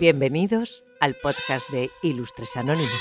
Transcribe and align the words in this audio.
Bienvenidos 0.00 0.84
al 1.00 1.16
podcast 1.16 1.70
de 1.70 1.90
Ilustres 2.02 2.56
Anónimos. 2.56 2.92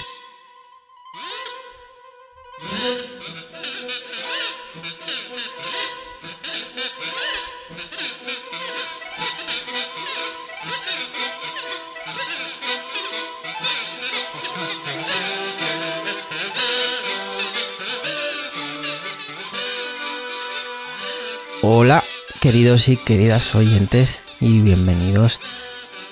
Hola, 21.62 22.04
queridos 22.42 22.88
y 22.88 22.98
queridas 22.98 23.54
oyentes, 23.54 24.24
y 24.40 24.62
bienvenidos 24.62 25.40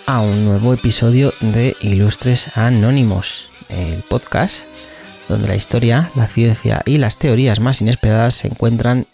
a 0.05 0.21
un 0.21 0.45
nuevo 0.45 0.73
episodio 0.73 1.33
de 1.41 1.75
Ilustres 1.81 2.55
Anónimos, 2.55 3.49
el 3.69 4.03
podcast 4.03 4.67
donde 5.27 5.47
la 5.47 5.55
historia, 5.55 6.11
la 6.15 6.27
ciencia 6.27 6.81
y 6.85 6.99
las 6.99 7.17
teorías 7.17 7.59
más 7.59 7.81
inesperadas 7.81 8.35
se 8.35 8.47
encuentran 8.47 9.07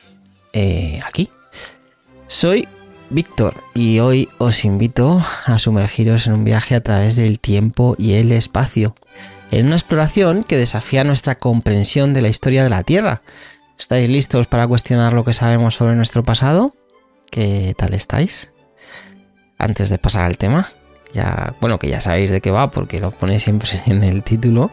eh, 0.54 1.00
aquí. 1.06 1.30
Soy 2.28 2.68
Víctor 3.10 3.64
y 3.74 4.00
hoy 4.00 4.28
os 4.38 4.66
invito 4.66 5.24
a 5.46 5.60
sumergiros 5.60 6.28
en 6.28 6.34
un 6.34 6.44
viaje 6.44 6.76
a 6.76 6.84
través 6.84 7.16
del 7.16 7.40
tiempo 7.40 7.96
y 7.98 8.14
el 8.14 8.32
espacio, 8.32 8.96
en 9.52 9.68
una 9.68 9.76
exploración 9.76 10.44
que 10.44 10.58
desafía 10.58 11.04
nuestra 11.04 11.36
comprensión 11.36 12.14
de 12.14 12.22
la 12.22 12.30
historia 12.30 12.64
de 12.64 12.70
la 12.70 12.84
Tierra. 12.84 13.22
¿Estáis 13.80 14.10
listos 14.10 14.48
para 14.48 14.68
cuestionar 14.68 15.14
lo 15.14 15.24
que 15.24 15.34
sabemos 15.34 15.76
sobre 15.76 15.96
nuestro 15.96 16.24
pasado? 16.24 16.76
¿Qué 17.30 17.74
tal 17.78 17.94
estáis? 17.94 18.54
Antes 19.58 19.90
de 19.90 19.98
pasar 19.98 20.26
al 20.26 20.38
tema, 20.38 20.70
ya, 21.14 21.56
bueno, 21.62 21.80
que 21.80 21.90
ya 21.90 22.02
sabéis 22.02 22.32
de 22.32 22.42
qué 22.42 22.52
va 22.52 22.72
porque 22.72 23.00
lo 23.00 23.12
pone 23.12 23.40
siempre 23.40 23.70
en 23.86 24.04
el 24.04 24.24
título. 24.24 24.72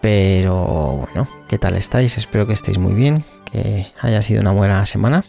Pero 0.00 1.06
bueno, 1.06 1.28
¿qué 1.48 1.56
tal 1.56 1.76
estáis? 1.76 2.18
Espero 2.18 2.46
que 2.46 2.52
estéis 2.52 2.78
muy 2.78 2.92
bien, 2.92 3.24
que 3.50 3.86
haya 3.98 4.20
sido 4.20 4.42
una 4.42 4.52
buena 4.52 4.84
semana, 4.84 5.24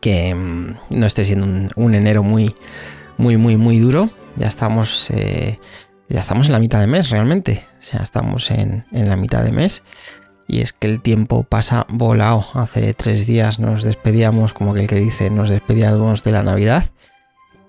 que 0.00 0.32
mm, 0.36 0.76
no 0.90 1.06
esté 1.06 1.24
siendo 1.24 1.72
un, 1.74 1.94
enero 1.96 2.22
muy, 2.22 2.54
muy, 3.16 3.36
muy, 3.36 3.56
muy 3.56 3.80
duro. 3.80 4.08
Ya 4.36 4.46
estamos, 4.46 5.10
eh, 5.10 5.56
ya 6.08 6.20
estamos 6.20 6.46
en 6.46 6.52
la 6.52 6.60
mitad 6.60 6.78
de 6.78 6.86
mes 6.86 7.10
realmente. 7.10 7.66
O 7.80 7.82
sea, 7.82 8.02
estamos 8.04 8.52
en, 8.52 8.84
la 8.92 9.16
mitad 9.16 9.42
de 9.42 9.50
mes. 9.50 9.82
Y 10.46 10.60
es 10.60 10.72
que 10.72 10.86
el 10.86 11.00
tiempo 11.00 11.42
pasa 11.42 11.86
volado. 11.88 12.46
Hace 12.54 12.94
tres 12.94 13.26
días 13.26 13.58
nos 13.58 13.82
despedíamos, 13.82 14.52
como 14.52 14.70
aquel 14.70 14.86
que 14.86 14.94
dice, 14.94 15.28
nos 15.28 15.50
despedíamos 15.50 16.22
de 16.22 16.30
la 16.30 16.44
Navidad. 16.44 16.84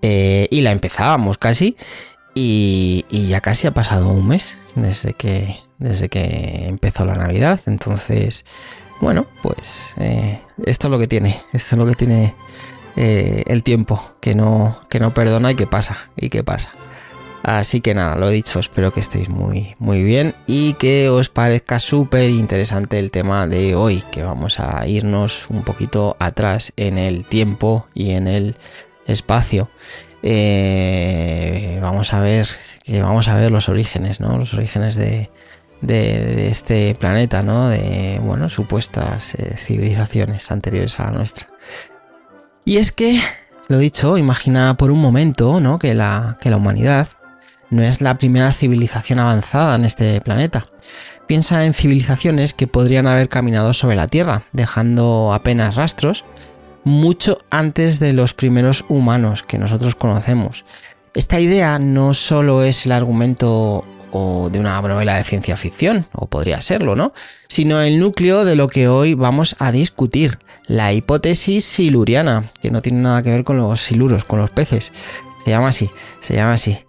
Eh, 0.02 0.48
y 0.52 0.62
la 0.62 0.72
empezábamos 0.72 1.38
casi. 1.38 1.76
Y, 2.34 3.06
ya 3.10 3.42
casi 3.42 3.68
ha 3.68 3.74
pasado 3.74 4.10
un 4.10 4.28
mes 4.28 4.60
desde 4.76 5.14
que, 5.14 5.60
desde 5.80 6.10
que 6.10 6.66
empezó 6.68 7.06
la 7.06 7.16
Navidad. 7.16 7.60
Entonces, 7.66 8.46
bueno, 9.02 9.26
pues 9.42 9.94
eh, 9.98 10.42
esto 10.66 10.88
es 10.88 10.92
lo 10.92 11.00
que 11.00 11.08
tiene. 11.08 11.40
Esto 11.54 11.76
es 11.76 11.80
lo 11.80 11.86
que 11.86 11.96
tiene 11.96 12.36
eh, 12.96 13.44
el 13.48 13.64
tiempo. 13.64 14.16
Que 14.22 14.36
no, 14.36 14.80
que 14.90 15.00
no 15.00 15.14
perdona 15.14 15.52
y 15.52 15.56
que 15.56 15.68
pasa. 15.68 16.12
Y 16.16 16.30
que 16.30 16.44
pasa. 16.44 16.72
Así 17.48 17.80
que 17.80 17.94
nada, 17.94 18.18
lo 18.18 18.30
dicho, 18.30 18.60
espero 18.60 18.92
que 18.92 19.00
estéis 19.00 19.30
muy, 19.30 19.76
muy 19.80 20.04
bien 20.04 20.36
y 20.48 20.74
que 20.74 21.08
os 21.08 21.30
parezca 21.30 21.80
súper 21.80 22.30
interesante 22.30 23.00
el 23.00 23.10
tema 23.10 23.48
de 23.48 23.74
hoy, 23.74 24.04
que 24.12 24.22
vamos 24.22 24.60
a 24.60 24.86
irnos 24.86 25.50
un 25.50 25.64
poquito 25.64 26.18
atrás 26.20 26.74
en 26.76 26.98
el 26.98 27.24
tiempo 27.24 27.88
y 27.94 28.12
en 28.12 28.28
el 28.28 28.58
espacio. 29.08 29.70
Eh, 30.24 31.80
vamos 31.82 32.14
a 32.14 32.20
ver 32.20 32.48
que 32.84 33.02
vamos 33.02 33.28
a 33.28 33.36
ver 33.36 33.52
los 33.52 33.70
orígenes, 33.70 34.20
¿no? 34.20 34.38
Los 34.38 34.54
orígenes 34.54 34.96
de, 34.96 35.30
este 36.50 36.96
planeta, 36.96 37.44
¿no? 37.44 37.70
De 37.70 38.20
bueno, 38.24 38.50
supuestas 38.50 39.36
eh, 39.36 39.56
civilizaciones 39.58 40.50
anteriores 40.52 41.00
a 41.00 41.06
la 41.06 41.12
nuestra. 41.12 41.50
Y 42.64 42.78
es 42.78 42.92
que, 42.92 43.20
lo 43.68 43.78
dicho, 43.78 44.18
imagina 44.18 44.76
por 44.76 44.92
un 44.92 45.02
momento, 45.02 45.60
¿no? 45.60 45.80
Que 45.80 45.94
la, 45.94 46.38
que 46.42 46.50
la 46.50 46.58
humanidad 46.58 47.08
no 47.70 47.84
es 47.84 48.02
la 48.02 48.18
primera 48.18 48.54
civilización 48.54 49.20
avanzada 49.20 49.76
en 49.76 49.86
este 49.86 50.22
planeta. 50.22 50.68
Piensa 51.28 51.66
en 51.66 51.74
civilizaciones 51.74 52.54
que 52.54 52.68
podrían 52.68 53.08
haber 53.08 53.28
caminado 53.28 53.74
sobre 53.74 53.98
la 53.98 54.08
Tierra, 54.08 54.46
dejando 54.54 55.34
apenas 55.34 55.76
rastros, 55.76 56.24
mucho 56.88 57.38
antes 57.50 58.00
de 58.00 58.14
los 58.14 58.34
primeros 58.34 58.86
humanos 58.90 59.44
que 59.44 59.58
nosotros 59.58 59.94
conocemos. 59.94 60.66
Esta 61.14 61.40
idea 61.40 61.78
no 61.80 62.14
solo 62.14 62.64
es 62.64 62.86
el 62.86 62.94
argumento 62.94 63.86
de 64.52 64.60
una 64.60 64.82
novela 64.82 65.18
de 65.18 65.24
ciencia 65.24 65.58
ficción, 65.58 66.08
o 66.14 66.26
podría 66.26 66.62
serlo, 66.62 66.96
¿no? 66.96 67.14
Sino 67.50 67.82
el 67.82 68.00
núcleo 68.00 68.46
de 68.46 68.56
lo 68.56 68.68
que 68.68 68.88
hoy 68.88 69.14
vamos 69.14 69.56
a 69.60 69.72
discutir, 69.72 70.40
la 70.66 70.92
hipótesis 70.94 71.64
siluriana, 71.66 72.50
que 72.62 72.72
no 72.72 72.82
tiene 72.82 73.02
nada 73.02 73.22
que 73.22 73.30
ver 73.30 73.44
con 73.44 73.58
los 73.58 73.82
siluros, 73.82 74.24
con 74.24 74.40
los 74.40 74.50
peces. 74.50 74.92
Se 75.44 75.52
llama 75.52 75.68
así, 75.68 75.90
se 76.20 76.36
llama 76.36 76.54
así. 76.54 76.80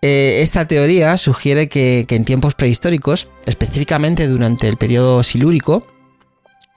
Eh, 0.00 0.40
esta 0.42 0.66
teoría 0.66 1.16
sugiere 1.16 1.68
que, 1.68 2.04
en 2.08 2.24
tiempos 2.24 2.54
prehistóricos, 2.54 3.28
específicamente 3.46 4.26
durante 4.26 4.66
el 4.66 4.76
periodo 4.76 5.22
silúrico, 5.22 5.86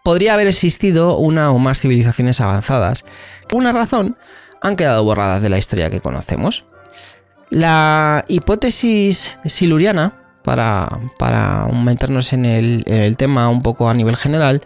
podría 0.06 0.36
haber 0.36 0.46
existido 0.46 1.18
una 1.18 1.50
o 1.50 1.58
más 1.58 1.80
civilizaciones 1.80 2.40
avanzadas. 2.40 3.06
Por 3.50 3.58
una 3.58 3.72
razón, 3.74 4.16
han 4.62 4.76
quedado 4.76 5.04
borradas 5.04 5.42
de 5.42 5.50
la 5.50 5.58
historia 5.58 5.90
que 5.90 6.00
conocemos. 6.00 6.64
La 7.50 8.24
hipótesis 8.28 9.40
siluriana, 9.46 10.14
para, 10.44 10.88
para 11.18 11.66
meternos 11.70 12.34
en 12.34 12.46
el, 12.46 13.18
tema 13.18 13.50
un 13.50 13.64
poco 13.64 13.90
a 13.90 13.96
nivel 13.96 14.16
general, 14.16 14.62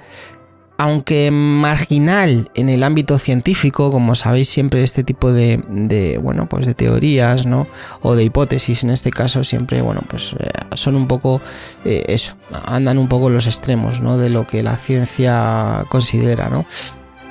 aunque 0.79 1.29
marginal 1.29 2.49
en 2.55 2.69
el 2.69 2.83
ámbito 2.83 3.19
científico, 3.19 3.91
como 3.91 4.15
sabéis 4.15 4.47
siempre 4.47 4.81
este 4.81 5.03
tipo 5.03 5.33
de, 5.33 6.17
bueno, 6.23 6.47
pues 6.47 6.65
de 6.65 6.73
teorías, 6.73 7.45
¿no? 7.45 7.67
O 8.01 8.15
de 8.15 8.23
hipótesis 8.23 8.85
en 8.85 8.91
este 8.91 9.11
caso 9.11 9.43
siempre, 9.43 9.81
bueno, 9.81 10.03
pues 10.07 10.37
eh, 10.39 10.47
son 10.75 10.95
un 10.95 11.09
poco 11.09 11.41
eh, 11.83 12.05
eso, 12.07 12.37
andan 12.65 12.97
un 12.97 13.09
poco 13.09 13.29
los 13.29 13.45
extremos, 13.45 13.99
¿no? 13.99 14.17
De 14.17 14.29
lo 14.29 14.47
que 14.47 14.63
la 14.63 14.77
ciencia 14.77 15.83
considera, 15.89 16.47
¿no? 16.47 16.65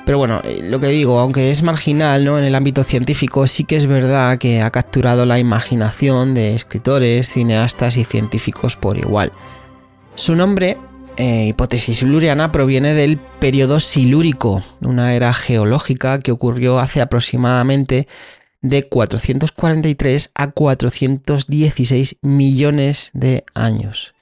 Pero 0.05 0.19
bueno, 0.19 0.41
eh, 0.43 0.59
lo 0.61 0.79
que 0.79 0.89
digo, 0.89 1.19
aunque 1.19 1.49
es 1.49 1.63
marginal 1.63 2.25
¿no? 2.25 2.37
en 2.37 2.43
el 2.43 2.53
ámbito 2.53 2.83
científico, 2.83 3.47
sí 3.47 3.63
que 3.63 3.77
es 3.77 3.87
verdad 3.87 4.37
que 4.37 4.61
ha 4.61 4.69
capturado 4.69 5.25
la 5.25 5.39
imaginación 5.39 6.35
de 6.35 6.53
escritores, 6.53 7.29
cineastas 7.29 7.97
y 7.97 8.03
científicos 8.03 8.75
por 8.75 8.97
igual. 8.97 9.31
Su 10.13 10.35
nombre, 10.35 10.77
eh, 11.19 11.47
hipótesis 11.49 11.97
siluriana, 11.97 12.51
proviene 12.51 12.95
del 12.95 13.19
periodo 13.39 13.79
silúrico, 13.79 14.63
una 14.81 15.13
era 15.13 15.33
geológica 15.33 16.19
que 16.19 16.31
ocurrió 16.31 16.79
hace 16.79 17.01
aproximadamente 17.01 18.07
de 18.61 18.87
443 18.89 20.31
a 20.33 20.51
416 20.51 22.17
millones 22.21 23.11
de 23.13 23.45
años 23.53 24.15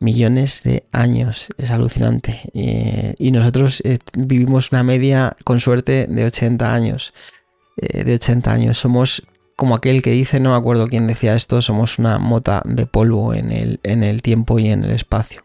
millones 0.00 0.64
de 0.64 0.84
años. 0.90 1.46
Es 1.58 1.70
alucinante. 1.70 2.40
y 2.52 3.30
nosotros 3.30 3.80
eh, 3.84 4.00
vivimos 4.14 4.72
una 4.72 4.82
media, 4.82 5.36
con 5.44 5.60
suerte, 5.60 6.08
de 6.08 6.24
80 6.24 6.74
años. 6.74 7.14
Eh, 7.76 8.04
de 8.04 8.14
80 8.14 8.52
años. 8.52 8.78
Somos 8.78 9.22
como 9.56 9.74
aquel 9.74 10.02
que 10.02 10.10
dice, 10.10 10.40
no 10.40 10.50
me 10.50 10.56
acuerdo 10.56 10.88
quién 10.88 11.06
decía 11.06 11.34
esto, 11.34 11.62
somos 11.62 11.98
una 11.98 12.18
mota 12.18 12.62
de 12.64 12.86
polvo 12.86 13.32
en 13.32 13.52
el, 13.52 13.80
en 13.82 14.02
el 14.02 14.20
tiempo 14.22 14.58
y 14.58 14.70
en 14.70 14.84
el 14.84 14.90
espacio. 14.90 15.42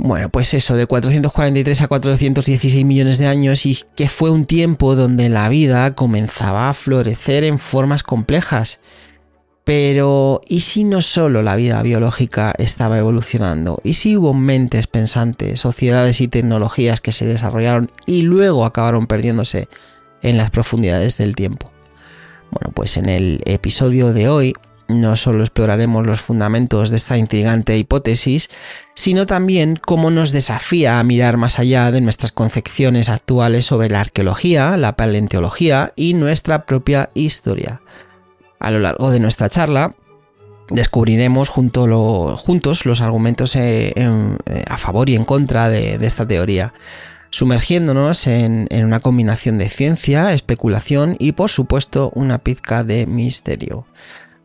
Bueno, 0.00 0.28
pues 0.28 0.54
eso, 0.54 0.76
de 0.76 0.86
443 0.86 1.82
a 1.82 1.88
416 1.88 2.84
millones 2.84 3.18
de 3.18 3.26
años 3.26 3.66
y 3.66 3.76
que 3.96 4.08
fue 4.08 4.30
un 4.30 4.44
tiempo 4.44 4.94
donde 4.94 5.28
la 5.28 5.48
vida 5.48 5.96
comenzaba 5.96 6.68
a 6.68 6.72
florecer 6.72 7.42
en 7.42 7.58
formas 7.58 8.04
complejas, 8.04 8.78
pero, 9.64 10.40
¿y 10.46 10.60
si 10.60 10.84
no 10.84 11.02
solo 11.02 11.42
la 11.42 11.56
vida 11.56 11.82
biológica 11.82 12.54
estaba 12.58 12.96
evolucionando? 12.96 13.80
¿Y 13.82 13.94
si 13.94 14.16
hubo 14.16 14.34
mentes 14.34 14.86
pensantes, 14.86 15.58
sociedades 15.58 16.20
y 16.20 16.28
tecnologías 16.28 17.00
que 17.00 17.10
se 17.10 17.26
desarrollaron 17.26 17.90
y 18.06 18.22
luego 18.22 18.64
acabaron 18.64 19.08
perdiéndose 19.08 19.68
en 20.22 20.36
las 20.36 20.52
profundidades 20.52 21.18
del 21.18 21.34
tiempo? 21.34 21.72
Bueno, 22.52 22.72
pues 22.72 22.96
en 22.96 23.08
el 23.08 23.42
episodio 23.46 24.12
de 24.12 24.28
hoy 24.28 24.54
no 24.88 25.16
solo 25.16 25.42
exploraremos 25.42 26.06
los 26.06 26.22
fundamentos 26.22 26.90
de 26.90 26.96
esta 26.96 27.18
intrigante 27.18 27.76
hipótesis, 27.76 28.48
sino 28.94 29.26
también 29.26 29.76
cómo 29.76 30.10
nos 30.10 30.32
desafía 30.32 30.98
a 30.98 31.04
mirar 31.04 31.36
más 31.36 31.58
allá 31.58 31.92
de 31.92 32.00
nuestras 32.00 32.32
concepciones 32.32 33.08
actuales 33.08 33.66
sobre 33.66 33.90
la 33.90 34.00
arqueología, 34.00 34.76
la 34.76 34.96
paleontología 34.96 35.92
y 35.94 36.14
nuestra 36.14 36.64
propia 36.64 37.10
historia. 37.14 37.82
A 38.58 38.70
lo 38.70 38.80
largo 38.80 39.10
de 39.10 39.20
nuestra 39.20 39.48
charla 39.50 39.94
descubriremos 40.70 41.48
juntos 41.48 42.84
los 42.86 43.00
argumentos 43.00 43.56
eh, 43.56 43.92
eh, 43.94 44.64
a 44.66 44.78
favor 44.78 45.08
y 45.08 45.16
en 45.16 45.24
contra 45.24 45.68
de, 45.68 45.98
esta 46.00 46.26
teoría. 46.26 46.72
sumergiéndonos 47.30 48.26
en, 48.26 48.66
en, 48.70 48.86
una 48.86 49.00
combinación 49.00 49.58
de 49.58 49.68
ciencia, 49.68 50.32
especulación 50.32 51.14
y 51.18 51.32
por 51.32 51.50
supuesto 51.50 52.10
una 52.14 52.38
pizca 52.38 52.84
de 52.84 53.06
misterio. 53.06 53.86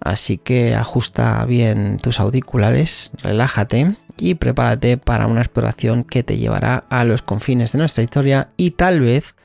Así 0.04 0.38
que 0.38 0.76
ajusta 0.76 1.46
bien 1.46 1.98
tus 1.98 2.20
auriculares, 2.20 3.12
relájate 3.22 3.96
y 4.18 4.36
prepárate 4.36 4.98
para 4.98 5.28
una 5.28 5.40
exploración 5.40 6.04
que 6.04 6.24
te 6.24 6.38
llevará 6.38 6.84
a 6.90 7.06
los 7.06 7.22
confines 7.22 7.72
de 7.72 7.80
nuestra 7.80 8.04
historia 8.04 8.50
y 8.58 8.72
tal 8.72 9.00
vez 9.00 9.38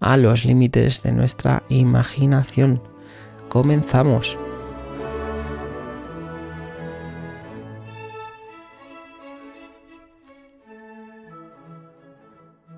a 0.00 0.16
los 0.16 0.46
límites 0.46 1.02
de 1.02 1.12
nuestra 1.12 1.62
imaginación. 1.68 2.82
Comenzamos. 3.50 4.38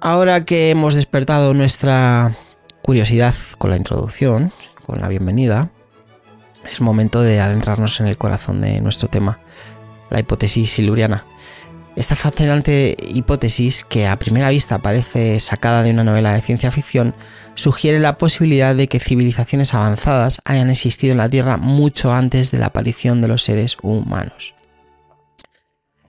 Ahora 0.00 0.44
que 0.44 0.70
hemos 0.70 0.96
despertado 0.96 1.54
nuestra 1.54 2.36
curiosidad 2.82 3.34
con 3.56 3.70
la 3.70 3.76
introducción, 3.76 4.50
con 4.84 5.00
la 5.00 5.06
bienvenida, 5.06 5.70
es 6.64 6.80
momento 6.80 7.22
de 7.22 7.40
adentrarnos 7.40 8.00
en 8.00 8.06
el 8.06 8.16
corazón 8.16 8.60
de 8.60 8.80
nuestro 8.80 9.08
tema, 9.08 9.40
la 10.10 10.20
hipótesis 10.20 10.70
siluriana. 10.70 11.24
Esta 11.96 12.16
fascinante 12.16 12.96
hipótesis, 13.00 13.84
que 13.84 14.06
a 14.06 14.18
primera 14.18 14.50
vista 14.50 14.78
parece 14.78 15.40
sacada 15.40 15.82
de 15.82 15.90
una 15.90 16.04
novela 16.04 16.32
de 16.32 16.40
ciencia 16.40 16.70
ficción, 16.70 17.14
sugiere 17.54 17.98
la 17.98 18.16
posibilidad 18.16 18.74
de 18.74 18.88
que 18.88 19.00
civilizaciones 19.00 19.74
avanzadas 19.74 20.40
hayan 20.44 20.70
existido 20.70 21.12
en 21.12 21.18
la 21.18 21.28
Tierra 21.28 21.56
mucho 21.56 22.12
antes 22.12 22.50
de 22.52 22.58
la 22.58 22.66
aparición 22.66 23.20
de 23.20 23.28
los 23.28 23.42
seres 23.42 23.76
humanos. 23.82 24.54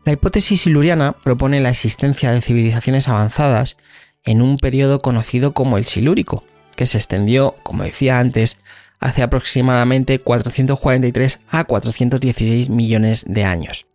La 0.06 0.14
hipótesis 0.14 0.62
siluriana 0.62 1.12
propone 1.12 1.60
la 1.60 1.70
existencia 1.70 2.32
de 2.32 2.42
civilizaciones 2.42 3.08
avanzadas 3.08 3.78
en 4.24 4.42
un 4.42 4.58
periodo 4.58 5.02
conocido 5.02 5.54
como 5.54 5.78
el 5.78 5.86
Silúrico, 5.86 6.44
que 6.76 6.86
se 6.88 6.98
extendió, 6.98 7.56
como 7.64 7.84
decía 7.84 8.20
antes, 8.20 8.60
hace 9.02 9.24
aproximadamente 9.24 10.20
443 10.20 11.42
a 11.50 11.66
416 11.66 12.70
millones 12.70 13.26
de 13.28 13.44
años. 13.44 13.88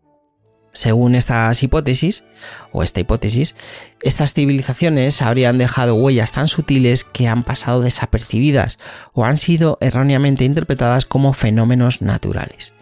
Según 0.72 1.14
estas 1.14 1.62
hipótesis, 1.62 2.24
o 2.70 2.82
esta 2.82 3.00
hipótesis, 3.00 3.54
estas 4.02 4.34
civilizaciones 4.34 5.22
habrían 5.22 5.56
dejado 5.56 5.94
huellas 5.94 6.32
tan 6.32 6.48
sutiles 6.48 7.04
que 7.04 7.28
han 7.28 7.44
pasado 7.44 7.80
desapercibidas 7.80 8.76
o 9.14 9.24
han 9.24 9.38
sido 9.38 9.78
erróneamente 9.80 10.44
interpretadas 10.44 11.06
como 11.06 11.32
fenómenos 11.32 12.02
naturales. 12.02 12.74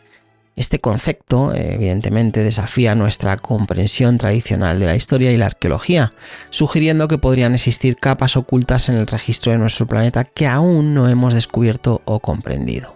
Este 0.56 0.78
concepto, 0.78 1.52
evidentemente, 1.52 2.44
desafía 2.44 2.94
nuestra 2.94 3.36
comprensión 3.36 4.18
tradicional 4.18 4.78
de 4.78 4.86
la 4.86 4.94
historia 4.94 5.32
y 5.32 5.36
la 5.36 5.46
arqueología, 5.46 6.12
sugiriendo 6.50 7.08
que 7.08 7.18
podrían 7.18 7.54
existir 7.54 7.96
capas 7.96 8.36
ocultas 8.36 8.88
en 8.88 8.94
el 8.94 9.08
registro 9.08 9.50
de 9.50 9.58
nuestro 9.58 9.86
planeta 9.86 10.22
que 10.22 10.46
aún 10.46 10.94
no 10.94 11.08
hemos 11.08 11.34
descubierto 11.34 12.02
o 12.04 12.20
comprendido. 12.20 12.94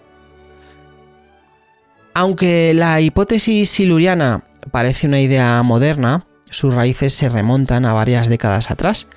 Aunque 2.15 2.75
la 2.75 3.01
hipótesis 3.01 3.69
siluriana 3.71 4.45
parece 4.71 5.09
una 5.09 5.21
idea 5.21 5.61
moderna, 5.65 6.27
sus 6.51 6.75
raíces 6.75 7.13
se 7.13 7.29
remontan 7.29 7.85
a 7.85 7.93
varias 7.93 8.29
décadas 8.29 8.71
atrás, 8.71 9.09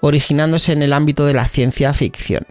originándose 0.00 0.72
en 0.72 0.82
el 0.82 0.94
ámbito 0.94 1.26
de 1.26 1.34
la 1.34 1.46
ciencia 1.46 1.92
ficción. 1.94 2.46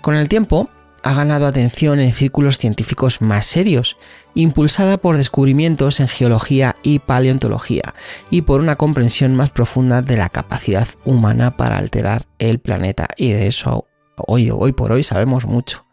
Con 0.00 0.14
el 0.14 0.28
tiempo, 0.28 0.68
ha 1.02 1.14
ganado 1.14 1.46
atención 1.46 2.00
en 2.00 2.12
círculos 2.12 2.58
científicos 2.58 3.20
más 3.20 3.46
serios, 3.46 3.96
impulsada 4.34 4.98
por 4.98 5.16
descubrimientos 5.16 6.00
en 6.00 6.08
geología 6.08 6.76
y 6.82 6.98
paleontología, 6.98 7.94
y 8.30 8.42
por 8.42 8.60
una 8.60 8.76
comprensión 8.76 9.34
más 9.34 9.50
profunda 9.50 10.02
de 10.02 10.16
la 10.16 10.28
capacidad 10.28 10.88
humana 11.04 11.56
para 11.56 11.78
alterar 11.78 12.26
el 12.38 12.58
planeta. 12.58 13.08
Y 13.16 13.32
de 13.32 13.46
eso 13.46 13.86
hoy, 14.16 14.50
hoy 14.50 14.72
por 14.72 14.92
hoy 14.92 15.02
sabemos 15.02 15.46
mucho. 15.46 15.86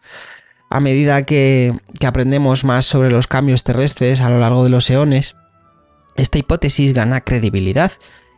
A 0.70 0.80
medida 0.80 1.24
que, 1.24 1.74
que 2.00 2.08
aprendemos 2.08 2.66
más 2.66 2.86
sobre 2.86 3.10
los 3.10 3.28
cambios 3.28 3.64
terrestres 3.64 4.22
a 4.22 4.30
lo 4.30 4.40
largo 4.40 4.64
de 4.64 4.70
los 4.70 4.90
eones, 4.90 5.36
esta 6.18 6.40
hipótesis 6.40 6.94
gana 6.94 7.22
credibilidad, 7.22 7.92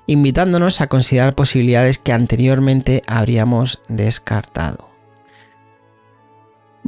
invitándonos 0.05 0.81
a 0.81 0.87
considerar 0.87 1.33
posibilidades 1.33 1.97
que 1.97 2.13
anteriormente 2.13 3.03
habríamos 3.07 3.79
descartado. 3.87 4.88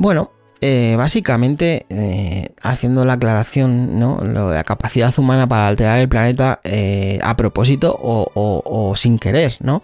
Bueno, 0.01 0.31
eh, 0.61 0.95
básicamente, 0.97 1.85
eh, 1.89 2.55
haciendo 2.63 3.05
la 3.05 3.13
aclaración, 3.13 3.99
¿no? 3.99 4.19
la 4.23 4.63
capacidad 4.63 5.13
humana 5.19 5.47
para 5.47 5.67
alterar 5.67 5.99
el 5.99 6.09
planeta 6.09 6.59
eh, 6.63 7.19
a 7.21 7.37
propósito 7.37 7.95
o, 8.01 8.93
sin 8.95 9.19
querer, 9.19 9.57
¿no? 9.59 9.83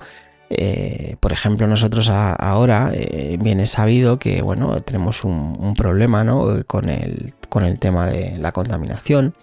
por 1.20 1.34
ejemplo, 1.34 1.68
nosotros 1.68 2.10
ahora 2.10 2.92
bien 3.38 3.60
es 3.60 3.70
sabido 3.70 4.18
que, 4.18 4.42
bueno, 4.42 4.80
tenemos 4.80 5.24
un, 5.24 5.56
un 5.60 5.76
problema, 5.76 6.24
¿no? 6.24 6.64
Con 6.66 6.90
el, 6.90 7.36
con 7.50 7.64
el 7.64 7.78
tema 7.78 8.08
de 8.08 8.40
la 8.40 8.54
contaminación, 8.54 9.36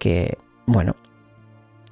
que, 0.00 0.36
bueno, 0.66 0.96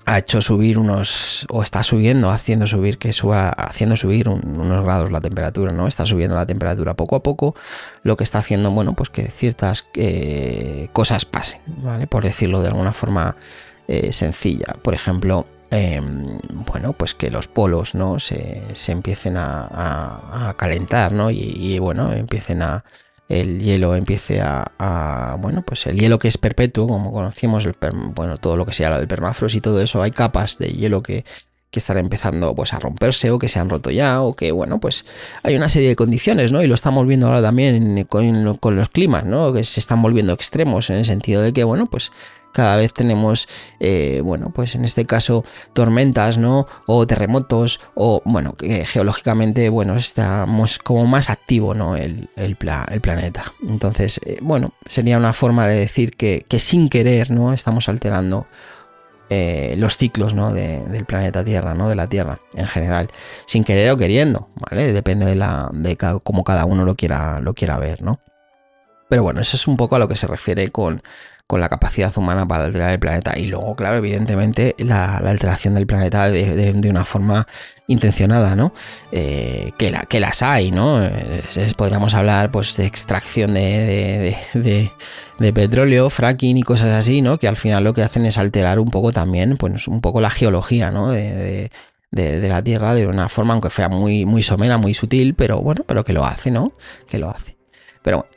ha 0.07 0.19
hecho 0.19 0.41
subir 0.43 0.79
unos, 0.79 1.47
o 1.51 1.63
está 1.63 1.83
subiendo, 1.83 2.31
haciendo 2.31 2.67
subir, 2.67 2.99
que 2.99 3.13
suba, 3.13 3.51
haciendo 3.51 3.97
subir 3.97 4.29
unos 4.29 4.85
grados 4.85 5.11
la 5.13 5.21
temperatura, 5.21 5.73
¿no? 5.73 5.87
Está 5.87 6.07
subiendo 6.07 6.37
la 6.37 6.47
temperatura 6.47 6.95
poco 6.95 7.17
a 7.17 7.23
poco, 7.23 7.55
lo 8.03 8.17
que 8.17 8.25
está 8.25 8.39
haciendo, 8.39 8.71
bueno, 8.71 8.95
pues 8.95 9.11
que 9.11 9.25
ciertas 9.31 9.87
eh, 9.95 10.89
cosas 10.93 11.25
pasen, 11.25 11.61
¿vale? 11.67 12.07
Por 12.07 12.25
decirlo 12.25 12.61
de 12.63 12.69
alguna 12.69 12.93
forma 12.93 13.37
eh, 13.89 14.13
sencilla. 14.13 14.77
Por 14.83 14.95
ejemplo, 14.95 15.47
em, 15.71 16.39
bueno, 16.51 16.93
pues 16.93 17.15
que 17.15 17.31
los 17.31 17.49
polos, 17.49 17.95
¿no? 17.95 18.19
Se, 18.19 18.63
empiecen 18.89 19.37
a, 19.37 20.55
calentar, 20.57 21.13
¿no? 21.13 21.31
y 21.31 21.79
bueno, 21.79 22.13
empiecen 22.13 22.63
a 22.63 22.85
el 23.31 23.61
hielo 23.61 23.95
empiece 23.95 24.41
a, 24.43 25.37
bueno, 25.39 25.63
pues 25.63 25.87
el 25.87 25.97
hielo 25.97 26.19
que 26.19 26.29
es 26.29 26.37
perpetuo, 26.37 26.89
como 26.89 27.13
conocimos, 27.13 27.65
el 27.65 27.77
bueno, 28.15 28.37
todo 28.37 28.57
lo 28.57 28.67
que 28.67 28.73
sea 28.73 28.97
el 28.97 29.07
permafrost 29.07 29.55
y 29.55 29.61
todo 29.61 29.81
eso, 29.81 30.03
hay 30.03 30.11
capas 30.11 30.59
de 30.59 30.67
hielo 30.73 31.01
que, 31.03 31.25
que 31.71 31.79
están 31.79 31.99
empezando 31.99 32.53
pues 32.57 32.73
a 32.75 32.81
romperse 32.81 33.31
o 33.31 33.39
que 33.39 33.49
se 33.49 33.61
han 33.61 33.71
roto 33.71 33.91
ya 33.93 34.21
o 34.21 34.35
que 34.35 34.51
bueno 34.51 34.81
pues 34.81 35.05
hay 35.45 35.55
una 35.55 35.69
serie 35.69 35.89
de 35.89 35.97
condiciones 35.97 36.51
no 36.51 36.63
y 36.63 36.67
lo 36.67 36.75
estamos 36.75 37.07
viendo 37.07 37.29
ahora 37.29 37.43
también 37.43 38.05
con, 38.05 38.57
con 38.57 38.75
los 38.75 38.89
climas 38.89 39.25
no 39.25 39.53
que 39.53 39.63
se 39.63 39.79
están 39.79 40.03
volviendo 40.03 40.33
extremos 40.33 40.91
en 40.91 40.97
el 40.97 41.05
sentido 41.05 41.43
de 41.43 41.53
que 41.53 41.63
bueno 41.63 41.87
pues 41.87 42.11
cada 42.53 42.77
vez 42.77 42.93
tenemos, 42.93 43.49
eh, 43.79 44.21
bueno, 44.25 44.51
pues 44.55 44.75
en 44.75 44.85
este 44.85 45.07
caso 45.07 45.45
tormentas, 45.73 46.39
¿no? 46.39 46.67
O 46.87 47.07
terremotos, 47.07 47.81
o 47.95 48.23
bueno, 48.25 48.55
que 48.55 48.85
geológicamente, 48.85 49.69
bueno, 49.69 49.97
estamos 49.97 50.79
como 50.79 51.07
más 51.07 51.31
activo, 51.31 51.75
¿no? 51.75 51.97
El, 51.97 52.29
el, 52.37 52.57
planeta. 52.57 53.45
Entonces, 53.67 54.21
eh, 54.25 54.39
bueno, 54.43 54.73
sería 54.87 55.17
una 55.17 55.33
forma 55.33 55.67
de 55.67 55.75
decir 55.77 56.17
que, 56.17 56.45
sin 56.59 56.89
querer, 56.89 57.31
¿no? 57.31 57.53
Estamos 57.53 57.89
alterando 57.89 58.47
eh, 59.29 59.75
los 59.79 59.97
ciclos 59.97 60.35
¿no? 60.35 60.53
del 60.53 61.05
planeta 61.05 61.45
Tierra, 61.45 61.75
¿no? 61.75 61.89
de 61.89 61.95
la 61.95 62.09
Tierra 62.09 62.41
en 62.55 62.67
general, 62.67 63.09
sin 63.47 63.63
querer 63.63 63.91
o 63.91 63.97
queriendo, 63.97 64.49
¿vale? 64.57 64.93
Depende 64.93 65.25
de, 65.25 65.37
la, 65.37 65.71
de 65.73 65.97
cómo 65.97 66.43
cada 66.43 66.65
uno 66.65 66.85
lo 66.85 66.97
quiera, 66.97 67.39
lo 67.39 67.55
quiera 67.55 67.79
ver, 67.79 68.03
¿no? 68.03 68.21
Pero 69.09 69.25
bueno, 69.25 69.41
eso 69.41 69.57
es 69.57 69.67
un 69.67 69.77
poco 69.77 69.97
a 69.97 69.99
lo 69.99 70.09
que 70.09 70.17
se 70.17 70.29
refiere 70.29 70.71
con, 70.71 71.03
con 71.51 71.61
la 71.61 71.69
capacidad 71.69 72.17
humana 72.17 72.47
para 72.47 72.67
alterar 72.67 72.93
el 72.93 73.01
planeta. 73.01 73.37
Y 73.37 73.47
luego, 73.47 73.75
claro, 73.75 73.97
evidentemente, 73.97 74.77
la, 74.79 75.17
alteración 75.17 75.75
del 75.75 75.89
planeta 75.89 76.31
de, 76.31 76.89
una 76.89 77.05
forma 77.05 77.49
intencionada, 77.89 78.55
¿no? 78.55 78.73
Eh, 79.11 79.73
que, 79.77 79.91
la, 79.91 80.03
que 80.03 80.21
las 80.21 80.45
hay, 80.45 80.71
¿no? 80.71 81.01
podríamos 81.77 82.15
hablar 82.15 82.53
pues 82.53 82.77
de 82.77 82.87
extracción 82.87 83.55
de, 83.55 84.37
de, 84.55 85.53
petróleo, 85.53 86.09
fracking 86.09 86.57
y 86.57 86.63
cosas 86.63 86.93
así, 86.93 87.21
¿no? 87.21 87.41
Que 87.41 87.49
al 87.49 87.57
final 87.57 87.83
lo 87.83 87.95
que 87.95 88.03
hacen 88.03 88.27
es 88.27 88.39
alterar 88.39 88.79
un 88.79 88.91
poco 88.91 89.11
también, 89.11 89.57
pues 89.57 89.89
un 89.89 90.01
poco 90.01 90.21
la 90.21 90.31
geología, 90.31 90.93
¿no? 90.93 91.09
de, 91.11 91.69
la 92.13 92.63
Tierra 92.63 92.95
de 92.95 93.09
una 93.09 93.29
forma, 93.29 93.55
aunque 93.55 93.71
sea 93.71 93.89
muy, 93.89 94.25
muy 94.25 94.45
somera, 94.45 94.79
muy 94.79 94.95
sutil, 94.95 95.35
pero 95.35 95.59
bueno, 95.59 95.83
pero 95.85 96.05
que 96.05 96.13
lo 96.13 96.25
hace, 96.25 96.53
¿no? 96.53 96.73
Que 97.09 97.19
lo 97.19 97.29
hace. 97.29 97.57
Pero 98.03 98.19
bueno, 98.19 98.31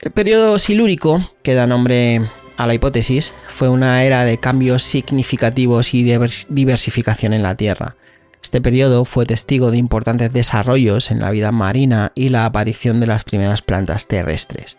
el 0.00 0.12
periodo 0.12 0.58
silúrico, 0.58 1.20
que 1.42 1.52
da 1.52 1.66
nombre 1.66 2.22
a 2.56 2.66
la 2.66 2.74
hipótesis, 2.74 3.34
fue 3.46 3.68
una 3.68 4.04
era 4.04 4.24
de 4.24 4.38
cambios 4.38 4.82
significativos 4.82 5.94
y 5.94 6.02
diversificación 6.02 7.32
en 7.32 7.42
la 7.42 7.54
Tierra. 7.56 7.96
Este 8.42 8.60
periodo 8.60 9.04
fue 9.04 9.24
testigo 9.24 9.70
de 9.70 9.78
importantes 9.78 10.32
desarrollos 10.32 11.10
en 11.10 11.20
la 11.20 11.30
vida 11.30 11.50
marina 11.50 12.12
y 12.14 12.28
la 12.28 12.44
aparición 12.44 13.00
de 13.00 13.06
las 13.06 13.24
primeras 13.24 13.62
plantas 13.62 14.06
terrestres. 14.06 14.76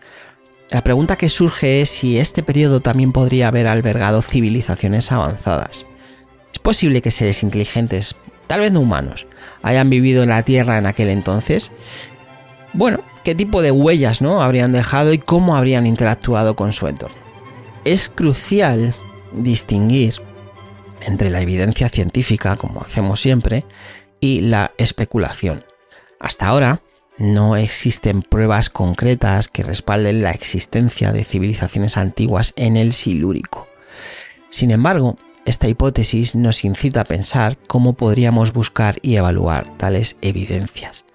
La 0.69 0.83
pregunta 0.83 1.15
que 1.15 1.29
surge 1.29 1.81
es 1.81 1.89
si 1.89 2.17
este 2.17 2.43
periodo 2.43 2.79
también 2.79 3.11
podría 3.11 3.47
haber 3.47 3.67
albergado 3.67 4.21
civilizaciones 4.21 5.11
avanzadas. 5.11 5.87
¿Es 6.53 6.59
posible 6.59 7.01
que 7.01 7.11
seres 7.11 7.43
inteligentes, 7.43 8.15
tal 8.47 8.61
vez 8.61 8.71
no 8.71 8.81
humanos, 8.81 9.27
hayan 9.63 9.89
vivido 9.89 10.23
en 10.23 10.29
la 10.29 10.43
Tierra 10.43 10.77
en 10.77 10.85
aquel 10.85 11.09
entonces? 11.09 11.71
Bueno, 12.73 13.03
¿qué 13.23 13.35
tipo 13.35 13.61
de 13.61 13.71
huellas 13.71 14.21
¿no? 14.21 14.41
habrían 14.41 14.73
dejado 14.73 15.11
y 15.11 15.17
cómo 15.17 15.55
habrían 15.55 15.87
interactuado 15.87 16.55
con 16.55 16.71
su 16.71 16.87
entorno? 16.87 17.24
Es 17.85 18.09
crucial 18.09 18.93
distinguir 19.31 20.15
entre 21.01 21.29
la 21.29 21.41
evidencia 21.41 21.87
científica, 21.89 22.57
como 22.57 22.81
hacemos 22.81 23.21
siempre, 23.21 23.63
y 24.19 24.41
la 24.41 24.71
especulación. 24.77 25.63
Hasta 26.19 26.47
ahora 26.47 26.81
no 27.17 27.55
existen 27.55 28.23
pruebas 28.23 28.69
concretas 28.69 29.47
que 29.47 29.63
respalden 29.63 30.23
la 30.23 30.31
existencia 30.31 31.11
de 31.11 31.23
civilizaciones 31.23 31.95
antiguas 31.97 32.53
en 32.57 32.75
el 32.75 32.93
Silúrico. 32.93 33.67
Sin 34.49 34.71
embargo, 34.71 35.17
esta 35.45 35.67
hipótesis 35.67 36.35
nos 36.35 36.65
incita 36.65 37.01
a 37.01 37.05
pensar 37.05 37.57
cómo 37.67 37.93
podríamos 37.93 38.51
buscar 38.51 38.97
y 39.01 39.15
evaluar 39.15 39.69
tales 39.77 40.17
evidencias. 40.21 41.05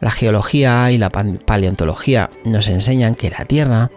La 0.00 0.10
geología 0.10 0.90
y 0.90 0.98
la 0.98 1.10
paleontología 1.10 2.30
nos 2.44 2.68
enseñan 2.68 3.14
que 3.14 3.30
la 3.30 3.44
Tierra 3.44 3.90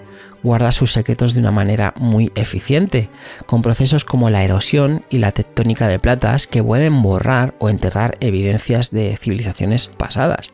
guarda 0.43 0.71
sus 0.71 0.91
secretos 0.91 1.33
de 1.33 1.41
una 1.41 1.51
manera 1.51 1.93
muy 1.97 2.31
eficiente, 2.35 3.09
con 3.45 3.61
procesos 3.61 4.05
como 4.05 4.29
la 4.29 4.43
erosión 4.43 5.03
y 5.09 5.19
la 5.19 5.31
tectónica 5.31 5.87
de 5.87 5.99
platas 5.99 6.47
que 6.47 6.63
pueden 6.63 7.01
borrar 7.01 7.55
o 7.59 7.69
enterrar 7.69 8.17
evidencias 8.19 8.91
de 8.91 9.15
civilizaciones 9.17 9.87
pasadas. 9.87 10.51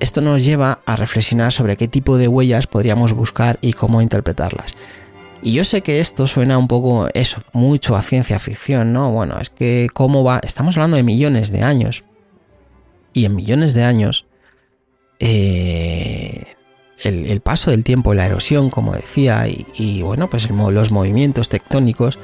Esto 0.00 0.22
nos 0.22 0.44
lleva 0.44 0.80
a 0.86 0.96
reflexionar 0.96 1.52
sobre 1.52 1.76
qué 1.76 1.86
tipo 1.86 2.16
de 2.16 2.26
huellas 2.26 2.66
podríamos 2.66 3.12
buscar 3.12 3.58
y 3.60 3.74
cómo 3.74 4.00
interpretarlas. 4.00 4.74
Y 5.42 5.52
yo 5.52 5.64
sé 5.64 5.82
que 5.82 6.00
esto 6.00 6.26
suena 6.26 6.58
un 6.58 6.68
poco 6.68 7.08
eso, 7.14 7.42
mucho 7.52 7.96
a 7.96 8.02
ciencia 8.02 8.38
ficción, 8.38 8.92
¿no? 8.92 9.10
Bueno, 9.10 9.38
es 9.40 9.50
que 9.50 9.88
cómo 9.92 10.22
va, 10.22 10.40
estamos 10.42 10.76
hablando 10.76 10.96
de 10.96 11.02
millones 11.02 11.50
de 11.50 11.62
años. 11.62 12.04
Y 13.12 13.24
en 13.24 13.34
millones 13.34 13.74
de 13.74 13.84
años, 13.84 14.26
eh, 15.18 16.44
el, 17.02 17.40
paso 17.40 17.70
del 17.70 17.84
tiempo, 17.84 18.14
la 18.14 18.26
erosión, 18.26 18.70
como 18.70 18.92
decía, 18.92 19.46
y, 19.48 20.02
bueno, 20.02 20.28
pues 20.30 20.48
los 20.50 20.92
movimientos 20.92 21.48
tectónicos 21.48 22.18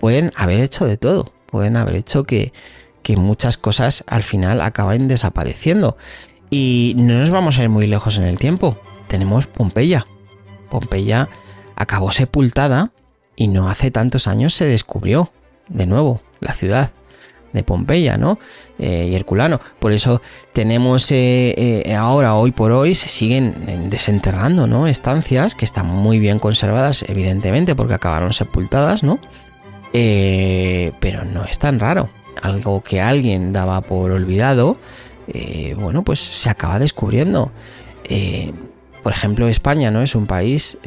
pueden 0.00 0.32
haber 0.36 0.60
hecho 0.60 0.84
de 0.84 0.96
todo, 0.96 1.32
pueden 1.46 1.76
haber 1.76 1.96
hecho 1.96 2.24
que, 2.24 2.52
que 3.02 3.16
muchas 3.16 3.56
cosas 3.56 4.04
al 4.06 4.22
final 4.22 4.60
acaben 4.60 5.08
desapareciendo. 5.08 5.96
Y 6.50 6.94
no 6.96 7.18
nos 7.18 7.30
vamos 7.30 7.58
a 7.58 7.62
ir 7.62 7.68
muy 7.68 7.86
lejos 7.86 8.18
en 8.18 8.24
el 8.24 8.38
tiempo. 8.38 8.78
Tenemos 9.06 9.46
Pompeya. 9.46 10.06
Pompeya 10.70 11.28
acabó 11.76 12.12
sepultada 12.12 12.92
y 13.36 13.48
no 13.48 13.68
hace 13.68 13.90
tantos 13.90 14.26
años 14.26 14.54
se 14.54 14.66
descubrió 14.66 15.32
de 15.68 15.86
nuevo 15.86 16.22
la 16.40 16.52
ciudad 16.52 16.90
de 17.52 17.62
Pompeya, 17.62 18.16
¿no? 18.16 18.38
Eh, 18.78 19.08
y 19.10 19.14
Herculano. 19.14 19.60
Por 19.78 19.92
eso 19.92 20.20
tenemos 20.52 21.10
eh, 21.12 21.54
eh, 21.86 21.94
ahora, 21.94 22.34
hoy 22.34 22.52
por 22.52 22.72
hoy, 22.72 22.94
se 22.94 23.08
siguen 23.08 23.90
desenterrando, 23.90 24.66
¿no? 24.66 24.86
Estancias 24.86 25.54
que 25.54 25.64
están 25.64 25.86
muy 25.86 26.18
bien 26.18 26.38
conservadas, 26.38 27.04
evidentemente, 27.08 27.74
porque 27.74 27.94
acabaron 27.94 28.32
sepultadas, 28.32 29.02
¿no? 29.02 29.18
pero 29.92 31.26
no 31.26 31.44
es 31.44 31.58
tan 31.58 31.78
raro. 31.78 32.08
Algo 32.40 32.82
que 32.82 33.02
alguien 33.02 33.52
daba 33.52 33.82
por 33.82 34.10
olvidado, 34.10 34.78
bueno, 35.76 36.02
pues 36.02 36.18
se 36.18 36.48
acaba 36.48 36.78
descubriendo. 36.78 37.52
por 39.02 39.12
ejemplo, 39.12 39.48
España, 39.48 39.90
¿no? 39.90 40.00
Es 40.00 40.14
un 40.14 40.26
país, 40.26 40.78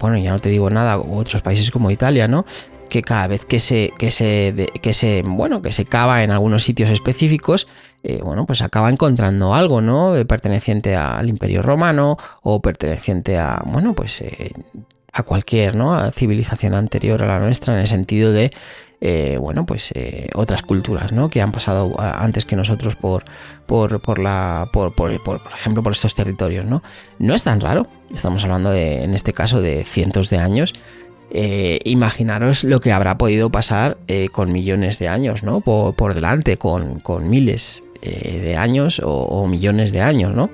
bueno, 0.00 0.18
ya 0.18 0.32
no 0.32 0.40
te 0.40 0.48
digo 0.48 0.70
nada, 0.70 0.98
otros 0.98 1.40
países 1.40 1.70
como 1.70 1.92
Italia, 1.92 2.26
¿no? 2.26 2.46
Que 2.88 3.02
cada 3.02 3.26
vez 3.26 3.44
que 3.44 3.60
se, 3.60 3.92
que 3.98 4.10
se, 4.10 4.70
que 4.80 4.94
se, 4.94 5.22
bueno, 5.24 5.62
que 5.62 5.72
se 5.72 5.84
cava 5.84 6.22
en 6.22 6.30
algunos 6.30 6.62
sitios 6.64 6.90
específicos, 6.90 7.68
eh, 8.02 8.20
bueno, 8.22 8.46
pues 8.46 8.62
acaba 8.62 8.90
encontrando 8.90 9.54
algo, 9.54 9.80
¿no? 9.80 10.14
Perteneciente 10.26 10.96
al 10.96 11.28
Imperio 11.28 11.62
Romano 11.62 12.16
o 12.42 12.60
perteneciente 12.60 13.38
a, 13.38 13.62
bueno, 13.66 13.94
pues 13.94 14.20
eh, 14.20 14.52
a 15.12 15.22
cualquier, 15.22 15.74
¿no? 15.74 16.10
civilización 16.12 16.74
anterior 16.74 17.22
a 17.22 17.26
la 17.26 17.40
nuestra 17.40 17.74
en 17.74 17.80
el 17.80 17.88
sentido 17.88 18.32
de, 18.32 18.52
eh, 19.00 19.36
bueno, 19.40 19.66
pues 19.66 19.92
otras 20.34 20.62
culturas, 20.62 21.12
¿no? 21.12 21.28
Que 21.28 21.42
han 21.42 21.50
pasado 21.50 21.94
antes 21.98 22.44
que 22.44 22.56
nosotros 22.56 22.94
por, 22.94 23.24
por, 23.66 24.00
por 24.00 24.20
la, 24.20 24.68
por, 24.72 24.94
por, 24.94 25.22
por, 25.22 25.40
ejemplo, 25.52 25.82
por 25.82 25.92
estos 25.92 26.14
territorios, 26.14 26.66
¿no? 26.66 26.82
No 27.18 27.34
es 27.34 27.42
tan 27.42 27.60
raro. 27.60 27.86
Estamos 28.12 28.44
hablando 28.44 28.70
de, 28.70 29.02
en 29.02 29.14
este 29.14 29.32
caso, 29.32 29.60
de 29.60 29.84
cientos 29.84 30.30
de 30.30 30.38
años 30.38 30.74
eh, 31.30 31.80
imaginaros 31.84 32.64
lo 32.64 32.80
que 32.80 32.92
habrá 32.92 33.18
podido 33.18 33.50
pasar 33.50 33.98
eh, 34.08 34.28
con 34.30 34.50
millones 34.50 34.98
de 34.98 35.08
años, 35.08 35.42
¿no? 35.42 35.60
Por, 35.60 36.14
delante, 36.14 36.56
con, 36.56 37.02
miles 37.28 37.84
eh, 38.00 38.38
de 38.38 38.56
años 38.56 39.02
o, 39.04 39.46
millones 39.46 39.92
de 39.92 40.00
años, 40.00 40.34
¿no? 40.34 40.50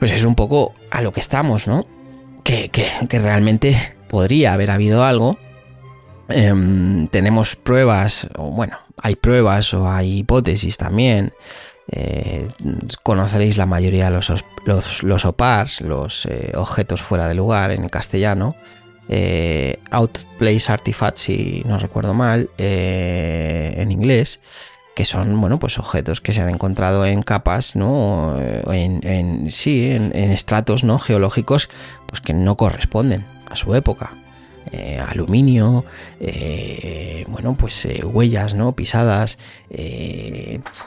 Pues 0.00 0.10
es 0.12 0.24
un 0.24 0.34
poco 0.34 0.74
a 0.90 1.02
lo 1.02 1.12
que 1.12 1.20
estamos, 1.20 1.68
¿no? 1.68 1.86
Que, 2.42 2.70
realmente 3.10 3.76
podría 4.08 4.54
haber 4.54 4.72
habido 4.72 5.04
algo. 5.04 5.38
Em, 6.28 7.06
tenemos 7.08 7.54
pruebas, 7.54 8.26
o 8.36 8.50
bueno, 8.50 8.78
hay 9.00 9.14
pruebas 9.14 9.72
o 9.72 9.88
hay 9.88 10.18
hipótesis 10.18 10.78
también. 10.78 11.32
conoceréis 13.04 13.56
la 13.56 13.66
mayoría 13.66 14.06
de 14.06 14.16
los, 14.16 14.44
los, 14.64 15.02
los 15.04 15.24
OPARs, 15.24 15.80
los 15.80 16.26
objetos 16.54 17.02
fuera 17.02 17.28
de 17.28 17.34
lugar 17.34 17.70
en 17.70 17.88
castellano 17.88 18.56
eh, 19.12 19.80
Outplace 19.90 20.70
Artifacts, 20.72 21.20
si 21.20 21.62
no 21.66 21.78
recuerdo 21.78 22.14
mal, 22.14 22.48
eh, 22.58 23.74
en 23.76 23.90
inglés, 23.90 24.40
que 24.94 25.04
son, 25.04 25.40
bueno, 25.40 25.58
pues 25.58 25.78
objetos 25.78 26.20
que 26.20 26.32
se 26.32 26.40
han 26.40 26.48
encontrado 26.48 27.04
en 27.04 27.22
capas, 27.22 27.74
¿no? 27.74 28.38
En, 28.70 29.50
sí, 29.50 29.90
en, 29.90 30.14
estratos, 30.14 30.84
¿no? 30.84 30.98
Geológicos, 31.00 31.68
pues 32.06 32.20
que 32.20 32.32
no 32.34 32.56
corresponden 32.56 33.26
a 33.48 33.56
su 33.56 33.74
época. 33.74 34.12
Eh, 34.72 35.00
aluminio, 35.00 35.84
eh, 36.20 37.24
bueno, 37.28 37.54
pues 37.54 37.86
eh, 37.86 38.04
huellas, 38.04 38.54
¿no? 38.54 38.72
Pisadas, 38.76 39.38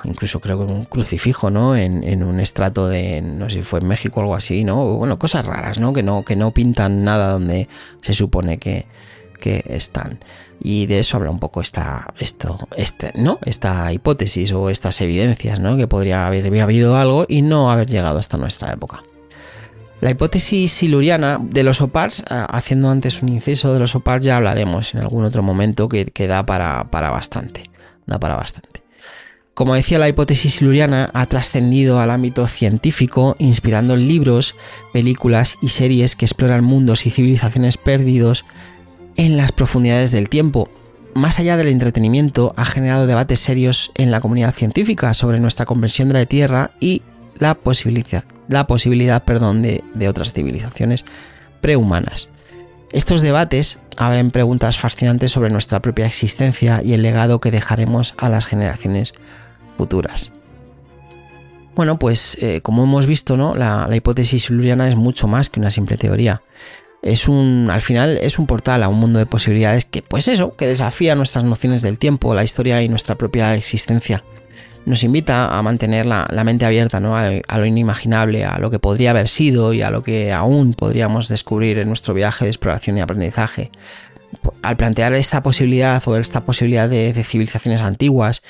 incluso 0.04 0.40
creo 0.40 0.60
que 0.66 0.72
un 0.72 0.86
crucifijo, 0.86 1.50
¿no? 1.50 1.76
En, 1.76 2.24
un 2.24 2.40
estrato 2.40 2.88
de, 2.88 3.22
no 3.22 3.50
sé 3.50 3.58
si 3.58 3.64
fue 3.64 3.80
en 3.80 3.88
México 3.88 4.20
o 4.20 4.24
algo 4.24 4.36
así, 4.36 4.64
¿no? 4.64 4.98
Bueno, 4.98 5.18
cosas 5.18 5.46
raras, 5.46 5.80
¿no? 5.80 5.92
Que 5.92 6.04
no, 6.04 6.24
que 6.24 6.36
no 6.36 6.52
pintan 6.52 7.04
nada 7.04 7.32
donde 7.32 7.68
se 8.02 8.14
supone 8.14 8.58
que, 8.58 8.86
que 9.40 9.66
están. 9.68 10.20
Y 10.62 10.86
de 10.86 11.00
eso 11.00 11.18
habla 11.18 11.32
un 11.32 11.40
poco 11.40 11.60
esta, 11.60 12.14
esto, 12.20 12.70
este, 12.78 13.12
¿no? 13.16 13.40
esta 13.44 13.92
hipótesis 13.92 14.54
o 14.54 14.70
estas 14.70 15.02
evidencias, 15.02 15.60
¿no? 15.60 15.76
que 15.76 15.88
podría 15.88 16.26
haber 16.26 16.62
habido 16.62 16.96
algo 16.96 17.26
y 17.28 17.42
no 17.42 17.70
haber 17.70 17.90
llegado 17.90 18.18
hasta 18.20 18.38
nuestra 18.38 18.72
época. 18.72 19.04
La 20.04 20.12
hipótesis 20.12 20.70
siluriana 20.74 21.40
de 21.42 21.64
los 21.64 21.80
OPARs, 21.80 22.26
haciendo 22.28 22.90
antes 22.90 23.24
un 23.24 23.30
inciso 23.30 23.74
de 23.74 23.80
los 23.80 23.96
OPARs, 23.96 24.26
ya 24.26 24.36
hablaremos 24.36 24.94
en 24.94 25.00
algún 25.00 25.24
otro 25.24 25.44
momento 25.44 25.88
que, 25.88 26.28
da 26.28 26.46
para, 26.46 26.92
para 26.92 27.10
bastante. 27.10 27.72
Da 28.06 28.20
para 28.20 28.36
bastante. 28.36 28.84
Como 29.54 29.76
decía, 29.76 30.00
la 30.00 30.10
hipótesis 30.10 30.56
siluriana 30.56 31.10
ha 31.14 31.26
trascendido 31.28 32.02
al 32.02 32.12
ámbito 32.12 32.46
científico, 32.48 33.38
inspirando 33.40 33.96
libros, 33.96 34.56
películas 34.92 35.58
y 35.62 35.70
series 35.70 36.18
que 36.18 36.26
exploran 36.26 36.66
mundos 36.66 37.06
y 37.06 37.10
civilizaciones 37.10 37.78
perdidos 37.78 38.44
en 39.16 39.38
las 39.38 39.54
profundidades 39.54 40.12
del 40.12 40.28
tiempo. 40.28 40.70
Más 41.16 41.40
allá 41.40 41.56
del 41.56 41.70
entretenimiento, 41.70 42.54
ha 42.58 42.66
generado 42.66 43.08
debates 43.08 43.40
serios 43.40 43.92
en 43.96 44.12
la 44.12 44.20
comunidad 44.20 44.54
científica 44.54 45.14
sobre 45.14 45.40
nuestra 45.40 45.66
conversión 45.66 46.10
de 46.10 46.16
la 46.16 46.26
Tierra 46.26 46.72
y 46.82 47.04
la 47.36 47.56
posibilidad, 47.56 48.24
la 48.48 48.68
posibilidad 48.68 49.24
perdón, 49.24 49.62
de, 49.62 49.84
otras 50.08 50.34
civilizaciones 50.34 51.06
prehumanas. 51.62 52.30
Estos 52.92 53.22
debates 53.22 53.80
abren 53.98 54.32
preguntas 54.32 54.78
fascinantes 54.78 55.32
sobre 55.32 55.50
nuestra 55.50 55.82
propia 55.82 56.06
existencia 56.06 56.82
y 56.84 56.94
el 56.94 57.02
legado 57.02 57.40
que 57.40 57.52
dejaremos 57.52 58.14
a 58.18 58.30
las 58.30 58.46
generaciones 58.46 59.14
futuras. 59.78 60.32
Bueno, 61.76 61.98
pues 61.98 62.38
eh, 62.40 62.62
como 62.62 62.84
hemos 62.84 63.08
visto, 63.08 63.36
¿no? 63.36 63.56
La, 63.56 63.90
hipótesis 63.96 64.44
siluriana 64.44 64.88
es 64.90 64.96
mucho 64.96 65.28
más 65.28 65.50
que 65.50 65.60
una 65.60 65.72
simple 65.72 65.98
teoría. 65.98 66.44
Es 67.02 67.28
un, 67.28 67.70
al 67.72 67.82
final 67.82 68.18
es 68.22 68.38
un 68.38 68.46
portal 68.46 68.84
a 68.84 68.90
un 68.90 69.00
mundo 69.00 69.18
de 69.18 69.26
posibilidades 69.26 69.86
que, 69.86 70.04
pues 70.04 70.28
eso, 70.28 70.56
que 70.56 70.68
desafía 70.68 71.16
nuestras 71.16 71.44
nociones 71.44 71.82
del 71.82 71.98
tiempo, 71.98 72.36
la 72.36 72.44
historia 72.44 72.82
y 72.84 72.90
nuestra 72.90 73.18
propia 73.18 73.56
existencia 73.56 74.24
nos 74.86 75.04
invita 75.04 75.58
a 75.58 75.62
mantener 75.62 76.06
la, 76.06 76.44
mente 76.44 76.66
abierta 76.66 77.00
¿no? 77.00 77.16
a, 77.18 77.58
lo 77.58 77.66
inimaginable, 77.66 78.46
a 78.46 78.60
lo 78.60 78.70
que 78.70 78.80
podría 78.80 79.12
haber 79.12 79.30
sido 79.30 79.74
y 79.74 79.82
a 79.82 79.90
lo 79.90 80.04
que 80.04 80.34
aún 80.34 80.74
podríamos 80.74 81.30
descubrir 81.30 81.78
en 81.78 81.88
nuestro 81.88 82.14
viaje 82.14 82.46
de 82.46 82.52
exploración 82.52 82.98
y 82.98 83.02
aprendizaje. 83.02 83.72
Al 84.62 84.78
plantear 84.78 85.14
esta 85.14 85.44
posibilidad 85.44 86.02
o 86.08 86.18
esta 86.18 86.44
posibilidad 86.44 86.90
de, 86.90 87.14
civilizaciones 87.24 87.82
antiguas 87.82 88.42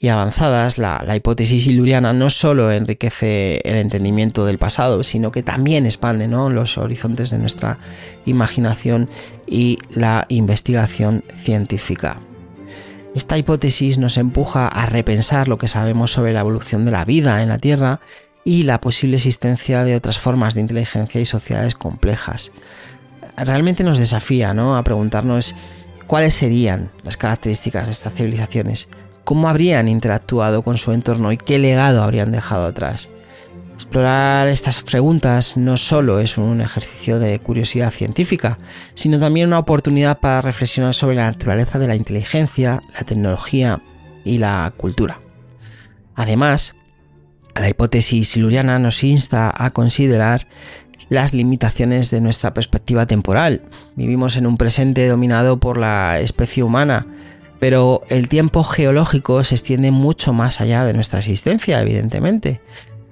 y 0.00 0.08
avanzadas, 0.08 0.78
la, 0.78 1.04
hipótesis 1.16 1.66
iluriana 1.66 2.12
no 2.12 2.28
solo 2.28 2.70
enriquece 2.70 3.60
el 3.64 3.76
entendimiento 3.76 4.44
del 4.46 4.58
pasado, 4.58 5.02
sino 5.04 5.32
que 5.32 5.42
también 5.42 5.86
expande 5.86 6.28
los 6.28 6.76
horizontes 6.76 7.30
de 7.30 7.38
nuestra 7.38 7.78
imaginación 8.26 9.08
y 9.46 9.78
la 9.90 10.26
investigación 10.28 11.24
científica. 11.34 12.20
Esta 13.14 13.38
hipótesis 13.38 13.98
nos 13.98 14.16
empuja 14.16 14.68
a 14.68 14.86
repensar 14.86 15.48
lo 15.48 15.58
que 15.58 15.68
sabemos 15.68 16.12
sobre 16.12 16.32
la 16.32 16.40
evolución 16.40 16.84
de 16.84 16.90
la 16.90 17.04
vida 17.04 17.42
en 17.42 17.48
la 17.48 17.58
Tierra 17.58 18.00
y 18.44 18.62
la 18.62 18.80
posible 18.80 19.16
existencia 19.16 19.84
de 19.84 19.96
otras 19.96 20.18
formas 20.18 20.54
de 20.54 20.60
inteligencia 20.60 21.20
y 21.20 21.26
sociedades 21.26 21.74
complejas. 21.74 22.52
Realmente 23.36 23.84
nos 23.84 23.98
desafía 23.98 24.54
¿no? 24.54 24.76
a 24.76 24.84
preguntarnos 24.84 25.54
cuáles 26.06 26.34
serían 26.34 26.90
las 27.02 27.16
características 27.16 27.86
de 27.86 27.92
estas 27.92 28.14
civilizaciones, 28.14 28.88
cómo 29.24 29.48
habrían 29.48 29.88
interactuado 29.88 30.62
con 30.62 30.78
su 30.78 30.92
entorno 30.92 31.32
y 31.32 31.36
qué 31.36 31.58
legado 31.58 32.02
habrían 32.02 32.32
dejado 32.32 32.66
atrás. 32.66 33.08
Explorar 33.78 34.48
estas 34.48 34.82
preguntas 34.82 35.56
no 35.56 35.76
solo 35.76 36.18
es 36.18 36.36
un 36.36 36.60
ejercicio 36.60 37.20
de 37.20 37.38
curiosidad 37.38 37.92
científica, 37.92 38.58
sino 38.94 39.20
también 39.20 39.46
una 39.46 39.60
oportunidad 39.60 40.18
para 40.18 40.40
reflexionar 40.40 40.94
sobre 40.94 41.14
la 41.14 41.30
naturaleza 41.30 41.78
de 41.78 41.86
la 41.86 41.94
inteligencia, 41.94 42.82
la 42.92 43.04
tecnología 43.04 43.80
y 44.24 44.38
la 44.38 44.74
cultura. 44.76 45.20
Además, 46.16 46.74
la 47.54 47.68
hipótesis 47.68 48.26
siluriana 48.26 48.80
nos 48.80 49.04
insta 49.04 49.54
a 49.56 49.70
considerar 49.70 50.48
las 51.08 51.32
limitaciones 51.32 52.10
de 52.10 52.20
nuestra 52.20 52.52
perspectiva 52.52 53.06
temporal. 53.06 53.62
Vivimos 53.94 54.36
en 54.36 54.48
un 54.48 54.56
presente 54.56 55.06
dominado 55.06 55.60
por 55.60 55.78
la 55.78 56.18
especie 56.18 56.64
humana, 56.64 57.06
pero 57.60 58.02
el 58.08 58.28
tiempo 58.28 58.64
geológico 58.64 59.44
se 59.44 59.54
extiende 59.54 59.92
mucho 59.92 60.32
más 60.32 60.60
allá 60.60 60.84
de 60.84 60.94
nuestra 60.94 61.20
existencia, 61.20 61.80
evidentemente. 61.80 62.60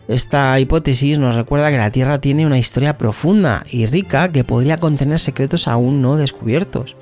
Esta 0.08 0.58
hipótesis 0.60 1.18
nos 1.18 1.34
recuerda 1.34 1.70
que 1.70 1.78
la 1.78 1.90
Tierra 1.90 2.20
tiene 2.20 2.46
una 2.46 2.58
historia 2.58 2.96
profunda 2.96 3.64
y 3.70 3.86
rica 3.86 4.30
que 4.30 4.44
podría 4.44 4.78
contener 4.78 5.18
secretos 5.18 5.66
aún 5.66 6.00
no 6.00 6.16
descubiertos. 6.16 6.96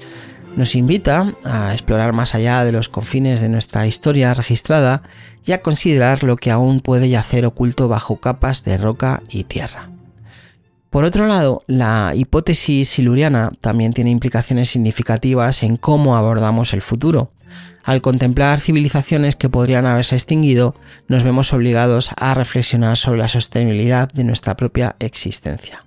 Nos 0.56 0.74
invita 0.74 1.34
a 1.44 1.72
explorar 1.72 2.12
más 2.14 2.34
allá 2.34 2.64
de 2.64 2.72
los 2.72 2.88
confines 2.88 3.40
de 3.40 3.48
nuestra 3.50 3.86
historia 3.86 4.32
registrada 4.32 5.02
y 5.44 5.52
a 5.52 5.60
considerar 5.60 6.22
lo 6.22 6.36
que 6.36 6.50
aún 6.50 6.80
puede 6.80 7.10
yacer 7.10 7.44
oculto 7.44 7.88
bajo 7.88 8.20
capas 8.20 8.64
de 8.64 8.78
roca 8.78 9.20
y 9.28 9.44
tierra. 9.44 9.90
Por 10.88 11.04
otro 11.04 11.26
lado, 11.26 11.60
la 11.66 12.12
hipótesis 12.14 12.88
siluriana 12.88 13.50
también 13.60 13.92
tiene 13.92 14.10
implicaciones 14.10 14.70
significativas 14.70 15.62
en 15.64 15.76
cómo 15.76 16.16
abordamos 16.16 16.72
el 16.72 16.82
futuro. 16.82 17.32
Al 17.82 18.00
contemplar 18.00 18.60
civilizaciones 18.60 19.36
que 19.36 19.50
podrían 19.50 19.84
haberse 19.84 20.14
extinguido, 20.14 20.74
nos 21.06 21.22
vemos 21.22 21.52
obligados 21.52 22.10
a 22.16 22.32
reflexionar 22.34 22.96
sobre 22.96 23.18
la 23.18 23.28
sostenibilidad 23.28 24.10
de 24.10 24.24
nuestra 24.24 24.56
propia 24.56 24.96
existencia. 25.00 25.80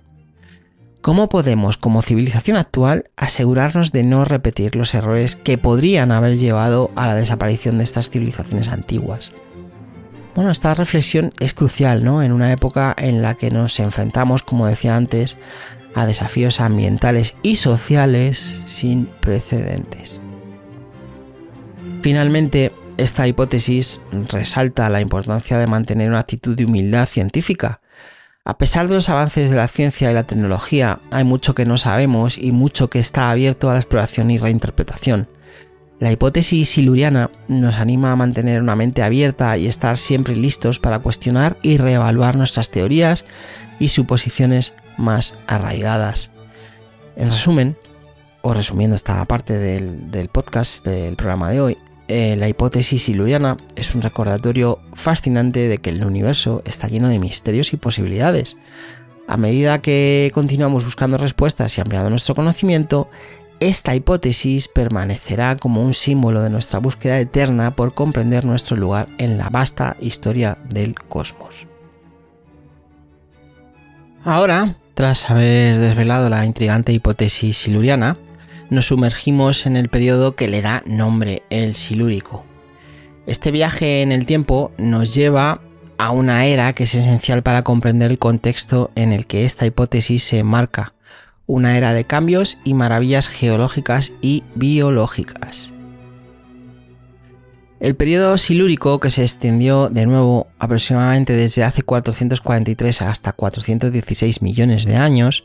¿Cómo 1.00 1.28
podemos, 1.28 1.76
como 1.76 2.02
civilización 2.02 2.56
actual, 2.56 3.10
asegurarnos 3.16 3.92
de 3.92 4.02
no 4.02 4.24
repetir 4.24 4.76
los 4.76 4.94
errores 4.94 5.36
que 5.36 5.58
podrían 5.58 6.12
haber 6.12 6.36
llevado 6.36 6.90
a 6.96 7.06
la 7.06 7.14
desaparición 7.14 7.78
de 7.78 7.84
estas 7.84 8.10
civilizaciones 8.10 8.68
antiguas? 8.68 9.32
Bueno, 10.34 10.50
esta 10.50 10.74
reflexión 10.74 11.32
es 11.40 11.54
crucial, 11.54 12.04
¿no? 12.04 12.22
En 12.22 12.32
una 12.32 12.52
época 12.52 12.94
en 12.96 13.22
la 13.22 13.34
que 13.34 13.50
nos 13.50 13.80
enfrentamos, 13.80 14.42
como 14.42 14.66
decía 14.66 14.96
antes, 14.96 15.36
a 15.94 16.06
desafíos 16.06 16.60
ambientales 16.60 17.36
y 17.42 17.56
sociales 17.56 18.62
sin 18.66 19.06
precedentes. 19.06 20.20
Finalmente, 22.02 22.72
esta 22.96 23.26
hipótesis 23.26 24.00
resalta 24.30 24.88
la 24.90 25.00
importancia 25.00 25.58
de 25.58 25.66
mantener 25.66 26.08
una 26.08 26.20
actitud 26.20 26.56
de 26.56 26.64
humildad 26.64 27.06
científica. 27.06 27.80
A 28.44 28.56
pesar 28.56 28.88
de 28.88 28.94
los 28.94 29.08
avances 29.08 29.50
de 29.50 29.56
la 29.56 29.68
ciencia 29.68 30.10
y 30.10 30.14
la 30.14 30.22
tecnología, 30.22 31.00
hay 31.10 31.24
mucho 31.24 31.54
que 31.54 31.66
no 31.66 31.76
sabemos 31.76 32.38
y 32.38 32.52
mucho 32.52 32.88
que 32.88 32.98
está 32.98 33.30
abierto 33.30 33.68
a 33.68 33.74
la 33.74 33.80
exploración 33.80 34.30
y 34.30 34.38
reinterpretación. 34.38 35.28
La 35.98 36.12
hipótesis 36.12 36.68
siluriana 36.68 37.30
nos 37.48 37.76
anima 37.76 38.12
a 38.12 38.16
mantener 38.16 38.62
una 38.62 38.76
mente 38.76 39.02
abierta 39.02 39.56
y 39.56 39.66
estar 39.66 39.96
siempre 39.96 40.36
listos 40.36 40.78
para 40.78 41.00
cuestionar 41.00 41.58
y 41.62 41.76
reevaluar 41.76 42.36
nuestras 42.36 42.70
teorías 42.70 43.24
y 43.80 43.88
suposiciones 43.88 44.74
más 44.96 45.34
arraigadas. 45.48 46.30
En 47.16 47.30
resumen, 47.30 47.76
o 48.42 48.54
resumiendo 48.54 48.94
esta 48.94 49.24
parte 49.24 49.58
del, 49.58 50.10
del 50.10 50.28
podcast 50.28 50.86
del 50.86 51.16
programa 51.16 51.50
de 51.50 51.60
hoy, 51.60 51.78
eh, 52.08 52.36
la 52.36 52.48
hipótesis 52.48 53.02
siluriana 53.02 53.58
es 53.76 53.94
un 53.94 54.02
recordatorio 54.02 54.80
fascinante 54.94 55.68
de 55.68 55.78
que 55.78 55.90
el 55.90 56.04
universo 56.04 56.62
está 56.64 56.88
lleno 56.88 57.08
de 57.08 57.18
misterios 57.18 57.72
y 57.72 57.76
posibilidades. 57.76 58.56
A 59.26 59.36
medida 59.36 59.82
que 59.82 60.30
continuamos 60.32 60.84
buscando 60.84 61.18
respuestas 61.18 61.76
y 61.76 61.82
ampliando 61.82 62.08
nuestro 62.08 62.34
conocimiento, 62.34 63.10
esta 63.60 63.94
hipótesis 63.94 64.68
permanecerá 64.68 65.56
como 65.56 65.82
un 65.82 65.92
símbolo 65.92 66.40
de 66.40 66.48
nuestra 66.48 66.78
búsqueda 66.78 67.18
eterna 67.18 67.76
por 67.76 67.92
comprender 67.92 68.44
nuestro 68.44 68.76
lugar 68.76 69.08
en 69.18 69.36
la 69.36 69.50
vasta 69.50 69.96
historia 70.00 70.56
del 70.70 70.94
cosmos. 70.94 71.66
Ahora, 74.24 74.76
tras 74.94 75.30
haber 75.30 75.78
desvelado 75.78 76.30
la 76.30 76.46
intrigante 76.46 76.92
hipótesis 76.92 77.56
siluriana, 77.56 78.16
nos 78.70 78.86
sumergimos 78.86 79.66
en 79.66 79.76
el 79.76 79.88
periodo 79.88 80.34
que 80.34 80.48
le 80.48 80.62
da 80.62 80.82
nombre, 80.86 81.42
el 81.50 81.74
Silúrico. 81.74 82.44
Este 83.26 83.50
viaje 83.50 84.02
en 84.02 84.12
el 84.12 84.26
tiempo 84.26 84.72
nos 84.78 85.14
lleva 85.14 85.60
a 85.98 86.10
una 86.12 86.46
era 86.46 86.72
que 86.72 86.84
es 86.84 86.94
esencial 86.94 87.42
para 87.42 87.62
comprender 87.62 88.10
el 88.10 88.18
contexto 88.18 88.90
en 88.94 89.12
el 89.12 89.26
que 89.26 89.44
esta 89.44 89.66
hipótesis 89.66 90.22
se 90.22 90.38
enmarca, 90.38 90.94
una 91.46 91.76
era 91.76 91.92
de 91.92 92.04
cambios 92.04 92.58
y 92.64 92.74
maravillas 92.74 93.28
geológicas 93.28 94.12
y 94.20 94.44
biológicas. 94.54 95.72
El 97.80 97.94
periodo 97.94 98.38
silúrico, 98.38 98.98
que 98.98 99.10
se 99.10 99.22
extendió 99.22 99.88
de 99.88 100.04
nuevo 100.04 100.48
aproximadamente 100.58 101.34
desde 101.34 101.62
hace 101.62 101.82
443 101.82 103.02
hasta 103.02 103.32
416 103.32 104.42
millones 104.42 104.84
de 104.84 104.96
años, 104.96 105.44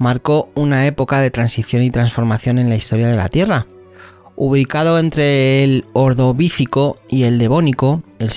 marcó 0.00 0.50
una 0.54 0.86
época 0.86 1.20
de 1.20 1.30
transición 1.30 1.82
y 1.82 1.90
transformación 1.90 2.58
en 2.58 2.70
la 2.70 2.74
historia 2.74 3.08
de 3.08 3.18
la 3.18 3.28
Tierra. 3.28 3.66
Ubicado 4.34 4.98
entre 4.98 5.62
el 5.62 5.84
Ordovícico 5.92 6.98
y 7.06 7.24
el 7.24 7.38
Devónico, 7.38 8.02
el, 8.18 8.30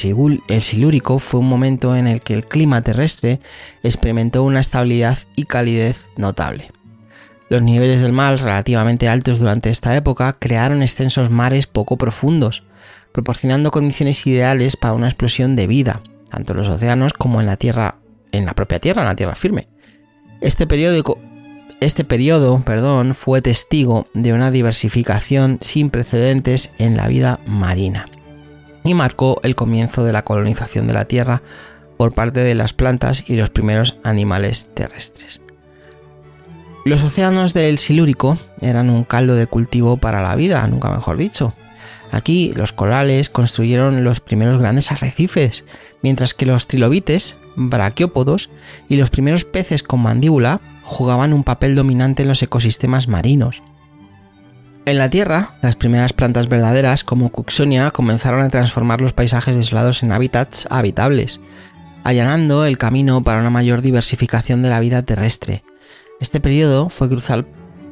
el 0.49 0.62
Silúrico 0.62 1.19
fue 1.19 1.39
un 1.39 1.47
momento 1.47 1.95
en 1.95 2.06
el 2.06 2.21
que 2.21 2.34
el 2.34 2.45
clima 2.45 2.82
terrestre 2.82 3.39
experimentó 3.82 4.43
una 4.43 4.60
estabilidad 4.60 5.17
y 5.38 5.45
calidez 5.45 6.10
notable. 6.17 6.71
Los 7.47 7.62
niveles 7.62 8.02
del 8.02 8.12
mar 8.12 8.38
relativamente 8.38 9.08
altos 9.08 9.39
durante 9.39 9.69
esta 9.69 9.95
época 9.95 10.34
crearon 10.34 10.82
extensos 10.82 11.30
mares 11.30 11.65
poco 11.65 11.97
profundos, 11.97 12.63
proporcionando 13.13 13.71
condiciones 13.71 14.28
ideales 14.28 14.76
para 14.76 14.95
una 14.95 15.08
explosión 15.08 15.56
de 15.56 15.67
vida, 15.67 16.02
tanto 16.30 16.52
en 16.52 16.58
los 16.58 16.67
océanos 16.67 17.13
como 17.13 17.39
en 17.39 17.45
la 17.45 17.56
tierra, 17.56 17.99
en 18.34 18.45
la 18.45 18.54
propia 18.54 18.80
tierra, 18.80 19.04
en 19.04 19.08
la 19.08 19.15
tierra 19.15 19.36
firme. 19.36 19.69
Este 20.41 20.67
periodo 20.67 20.97
este 21.86 22.04
periodo 22.04 22.63
perdón, 22.65 23.13
fue 23.13 23.41
testigo 23.41 24.08
de 24.13 24.34
una 24.34 24.52
diversificación 24.52 25.58
sin 25.62 25.89
precedentes 25.89 26.72
en 26.78 26.98
la 26.98 27.08
vida 27.08 27.39
marina 27.46 28.08
y 28.84 28.93
marcó 28.93 29.39
el 29.43 29.56
comienzo 29.56 30.04
de 30.04 30.12
la 30.12 30.24
colonización 30.24 30.88
de 30.88 30.93
la 30.93 31.06
Tierra 31.06 31.41
por 31.98 32.13
parte 32.13 32.41
de 32.41 32.56
las 32.56 32.74
plantas 32.74 33.30
y 33.30 33.36
los 33.36 33.50
primeros 33.50 33.98
animales 34.04 34.69
terrestres. 34.74 35.41
Los 36.86 37.02
océanos 37.04 37.54
del 37.54 37.78
Silúrico 37.78 38.38
eran 38.60 38.89
un 38.89 39.06
caldo 39.06 39.36
de 39.36 39.48
cultivo 39.48 39.98
para 39.98 40.22
la 40.22 40.36
vida, 40.36 40.67
nunca 40.67 40.89
mejor 40.89 41.17
dicho. 41.17 41.54
Aquí 42.12 42.52
los 42.56 42.74
corales 42.74 43.30
construyeron 43.30 44.04
los 44.04 44.19
primeros 44.19 44.60
grandes 44.60 44.91
arrecifes, 44.91 45.63
mientras 46.02 46.34
que 46.34 46.46
los 46.46 46.67
trilobites, 46.67 47.38
braquiópodos 47.56 48.50
y 48.89 48.98
los 48.98 49.10
primeros 49.10 49.46
peces 49.46 49.82
con 49.82 50.02
mandíbula 50.02 50.60
jugaban 50.84 51.34
un 51.34 51.43
papel 51.43 51.76
dominante 51.76 52.24
en 52.24 52.30
los 52.30 52.43
ecosistemas 52.43 53.08
marinos. 53.08 53.63
En 54.86 54.98
la 54.98 55.10
Tierra, 55.10 55.56
las 55.62 55.78
primeras 55.78 56.12
plantas 56.12 56.50
verdaderas, 56.50 57.06
como 57.06 57.30
Cuxonia, 57.30 57.91
comenzaron 57.91 58.41
a 58.41 58.50
transformar 58.50 59.00
los 59.00 59.13
paisajes 59.13 59.56
desolados 59.56 60.04
en 60.04 60.12
hábitats 60.12 60.67
habitables, 60.69 61.39
allanando 62.04 62.65
el 62.65 62.78
camino 62.78 63.24
para 63.24 63.39
una 63.39 63.50
mayor 63.50 63.82
diversificación 63.82 64.62
de 64.62 64.69
la 64.69 64.82
vida 64.82 65.02
terrestre. 65.04 65.63
Este 66.19 66.41
periodo 66.41 66.89
fue 66.89 67.10
crucial 67.10 67.48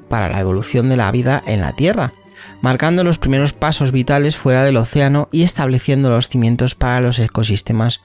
para 0.10 0.28
la 0.28 0.42
evolución 0.42 0.90
de 0.90 0.98
la 0.98 1.10
vida 1.12 1.42
en 1.46 1.62
la 1.62 1.72
Tierra, 1.72 2.14
marcando 2.62 3.06
los 3.06 3.18
primeros 3.18 3.54
pasos 3.54 3.94
vitales 3.94 4.36
fuera 4.36 4.66
del 4.66 4.76
océano 4.76 5.30
y 5.32 5.44
estableciendo 5.44 6.10
los 6.10 6.28
cimientos 6.28 6.76
para 6.76 7.00
los 7.00 7.20
ecosistemas 7.20 8.02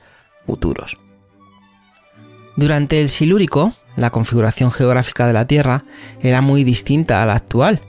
futuros. 0.46 0.96
Durante 2.56 3.00
el 3.00 3.08
Silúrico, 3.08 3.72
la 3.96 4.10
configuración 4.10 4.70
geográfica 4.70 5.26
de 5.26 5.32
la 5.32 5.46
Tierra 5.46 5.84
era 6.20 6.40
muy 6.40 6.64
distinta 6.64 7.22
a 7.22 7.26
la 7.26 7.34
actual. 7.34 7.80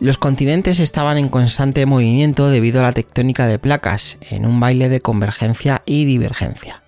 Los 0.00 0.16
continentes 0.16 0.80
estaban 0.80 1.18
en 1.18 1.28
constante 1.28 1.84
movimiento 1.84 2.48
debido 2.48 2.80
a 2.80 2.84
la 2.84 2.92
tectónica 2.92 3.46
de 3.46 3.58
placas, 3.58 4.18
en 4.30 4.46
un 4.46 4.58
baile 4.58 4.88
de 4.88 5.00
convergencia 5.00 5.82
y 5.84 6.06
divergencia. 6.06 6.82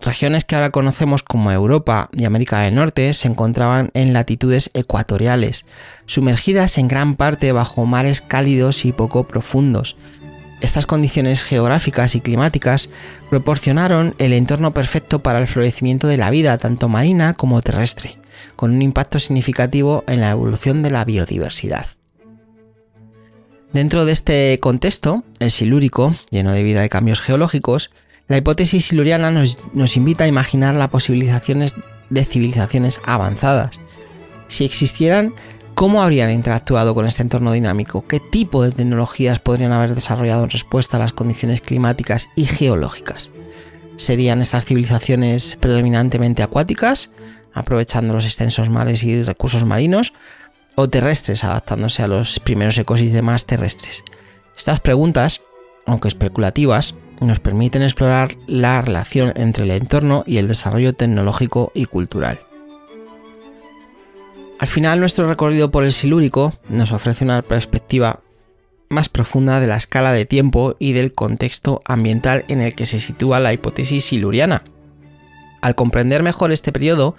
regiones 0.00 0.44
que 0.44 0.56
ahora 0.56 0.70
conocemos 0.70 1.22
como 1.22 1.50
Europa 1.50 2.10
y 2.12 2.24
América 2.24 2.60
del 2.60 2.74
Norte 2.74 3.12
se 3.14 3.28
encontraban 3.28 3.90
en 3.94 4.12
latitudes 4.12 4.70
ecuatoriales, 4.74 5.64
sumergidas 6.06 6.76
en 6.76 6.88
gran 6.88 7.16
parte 7.16 7.52
bajo 7.52 7.86
mares 7.86 8.20
cálidos 8.20 8.84
y 8.84 8.92
poco 8.92 9.26
profundos, 9.28 9.96
estas 10.64 10.86
condiciones 10.86 11.42
geográficas 11.42 12.14
y 12.14 12.20
climáticas 12.20 12.90
proporcionaron 13.30 14.14
el 14.18 14.32
entorno 14.32 14.74
perfecto 14.74 15.22
para 15.22 15.38
el 15.38 15.46
florecimiento 15.46 16.08
de 16.08 16.16
la 16.16 16.30
vida, 16.30 16.58
tanto 16.58 16.88
marina 16.88 17.34
como 17.34 17.62
terrestre, 17.62 18.18
con 18.56 18.72
un 18.72 18.82
impacto 18.82 19.18
significativo 19.18 20.04
en 20.06 20.20
la 20.20 20.30
evolución 20.30 20.82
de 20.82 20.90
la 20.90 21.04
biodiversidad. 21.04 21.86
Dentro 23.72 24.04
de 24.04 24.12
este 24.12 24.58
contexto, 24.60 25.24
el 25.40 25.50
silúrico, 25.50 26.14
lleno 26.30 26.52
de 26.52 26.62
vida 26.62 26.84
y 26.84 26.88
cambios 26.88 27.20
geológicos, 27.20 27.90
la 28.28 28.38
hipótesis 28.38 28.86
siluriana 28.86 29.30
nos, 29.30 29.58
nos 29.74 29.96
invita 29.96 30.24
a 30.24 30.28
imaginar 30.28 30.74
las 30.74 30.88
posibilidades 30.88 31.74
de 32.08 32.24
civilizaciones 32.24 33.00
avanzadas. 33.04 33.80
Si 34.48 34.64
existieran, 34.64 35.34
¿cómo 35.74 36.02
habrían 36.02 36.30
interactuado 36.30 36.94
con 36.94 37.06
este 37.06 37.22
entorno 37.22 37.52
dinámico? 37.52 38.06
¿Qué 38.06 38.20
tipo 38.20 38.62
de 38.62 38.72
tecnologías 38.72 39.40
podrían 39.40 39.72
haber 39.72 39.94
desarrollado 39.94 40.44
en 40.44 40.50
respuesta 40.50 40.96
a 40.96 41.00
las 41.00 41.12
condiciones 41.12 41.60
climáticas 41.60 42.28
y 42.36 42.46
geológicas? 42.46 43.30
¿Serían 43.96 44.40
estas 44.40 44.64
civilizaciones 44.64 45.56
predominantemente 45.60 46.42
acuáticas, 46.42 47.10
aprovechando 47.52 48.14
los 48.14 48.24
extensos 48.24 48.68
mares 48.68 49.04
y 49.04 49.22
recursos 49.22 49.64
marinos? 49.64 50.12
¿O 50.76 50.88
terrestres, 50.88 51.44
adaptándose 51.44 52.02
a 52.02 52.08
los 52.08 52.40
primeros 52.40 52.76
ecosistemas 52.78 53.46
terrestres? 53.46 54.02
Estas 54.56 54.80
preguntas, 54.80 55.40
aunque 55.86 56.08
especulativas, 56.08 56.94
nos 57.20 57.38
permiten 57.38 57.82
explorar 57.82 58.36
la 58.46 58.82
relación 58.82 59.32
entre 59.36 59.64
el 59.64 59.70
entorno 59.70 60.24
y 60.26 60.38
el 60.38 60.48
desarrollo 60.48 60.94
tecnológico 60.94 61.70
y 61.74 61.86
cultural. 61.86 62.40
Al 64.58 64.68
final, 64.68 65.00
nuestro 65.00 65.28
recorrido 65.28 65.70
por 65.70 65.84
el 65.84 65.92
Silúrico 65.92 66.52
nos 66.68 66.92
ofrece 66.92 67.24
una 67.24 67.42
perspectiva 67.42 68.20
más 68.88 69.08
profunda 69.08 69.60
de 69.60 69.66
la 69.66 69.76
escala 69.76 70.12
de 70.12 70.26
tiempo 70.26 70.76
y 70.78 70.92
del 70.92 71.12
contexto 71.12 71.80
ambiental 71.84 72.44
en 72.48 72.60
el 72.60 72.74
que 72.74 72.86
se 72.86 73.00
sitúa 73.00 73.40
la 73.40 73.52
hipótesis 73.52 74.04
siluriana. 74.04 74.62
Al 75.60 75.74
comprender 75.74 76.22
mejor 76.22 76.52
este 76.52 76.72
periodo, 76.72 77.16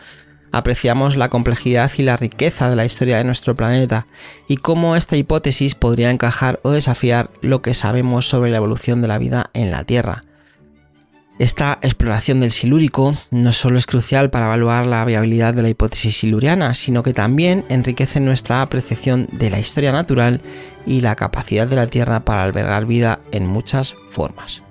apreciamos 0.51 1.17
la 1.17 1.29
complejidad 1.29 1.91
y 1.97 2.03
la 2.03 2.15
riqueza 2.15 2.69
de 2.69 2.75
la 2.75 2.85
historia 2.85 3.17
de 3.17 3.23
nuestro 3.23 3.55
planeta 3.55 4.07
y 4.47 4.57
cómo 4.57 4.95
esta 4.95 5.17
hipótesis 5.17 5.75
podría 5.75 6.11
encajar 6.11 6.59
o 6.63 6.71
desafiar 6.71 7.31
lo 7.41 7.61
que 7.61 7.73
sabemos 7.73 8.29
sobre 8.29 8.51
la 8.51 8.57
evolución 8.57 9.01
de 9.01 9.07
la 9.07 9.17
vida 9.17 9.49
en 9.53 9.71
la 9.71 9.83
Tierra. 9.83 10.24
Esta 11.37 11.79
exploración 11.81 12.39
del 12.39 12.51
silúrico 12.51 13.13
no 13.29 13.51
solo 13.51 13.77
es 13.77 13.85
crucial 13.85 14.29
para 14.29 14.45
evaluar 14.45 14.85
la 14.85 15.03
viabilidad 15.03 15.53
de 15.53 15.63
la 15.63 15.69
hipótesis 15.69 16.15
siluriana, 16.15 16.73
sino 16.75 17.03
que 17.03 17.13
también 17.13 17.65
enriquece 17.67 18.21
nuestra 18.21 18.61
apreciación 18.61 19.27
de 19.33 19.49
la 19.49 19.59
historia 19.59 19.91
natural 19.91 20.41
y 20.85 21.01
la 21.01 21.15
capacidad 21.15 21.67
de 21.67 21.75
la 21.75 21.87
Tierra 21.87 22.23
para 22.23 22.43
albergar 22.43 22.85
vida 22.85 23.19
en 23.33 23.47
muchas 23.47 23.95
formas. 24.09 24.61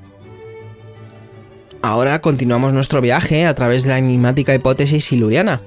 Ahora 1.82 2.22
continuamos 2.22 2.72
nuestro 2.72 3.02
viaje 3.02 3.44
a 3.44 3.52
través 3.52 3.82
de 3.82 3.90
la 3.90 3.98
enigmática 3.98 4.54
hipótesis 4.54 5.04
siluriana. 5.04 5.60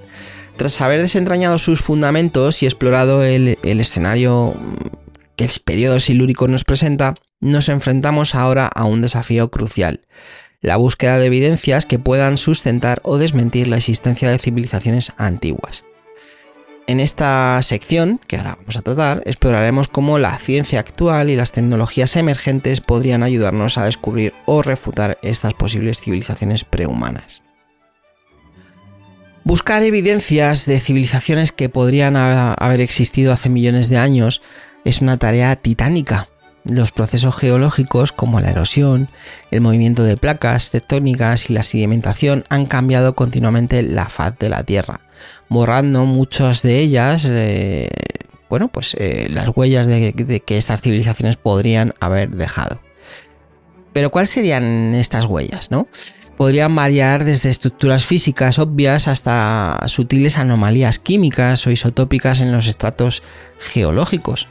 Tras 0.56 0.82
haber 0.82 1.00
desentrañado 1.00 1.60
sus 1.60 1.82
fundamentos 1.82 2.64
y 2.64 2.66
explorado 2.66 3.24
el, 3.24 3.60
escenario 3.62 4.56
que 5.36 5.44
el 5.44 5.52
periodo 5.64 6.00
silúrico 6.00 6.48
nos 6.48 6.64
presenta, 6.64 7.14
nos 7.40 7.70
enfrentamos 7.70 8.34
ahora 8.34 8.66
a 8.66 8.86
un 8.86 9.04
desafío 9.04 9.52
crucial, 9.52 10.02
la 10.62 10.78
búsqueda 10.78 11.20
de 11.20 11.28
evidencias 11.28 11.86
que 11.86 12.00
puedan 12.00 12.38
sustentar 12.38 13.02
o 13.04 13.18
desmentir 13.18 13.68
la 13.68 13.78
existencia 13.78 14.30
de 14.30 14.40
civilizaciones 14.40 15.14
antiguas. 15.18 15.84
En 16.88 17.02
esta 17.02 17.62
sección, 17.64 18.20
que 18.28 18.38
ahora 18.38 18.56
vamos 18.58 18.78
a 18.78 18.82
tratar, 18.82 19.22
exploraremos 19.26 19.90
cómo 19.90 20.20
la 20.20 20.38
ciencia 20.38 20.80
actual 20.80 21.30
y 21.30 21.36
las 21.36 21.52
tecnologías 21.52 22.16
emergentes 22.16 22.80
podrían 22.80 23.24
ayudarnos 23.24 23.78
a 23.78 23.86
descubrir 23.86 24.34
o 24.46 24.62
refutar 24.62 25.18
estas 25.22 25.54
posibles 25.54 26.00
civilizaciones 26.00 26.64
prehumanas. 26.64 27.44
Buscar 29.44 29.84
evidencias 29.84 30.66
de 30.66 30.80
civilizaciones 30.80 31.52
que 31.52 31.70
podrían 31.70 32.16
haber 32.16 32.82
existido 32.82 33.34
hace 33.34 33.50
millones 33.50 33.90
de 33.90 33.98
años 33.98 34.42
es 34.86 35.02
una 35.02 35.18
tarea 35.18 35.56
titánica. 35.58 36.30
Los 36.70 36.92
procesos 36.92 37.36
geológicos 37.36 38.12
como 38.12 38.42
la 38.42 38.50
erosión, 38.50 39.10
el 39.52 39.62
movimiento 39.62 40.04
de 40.04 40.18
placas 40.18 40.72
tectónicas 40.72 41.50
y 41.50 41.54
la 41.54 41.64
sedimentación 41.64 42.44
han 42.50 42.66
cambiado 42.66 43.16
continuamente 43.16 43.84
la 43.84 44.10
faz 44.10 44.38
de 44.38 44.50
la 44.50 44.64
Tierra 44.64 45.02
borrando 45.50 46.06
muchas 46.06 46.62
de 46.62 46.80
ellas, 46.80 47.26
eh, 47.30 47.90
bueno, 48.50 48.68
pues 48.70 48.96
eh, 49.00 49.28
las 49.30 49.50
huellas 49.56 49.88
de, 49.88 50.14
que 50.46 50.58
estas 50.58 50.82
civilizaciones 50.82 51.38
podrían 51.38 51.94
haber 52.00 52.30
dejado. 52.32 52.82
Pero 53.94 54.12
¿cuáles 54.12 54.30
serían 54.30 54.94
estas 54.96 55.26
huellas, 55.26 55.72
no? 55.72 55.88
Podrían 56.36 56.76
variar 56.76 57.24
desde 57.24 57.50
estructuras 57.50 58.06
físicas 58.06 58.60
obvias 58.60 59.08
hasta 59.08 59.80
sutiles 59.88 60.38
anomalías 60.38 61.00
químicas 61.00 61.66
o 61.66 61.72
isotópicas 61.72 62.42
en 62.42 62.52
los 62.52 62.68
estratos 62.68 63.24
geológicos. 63.58 64.48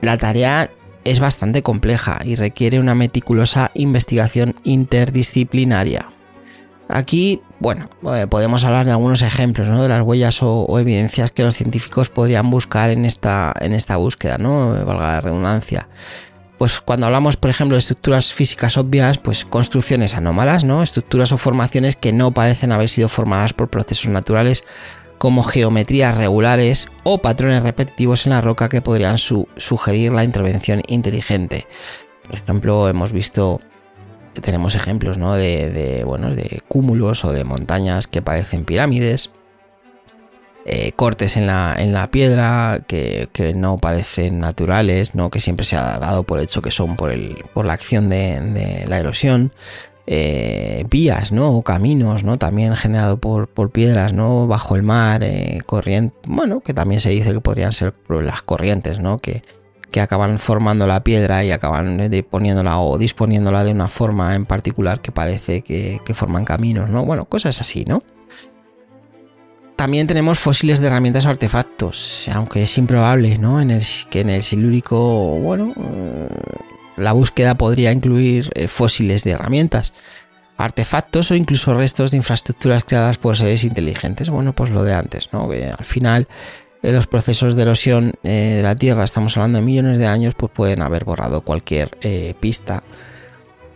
La 0.00 0.18
tarea 0.18 0.70
es 1.04 1.20
bastante 1.20 1.62
compleja 1.62 2.20
y 2.24 2.36
requiere 2.36 2.80
una 2.80 2.94
meticulosa 2.94 3.70
investigación 3.74 4.54
interdisciplinaria. 4.64 6.08
Aquí, 6.88 7.40
bueno, 7.58 7.88
eh, 8.14 8.26
podemos 8.28 8.64
hablar 8.64 8.84
de 8.84 8.92
algunos 8.92 9.22
ejemplos, 9.22 9.66
¿no? 9.66 9.82
De 9.82 9.88
las 9.88 10.02
huellas 10.02 10.42
o, 10.42 10.78
evidencias 10.78 11.30
que 11.30 11.42
los 11.42 11.56
científicos 11.56 12.10
podrían 12.10 12.50
buscar 12.50 12.90
en 12.90 13.06
esta, 13.06 13.54
en 13.60 13.72
esta 13.72 13.96
búsqueda, 13.96 14.36
¿no? 14.36 14.72
Valga 14.84 15.12
la 15.12 15.20
redundancia. 15.20 15.88
Pues 16.58 16.80
cuando 16.80 17.06
hablamos, 17.06 17.36
por 17.36 17.50
ejemplo, 17.50 17.76
de 17.76 17.80
estructuras 17.80 18.32
físicas 18.32 18.76
obvias, 18.76 19.18
pues 19.18 19.44
construcciones 19.44 20.14
anómalas, 20.14 20.64
¿no? 20.64 20.82
Estructuras 20.82 21.32
o 21.32 21.38
formaciones 21.38 21.96
que 21.96 22.12
no 22.12 22.32
parecen 22.32 22.72
haber 22.72 22.88
sido 22.88 23.08
formadas 23.08 23.52
por 23.54 23.68
procesos 23.68 24.12
naturales 24.12 24.64
como 25.22 25.44
geometrías 25.44 26.16
regulares 26.16 26.88
o 27.04 27.18
patrones 27.18 27.62
repetitivos 27.62 28.26
en 28.26 28.32
la 28.32 28.40
roca 28.40 28.68
que 28.68 28.82
podrían 28.82 29.18
sugerir 29.18 30.10
la 30.10 30.24
intervención 30.24 30.82
inteligente. 30.88 31.68
Por 32.26 32.34
ejemplo, 32.34 32.88
hemos 32.88 33.12
visto 33.12 33.60
tenemos 34.40 34.74
ejemplos 34.74 35.18
¿no? 35.18 35.34
de, 35.34 36.02
bueno, 36.04 36.34
de 36.34 36.60
cúmulos 36.66 37.24
o 37.24 37.32
de 37.32 37.44
montañas 37.44 38.08
que 38.08 38.20
parecen 38.20 38.64
pirámides. 38.64 39.30
Eh, 40.66 40.90
cortes 40.90 41.36
en 41.36 41.46
la, 41.46 41.76
en 41.78 41.92
la 41.92 42.10
piedra 42.10 42.80
que, 42.88 43.28
no 43.54 43.78
parecen 43.78 44.40
naturales, 44.40 45.14
¿no? 45.14 45.30
que 45.30 45.38
siempre 45.38 45.64
se 45.64 45.76
ha 45.76 46.00
dado 46.00 46.24
por 46.24 46.40
hecho 46.40 46.62
que 46.62 46.72
son 46.72 46.96
por, 46.96 47.12
el, 47.12 47.44
por 47.54 47.64
la 47.64 47.74
acción 47.74 48.08
de, 48.08 48.86
la 48.88 48.98
erosión. 48.98 49.52
Eh, 50.06 50.84
vías, 50.90 51.30
¿no? 51.30 51.50
O 51.50 51.62
caminos, 51.62 52.24
¿no? 52.24 52.36
También 52.36 52.74
generado 52.74 53.18
por, 53.18 53.48
por 53.48 53.70
piedras, 53.70 54.12
¿no? 54.12 54.48
Bajo 54.48 54.74
el 54.74 54.82
mar, 54.82 55.22
eh, 55.22 55.62
corriente, 55.64 56.16
bueno, 56.26 56.60
que 56.60 56.74
también 56.74 57.00
se 57.00 57.10
dice 57.10 57.32
que 57.32 57.40
podrían 57.40 57.72
ser 57.72 57.94
las 58.08 58.42
corrientes, 58.42 58.98
¿no? 58.98 59.18
Que, 59.18 59.42
que 59.92 60.00
acaban 60.00 60.40
formando 60.40 60.88
la 60.88 61.04
piedra 61.04 61.44
y 61.44 61.52
acaban 61.52 62.00
poniéndola 62.28 62.80
o 62.80 62.98
disponiéndola 62.98 63.62
de 63.62 63.70
una 63.70 63.88
forma 63.88 64.34
en 64.34 64.46
particular 64.46 65.00
que 65.00 65.12
parece 65.12 65.62
que, 65.62 66.00
forman 66.14 66.44
caminos, 66.44 66.90
¿no? 66.90 67.04
Bueno, 67.04 67.26
cosas 67.26 67.60
así, 67.60 67.84
¿no? 67.86 68.02
También 69.76 70.06
tenemos 70.06 70.38
fósiles 70.38 70.80
de 70.80 70.88
herramientas 70.88 71.26
o 71.26 71.28
artefactos, 71.28 72.28
aunque 72.32 72.62
es 72.62 72.78
improbable, 72.78 73.38
¿no? 73.38 73.60
En 73.60 73.70
el, 73.70 73.82
que 74.10 74.20
en 74.20 74.30
el 74.30 74.42
silúrico, 74.42 74.98
bueno, 75.40 75.74
eh, 75.76 76.28
la 77.02 77.12
búsqueda 77.12 77.56
podría 77.56 77.92
incluir 77.92 78.50
eh, 78.54 78.68
fósiles 78.68 79.24
de 79.24 79.32
herramientas, 79.32 79.92
artefactos 80.56 81.30
o 81.30 81.34
incluso 81.34 81.74
restos 81.74 82.10
de 82.10 82.18
infraestructuras 82.18 82.84
creadas 82.84 83.18
por 83.18 83.36
seres 83.36 83.64
inteligentes. 83.64 84.30
Bueno, 84.30 84.54
pues 84.54 84.70
lo 84.70 84.82
de 84.84 84.94
antes, 84.94 85.32
¿no? 85.32 85.50
Al 85.50 85.84
final 85.84 86.28
los 86.82 87.06
procesos 87.06 87.54
de 87.54 87.62
erosión 87.62 88.14
eh, 88.24 88.54
de 88.56 88.62
la 88.62 88.74
Tierra, 88.74 89.04
estamos 89.04 89.36
hablando 89.36 89.58
de 89.58 89.64
millones 89.64 89.98
de 89.98 90.06
años, 90.06 90.34
pues 90.34 90.50
pueden 90.52 90.82
haber 90.82 91.04
borrado 91.04 91.42
cualquier 91.42 91.96
eh, 92.00 92.34
pista 92.40 92.82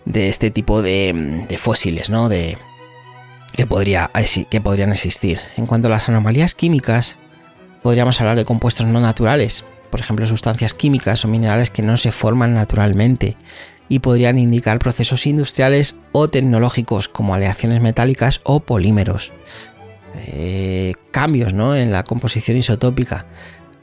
de 0.04 0.28
este 0.28 0.50
tipo 0.50 0.82
de, 0.82 1.46
fósiles, 1.58 2.10
¿no? 2.10 2.28
De, 2.28 2.58
que, 3.52 3.66
podría, 3.66 4.10
que 4.50 4.60
podrían 4.60 4.90
existir. 4.90 5.38
En 5.56 5.66
cuanto 5.66 5.86
a 5.86 5.90
las 5.92 6.08
anomalías 6.08 6.54
químicas, 6.54 7.16
podríamos 7.82 8.20
hablar 8.20 8.36
de 8.36 8.44
compuestos 8.44 8.86
no 8.86 9.00
naturales, 9.00 9.64
por 9.96 10.02
ejemplo, 10.02 10.26
sustancias 10.26 10.74
químicas 10.74 11.24
o 11.24 11.28
minerales 11.28 11.70
que 11.70 11.80
no 11.80 11.96
se 11.96 12.12
forman 12.12 12.52
naturalmente 12.52 13.38
y 13.88 14.00
podrían 14.00 14.38
indicar 14.38 14.78
procesos 14.78 15.26
industriales 15.26 15.96
o 16.12 16.28
tecnológicos 16.28 17.08
como 17.08 17.32
aleaciones 17.32 17.80
metálicas 17.80 18.42
o 18.44 18.60
polímeros. 18.60 19.32
Eh, 20.14 20.92
cambios 21.12 21.54
en 21.54 21.92
la 21.92 22.02
composición 22.04 22.58
isotópica, 22.58 23.24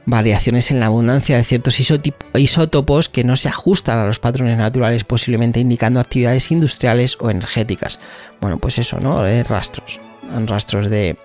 variaciones 0.05 0.69
en 0.69 0.79
la 0.79 0.85
abundancia 0.85 1.35
de 1.35 1.43
ciertos 1.43 1.79
isótopos 1.79 3.09
que 3.09 3.23
no 3.23 3.35
se 3.35 3.49
ajustan 3.49 3.97
a 3.97 4.05
los 4.05 4.19
patrones 4.19 4.55
naturales, 4.55 5.05
posiblemente 5.05 5.61
indicando 5.61 5.99
actividades 5.99 6.51
industriales 6.51 7.17
o 7.21 7.31
energéticas. 7.31 7.99
Bueno, 8.39 8.59
pues 8.59 8.77
eso, 8.77 8.99
¿no? 8.99 9.25
Eh, 9.25 9.43
rastros, 9.43 9.99
rastros 10.45 10.91
de, 10.91 11.17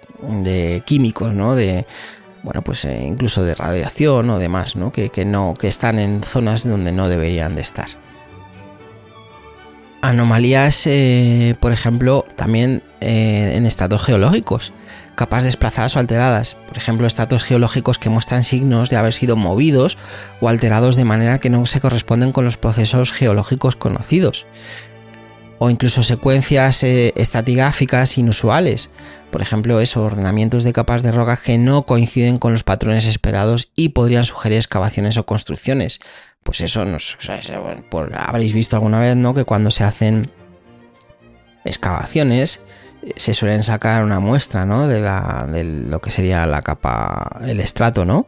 químicos, 0.87 1.35
¿no? 1.35 1.55
De, 1.55 1.85
bueno, 2.43 2.63
pues 2.63 2.85
eh, 2.85 3.05
incluso 3.07 3.45
de 3.45 3.55
radiación 3.55 4.31
o 4.31 4.39
demás, 4.39 4.77
¿no? 4.77 4.93
Que, 4.93 5.11
no, 5.25 5.55
que 5.59 5.69
están 5.69 5.99
en 5.99 6.23
zonas 6.23 6.67
donde 6.67 6.93
no 6.93 7.09
deberían 7.09 7.55
de 7.55 7.63
estar. 7.63 7.89
Anomalías, 10.01 10.89
por 11.59 11.73
ejemplo, 11.73 12.25
también 12.37 12.83
eh, 13.01 13.55
en 13.57 13.67
estratos 13.67 14.03
geológicos, 14.03 14.73
capas 15.17 15.45
desplazadas 15.45 15.97
o 15.97 15.99
alteradas, 15.99 16.57
por 16.67 16.77
ejemplo, 16.77 17.07
estratos 17.07 17.43
geológicos 17.43 17.99
que 17.99 18.09
muestran 18.09 18.45
signos 18.45 18.91
de 18.91 18.97
haber 18.97 19.13
sido 19.13 19.37
movidos 19.37 19.99
o 20.41 20.49
alterados 20.49 20.95
de 20.95 21.05
manera 21.05 21.39
que 21.39 21.51
no 21.51 21.67
se 21.67 21.81
corresponden 21.81 22.31
con 22.31 22.45
los 22.45 22.57
procesos 22.57 23.13
geológicos 23.13 23.75
conocidos 23.75 24.47
o 25.59 25.71
incluso 25.71 26.03
secuencias 26.03 26.83
eh, 26.83 27.13
estratigráficas 27.17 28.19
inusuales. 28.19 28.91
Por 29.31 29.43
ejemplo, 29.43 29.81
esos 29.81 30.03
ordenamientos 30.03 30.65
de 30.65 30.73
capas 30.73 31.03
de 31.03 31.13
roca 31.13 31.37
que 31.37 31.59
no 31.59 31.83
coinciden 31.83 32.39
con 32.39 32.53
los 32.53 32.65
patrones 32.65 33.07
esperados 33.07 33.71
y 33.75 33.91
podrían 33.91 34.25
sugerir 34.25 34.59
excavaciones 34.59 35.17
o 35.17 35.27
construcciones. 35.27 36.01
Pues 36.43 36.61
eso 36.61 36.85
nos, 36.85 37.19
habréis 38.15 38.53
visto 38.53 38.77
alguna 38.77 39.01
vez, 39.01 39.17
¿no? 39.17 39.35
Que 39.35 39.45
cuando 39.45 39.71
se 39.71 39.85
hacen 39.85 40.31
excavaciones 41.65 42.61
eh, 43.03 43.13
se 43.17 43.35
suelen 43.35 43.63
sacar 43.63 44.03
una 44.03 44.21
muestra, 44.21 44.65
¿no? 44.65 44.89
De, 44.89 45.03
de 45.03 45.65
lo 45.65 46.01
que 46.01 46.11
sería 46.11 46.47
la 46.47 46.63
capa, 46.63 47.41
el 47.45 47.61
estrato, 47.61 48.05
¿no? 48.05 48.27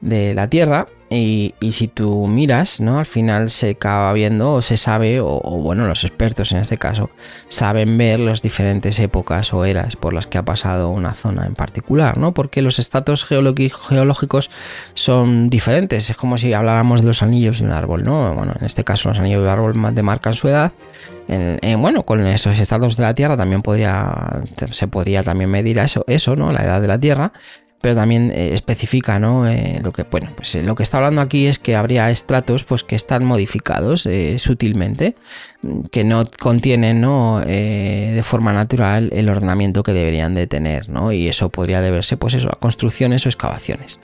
De 0.00 0.34
la 0.34 0.48
Tierra 0.48 0.88
y, 1.12 1.72
si 1.72 1.88
tú 1.88 2.28
miras, 2.28 2.80
¿no? 2.80 3.00
Al 3.00 3.06
final 3.06 3.50
se 3.50 3.70
acaba 3.70 4.12
viendo 4.12 4.54
o 4.54 4.62
se 4.62 4.76
sabe, 4.76 5.20
o, 5.20 5.40
bueno, 5.40 5.88
los 5.88 6.04
expertos 6.04 6.52
en 6.52 6.58
este 6.58 6.78
caso, 6.78 7.10
saben 7.48 7.98
ver 7.98 8.20
las 8.20 8.42
diferentes 8.42 9.00
épocas 9.00 9.52
o 9.52 9.64
eras 9.64 9.96
por 9.96 10.12
las 10.12 10.28
que 10.28 10.38
ha 10.38 10.44
pasado 10.44 10.88
una 10.90 11.12
zona 11.12 11.46
en 11.46 11.54
particular, 11.54 12.16
¿no? 12.16 12.32
Porque 12.32 12.62
los 12.62 12.78
estatus 12.78 13.24
geológicos 13.24 14.50
son 14.94 15.50
diferentes. 15.50 16.10
Es 16.10 16.16
como 16.16 16.38
si 16.38 16.52
habláramos 16.52 17.00
de 17.00 17.08
los 17.08 17.24
anillos 17.24 17.58
de 17.58 17.64
un 17.64 17.72
árbol, 17.72 18.04
¿no? 18.04 18.32
Bueno, 18.34 18.54
en 18.60 18.64
este 18.64 18.84
caso 18.84 19.08
los 19.08 19.18
anillos 19.18 19.42
de 19.42 19.50
árbol 19.50 19.74
demarcan 19.92 20.34
su 20.34 20.46
edad. 20.46 20.72
bueno, 21.76 22.04
con 22.04 22.20
esos 22.20 22.56
estados 22.60 22.96
de 22.96 23.02
la 23.02 23.14
Tierra 23.16 23.36
también 23.36 23.62
podría, 23.62 24.42
se 24.70 24.86
podría 24.86 25.24
también 25.24 25.50
medir 25.50 25.78
eso, 25.78 26.04
eso, 26.06 26.36
¿no? 26.36 26.52
La 26.52 26.62
edad 26.62 26.80
de 26.80 26.86
la 26.86 27.00
Tierra 27.00 27.32
pero 27.80 27.94
también 27.94 28.30
eh, 28.34 28.52
especifica, 28.52 29.18
¿no? 29.18 29.48
Eh, 29.48 29.80
lo 29.82 29.92
que, 29.92 30.02
bueno, 30.02 30.30
pues 30.36 30.54
eh, 30.54 30.62
lo 30.62 30.74
que 30.74 30.82
está 30.82 30.98
hablando 30.98 31.22
aquí 31.22 31.46
es 31.46 31.58
que 31.58 31.76
habría 31.76 32.10
estratos 32.10 32.64
pues, 32.64 32.84
que 32.84 32.94
están 32.94 33.24
modificados 33.24 34.08
sutilmente, 34.36 35.16
mm, 35.62 35.82
que 35.90 36.04
no 36.04 36.24
contienen, 36.38 37.00
¿no? 37.00 37.40
de 37.40 38.22
forma 38.24 38.52
natural 38.52 39.10
el 39.12 39.28
ordenamiento 39.28 39.82
que 39.82 39.92
deberían 39.92 40.34
de 40.34 40.46
tener, 40.46 40.88
¿no? 40.88 41.12
Y 41.12 41.28
eso 41.28 41.48
podría 41.48 41.80
deberse, 41.80 42.16
pues 42.16 42.34
eso, 42.34 42.48
a 42.48 42.58
construcciones 42.58 43.24
o 43.26 43.28
excavaciones. 43.28 43.98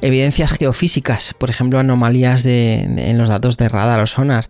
Evidencias 0.00 0.52
geofísicas, 0.52 1.34
por 1.34 1.50
ejemplo, 1.50 1.78
anomalías 1.78 2.46
en 2.46 3.18
los 3.18 3.28
datos 3.28 3.56
de 3.56 3.68
radar 3.68 4.00
o 4.00 4.06
sonar, 4.06 4.48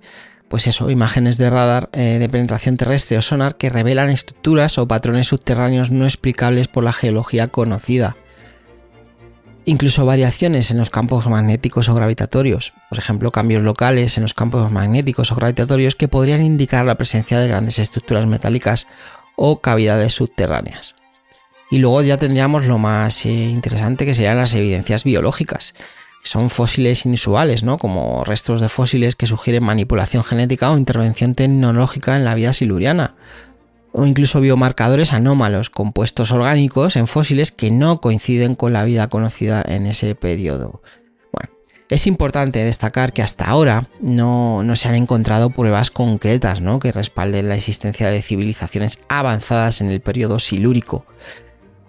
pues 0.51 0.67
eso, 0.67 0.91
imágenes 0.91 1.39
de 1.39 1.49
radar 1.49 1.91
eh, 1.93 2.19
de 2.19 2.29
penetración 2.29 2.77
terrestre 2.77 3.17
o 3.17 3.23
sonar 3.23 3.55
que 3.55 3.71
revelan 3.71 4.11
estructuras 4.11 4.79
o 4.79 4.89
patrones 4.89 5.29
subterráneos 5.29 5.93
no 5.93 6.07
explicables 6.07 6.67
por 6.67 6.83
la 6.83 6.93
geología 6.93 7.47
conocida. 7.47 8.17
Incluso 9.65 10.05
variaciones 10.05 10.73
en 10.73 10.79
los 10.79 10.91
campos 10.91 11.29
magnéticos 11.29 11.89
o 11.89 11.95
gravitatorios, 11.95 12.73
por 12.89 12.99
ejemplo, 12.99 13.31
cambios 13.31 13.63
locales 13.63 14.17
en 14.17 14.25
los 14.25 14.35
campos 14.35 14.73
magnéticos 14.73 15.31
o 15.31 15.37
gravitatorios 15.37 15.95
que 15.95 16.09
podrían 16.09 16.43
indicar 16.43 16.85
la 16.85 16.97
presencia 16.97 17.39
de 17.39 17.47
grandes 17.47 17.79
estructuras 17.79 18.27
metálicas 18.27 18.89
o 19.37 19.61
cavidades 19.61 20.15
subterráneas. 20.15 20.97
Y 21.71 21.79
luego 21.79 22.03
ya 22.03 22.17
tendríamos 22.17 22.67
lo 22.67 22.79
más 22.79 23.25
eh, 23.25 23.31
interesante 23.31 24.05
que 24.05 24.15
serían 24.15 24.39
las 24.39 24.57
evidencias 24.57 25.05
biológicas, 25.05 25.75
son 26.23 26.51
fósiles 26.51 27.07
inusuales, 27.07 27.63
¿no? 27.63 27.79
Como 27.79 28.25
restos 28.25 28.61
de 28.61 28.69
fósiles 28.69 29.17
que 29.17 29.27
sugieren 29.27 29.65
manipulación 29.65 30.23
genética 30.23 30.71
o 30.71 30.79
intervención 30.79 31.35
tecnológica 31.35 32.17
en 32.17 32.25
la 32.25 32.35
vida 32.35 32.53
siluriana. 32.53 33.15
O 33.93 34.07
incluso 34.07 34.41
biomarcadores 34.41 35.13
anómalos, 35.13 35.71
compuestos 35.71 36.31
orgánicos 36.31 36.97
en 36.97 37.07
fósiles 37.07 37.51
que 37.51 37.71
no 37.71 38.01
coinciden 38.01 38.55
con 38.55 38.73
la 38.73 38.85
vida 38.85 39.09
conocida 39.09 39.65
en 39.67 39.87
ese 39.87 40.15
periodo. 40.15 40.83
Bueno, 41.33 41.53
es 41.89 42.07
importante 42.07 42.63
destacar 42.63 43.13
que 43.13 43.23
hasta 43.23 43.47
ahora 43.47 43.89
no, 44.01 44.63
no 44.63 44.77
se 44.77 44.89
han 44.89 44.95
encontrado 44.95 45.51
pruebas 45.51 45.91
concretas 45.91 46.61
¿no? 46.61 46.79
que 46.79 46.93
respalden 46.93 47.49
la 47.49 47.57
existencia 47.57 48.11
de 48.11 48.23
civilizaciones 48.23 49.01
avanzadas 49.09 49.81
en 49.81 49.91
el 49.91 50.01
periodo 50.01 50.39
silúrico 50.39 51.05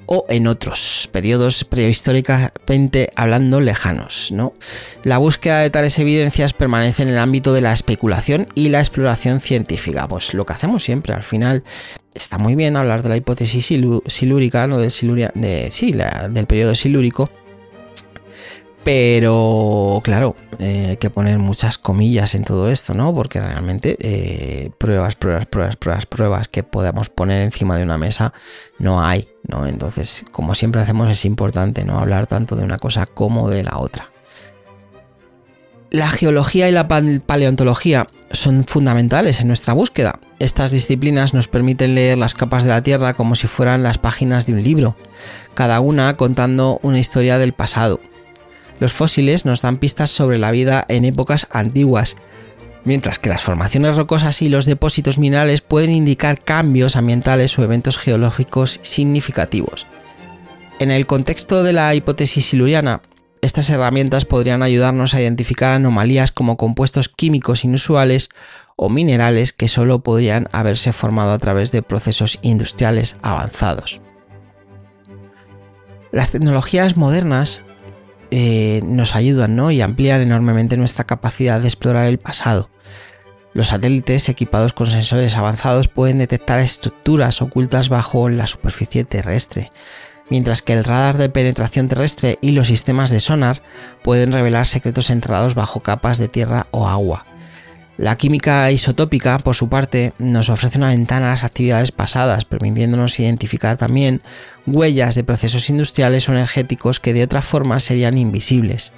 o 0.05 0.25
en 0.29 0.47
otros 0.47 1.09
periodos 1.11 1.63
prehistóricamente 1.63 3.11
hablando 3.15 3.61
lejanos. 3.61 4.31
¿no? 4.31 4.53
La 5.03 5.17
búsqueda 5.17 5.59
de 5.59 5.69
tales 5.69 5.97
evidencias 5.99 6.53
permanece 6.53 7.03
en 7.03 7.09
el 7.09 7.17
ámbito 7.17 7.53
de 7.53 7.61
la 7.61 7.73
especulación 7.73 8.47
y 8.55 8.69
la 8.69 8.79
exploración 8.79 9.39
científica. 9.39 10.07
Pues 10.07 10.33
lo 10.33 10.45
que 10.45 10.53
hacemos 10.53 10.83
siempre, 10.83 11.13
al 11.13 11.23
final 11.23 11.63
está 12.13 12.37
muy 12.37 12.55
bien 12.55 12.75
hablar 12.75 13.03
de 13.03 13.09
la 13.09 13.17
hipótesis 13.17 13.65
silúrica, 14.05 14.67
¿no? 14.67 14.79
del, 14.79 14.91
siluria, 14.91 15.31
de, 15.35 15.71
sí, 15.71 15.93
del 16.29 16.45
periodo 16.45 16.75
silúrico, 16.75 17.29
pero 18.84 20.02
claro, 20.04 20.36
eh, 20.60 20.88
hay 20.89 20.98
que 20.98 21.12
poner 21.12 21.38
muchas 21.38 21.78
comillas 21.78 22.34
en 22.34 22.44
todo 22.44 22.70
esto, 22.70 22.94
¿no? 22.94 23.13
Porque 23.13 23.39
realmente 23.39 23.96
eh, 24.00 24.72
pruebas, 24.78 25.15
pruebas, 25.15 25.46
pruebas, 25.46 25.76
pruebas, 25.76 26.06
pruebas 26.08 26.48
que 26.48 26.63
podamos 26.63 27.10
poner 27.10 27.44
encima 27.44 27.78
de 27.78 27.84
una 27.84 28.00
mesa 28.00 28.34
no 28.80 29.06
hay, 29.06 29.28
¿no? 29.48 29.67
Entonces, 29.67 30.26
como 30.32 30.56
siempre 30.56 30.82
hacemos, 30.82 31.12
es 31.12 31.26
importante 31.26 31.86
no 31.86 32.00
hablar 32.00 32.26
tanto 32.26 32.56
de 32.56 32.63
una 32.63 32.78
cosa 32.78 33.06
como 33.06 33.50
de 33.50 33.63
la 33.63 33.78
otra. 33.78 34.10
La 35.91 36.10
geología 36.10 36.70
y 36.70 36.72
la 36.72 36.88
paleontología 36.88 38.08
son 38.32 38.63
fundamentales 38.63 39.41
en 39.41 39.48
nuestra 39.48 39.74
búsqueda. 39.74 40.22
Estas 40.39 40.72
disciplinas 40.72 41.34
nos 41.34 41.50
permiten 41.50 41.96
leer 41.96 42.17
las 42.17 42.34
capas 42.34 42.63
de 42.63 42.70
la 42.70 42.82
Tierra 42.82 43.13
como 43.13 43.36
si 43.36 43.48
fueran 43.48 43.84
las 43.84 43.98
páginas 43.98 44.46
de 44.46 44.54
un 44.54 44.63
libro, 44.63 44.96
cada 45.54 45.82
una 45.82 46.15
contando 46.15 46.80
una 46.82 46.98
historia 46.98 47.38
del 47.38 47.52
pasado 47.52 48.00
los 48.82 48.94
fósiles 48.94 49.46
nos 49.46 49.62
dan 49.62 49.78
pistas 49.78 50.10
sobre 50.10 50.39
la 50.39 50.50
vida 50.50 50.86
en 50.88 51.06
épocas 51.06 51.46
antiguas, 51.52 52.17
mientras 52.84 53.20
que 53.20 53.30
las 53.30 53.44
formaciones 53.44 53.96
rocosas 53.96 54.41
y 54.41 54.50
los 54.50 54.65
depósitos 54.65 55.20
minerales 55.20 55.62
pueden 55.62 55.91
indicar 55.91 56.44
cambios 56.44 56.96
ambientales 56.96 57.60
o 57.60 57.63
eventos 57.63 58.00
geológicos 58.00 58.80
significativos. 58.82 59.86
En 60.80 60.89
el 60.89 61.06
contexto 61.06 61.63
de 61.63 61.74
la 61.74 61.94
hipótesis 61.94 62.48
siluriana, 62.48 63.04
estas 63.41 63.70
herramientas 63.70 64.26
podrían 64.26 64.63
ayudarnos 64.63 65.13
a 65.13 65.22
identificar 65.22 65.74
anomalías 65.74 66.32
como 66.32 66.58
compuestos 66.58 67.08
químicos 67.08 67.63
inusuales 67.63 68.30
o 68.78 68.89
minerales 68.89 69.54
que 69.54 69.67
solo 69.67 70.00
podrían 70.00 70.48
haberse 70.54 70.91
formado 70.91 71.34
a 71.34 71.38
través 71.38 71.72
de 71.72 71.84
procesos 71.84 72.39
industriales 72.41 73.15
avanzados. 73.22 74.02
Las 76.12 76.32
tecnologías 76.32 76.98
modernas 76.98 77.62
eh, 78.32 78.82
nos 78.86 79.15
ayudan 79.15 79.60
y 79.72 79.82
amplían 79.82 80.22
enormemente 80.22 80.78
nuestra 80.78 81.06
capacidad 81.06 81.62
de 81.62 81.67
explorar 81.67 82.08
el 82.08 82.17
pasado. 82.17 82.70
Los 83.54 83.67
satélites 83.67 84.30
equipados 84.30 84.72
con 84.72 84.86
sensores 84.86 85.36
avanzados 85.36 85.89
pueden 85.89 86.17
detectar 86.17 86.60
estructuras 86.60 87.41
ocultas 87.41 87.89
bajo 87.89 88.30
la 88.30 88.48
superficie 88.48 89.04
terrestre, 89.04 89.74
mientras 90.30 90.62
que 90.62 90.72
el 90.74 90.86
radar 90.86 91.17
de 91.17 91.28
penetración 91.28 91.89
terrestre 91.89 92.39
y 92.41 92.52
los 92.52 92.67
sistemas 92.67 93.10
de 93.10 93.20
sonar 93.20 93.62
pueden 94.04 94.32
revelar 94.32 94.65
secretos 94.65 95.10
enterrados 95.10 95.54
bajo 95.54 95.82
capas 95.82 96.17
de 96.17 96.30
tierra 96.30 96.67
o 96.72 96.88
agua. 96.88 97.26
La 98.01 98.15
química 98.15 98.71
isotópica, 98.71 99.37
por 99.37 99.55
su 99.55 99.69
parte, 99.69 100.13
nos 100.17 100.49
ofrece 100.49 100.79
una 100.79 100.87
ventana 100.87 101.27
a 101.27 101.29
las 101.33 101.43
actividades 101.43 101.91
pasadas, 101.91 102.45
permitiéndonos 102.45 103.19
identificar 103.19 103.77
también 103.77 104.23
huellas 104.65 105.13
de 105.13 105.23
procesos 105.23 105.69
industriales 105.69 106.27
o 106.27 106.31
energéticos 106.31 106.99
que 106.99 107.13
de 107.13 107.21
otra 107.21 107.43
forma 107.43 107.79
serían 107.79 108.17
invisibles. 108.17 108.91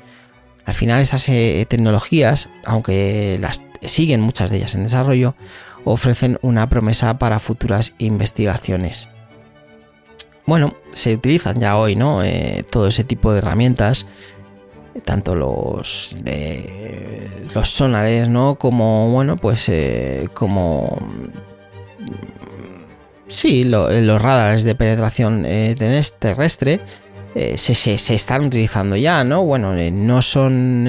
Al 0.64 0.74
final 0.74 1.02
estas 1.02 1.28
eh, 1.28 1.66
tecnologías, 1.68 2.48
aunque 2.64 3.38
las 3.42 3.64
siguen 3.82 4.22
muchas 4.22 4.50
de 4.50 4.60
ellas 4.60 4.74
en 4.76 4.84
desarrollo, 4.84 5.36
ofrecen 5.84 6.40
una 6.42 6.70
promesa 6.70 7.20
para 7.20 7.40
futuras 7.40 7.96
investigaciones. 7.98 9.10
Bueno, 10.46 10.76
se 10.94 11.16
utilizan 11.16 11.60
ya 11.60 11.76
hoy, 11.76 11.98
¿no? 11.98 12.24
Eh, 12.24 12.66
todo 12.70 12.88
ese 12.88 13.04
tipo 13.04 13.34
de 13.34 13.40
herramientas 13.40 14.06
tanto 15.04 15.36
los 15.36 16.16
los 17.54 17.70
sonares, 17.70 18.30
¿no? 18.30 18.56
Como, 18.56 19.10
bueno, 19.12 19.38
pues 19.38 19.70
eh, 19.70 20.28
como... 20.34 20.98
Sí, 23.28 23.64
los 23.64 24.22
radares 24.22 24.64
de 24.64 24.76
penetración 24.76 25.44
eh, 25.46 25.76
terrestre 26.20 26.82
eh, 27.34 27.58
se, 27.58 27.94
están 27.94 28.46
utilizando 28.46 28.96
ya, 28.96 29.24
¿no? 29.24 29.44
Bueno, 29.44 29.74
no 29.74 30.22
son, 30.22 30.86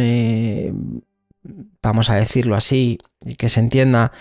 vamos 1.83 2.11
a 2.11 2.17
decirlo 2.17 2.55
así, 2.55 2.99
que 3.39 3.49
se 3.49 3.61
entienda 3.61 4.13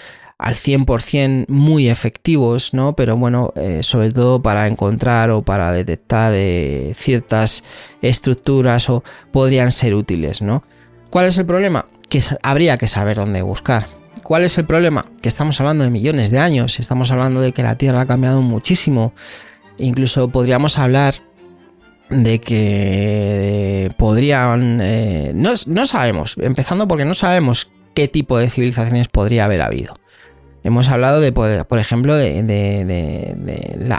al 0.43 0.55
100% 0.55 1.45
muy 1.47 1.87
efectivos, 1.87 2.73
¿no? 2.73 2.97
Pero 2.97 3.15
bueno, 3.15 3.53
eh, 3.55 3.79
sobre 3.81 4.11
todo 4.11 4.41
para 4.41 4.67
encontrar 4.67 5.29
o 5.29 5.41
para 5.41 5.71
detectar 5.71 6.33
eh, 6.35 6.91
ciertas 6.97 7.63
estructuras 8.01 8.89
o 8.89 9.05
podrían 9.31 9.71
ser 9.71 9.95
útiles, 9.95 10.41
¿no? 10.41 10.65
¿Cuál 11.09 11.27
es 11.27 11.37
el 11.37 11.45
problema? 11.45 11.85
Que 12.09 12.21
habría 12.41 12.77
que 12.77 12.89
saber 12.89 13.15
dónde 13.15 13.41
buscar. 13.41 13.87
¿Cuál 14.21 14.43
es 14.43 14.57
el 14.57 14.65
problema? 14.65 15.05
Que 15.21 15.29
estamos 15.29 15.61
hablando 15.61 15.85
de 15.85 15.91
millones 15.91 16.29
de 16.29 16.39
años, 16.39 16.77
estamos 16.77 17.09
hablando 17.11 17.39
de 17.39 17.53
que 17.53 17.63
la 17.63 17.77
Tierra 17.77 18.01
ha 18.01 18.05
cambiado 18.05 18.41
muchísimo. 18.41 19.13
Incluso 19.77 20.27
podríamos 20.27 20.77
hablar 20.77 21.15
de 22.09 22.41
que 22.41 23.93
podrían... 23.97 24.81
Eh, 24.81 25.31
no, 25.35 25.85
sabemos, 25.85 26.35
empezando 26.37 26.85
porque 26.85 27.05
no 27.05 27.13
sabemos 27.13 27.71
qué 27.93 28.09
tipo 28.09 28.37
de 28.37 28.49
civilizaciones 28.49 29.07
podría 29.07 29.45
haber 29.45 29.61
habido. 29.61 30.02
Hemos 30.65 30.87
hablado 30.87 31.19
de, 31.19 31.33
por 31.33 31.79
ejemplo, 31.79 32.15
de, 32.15 33.35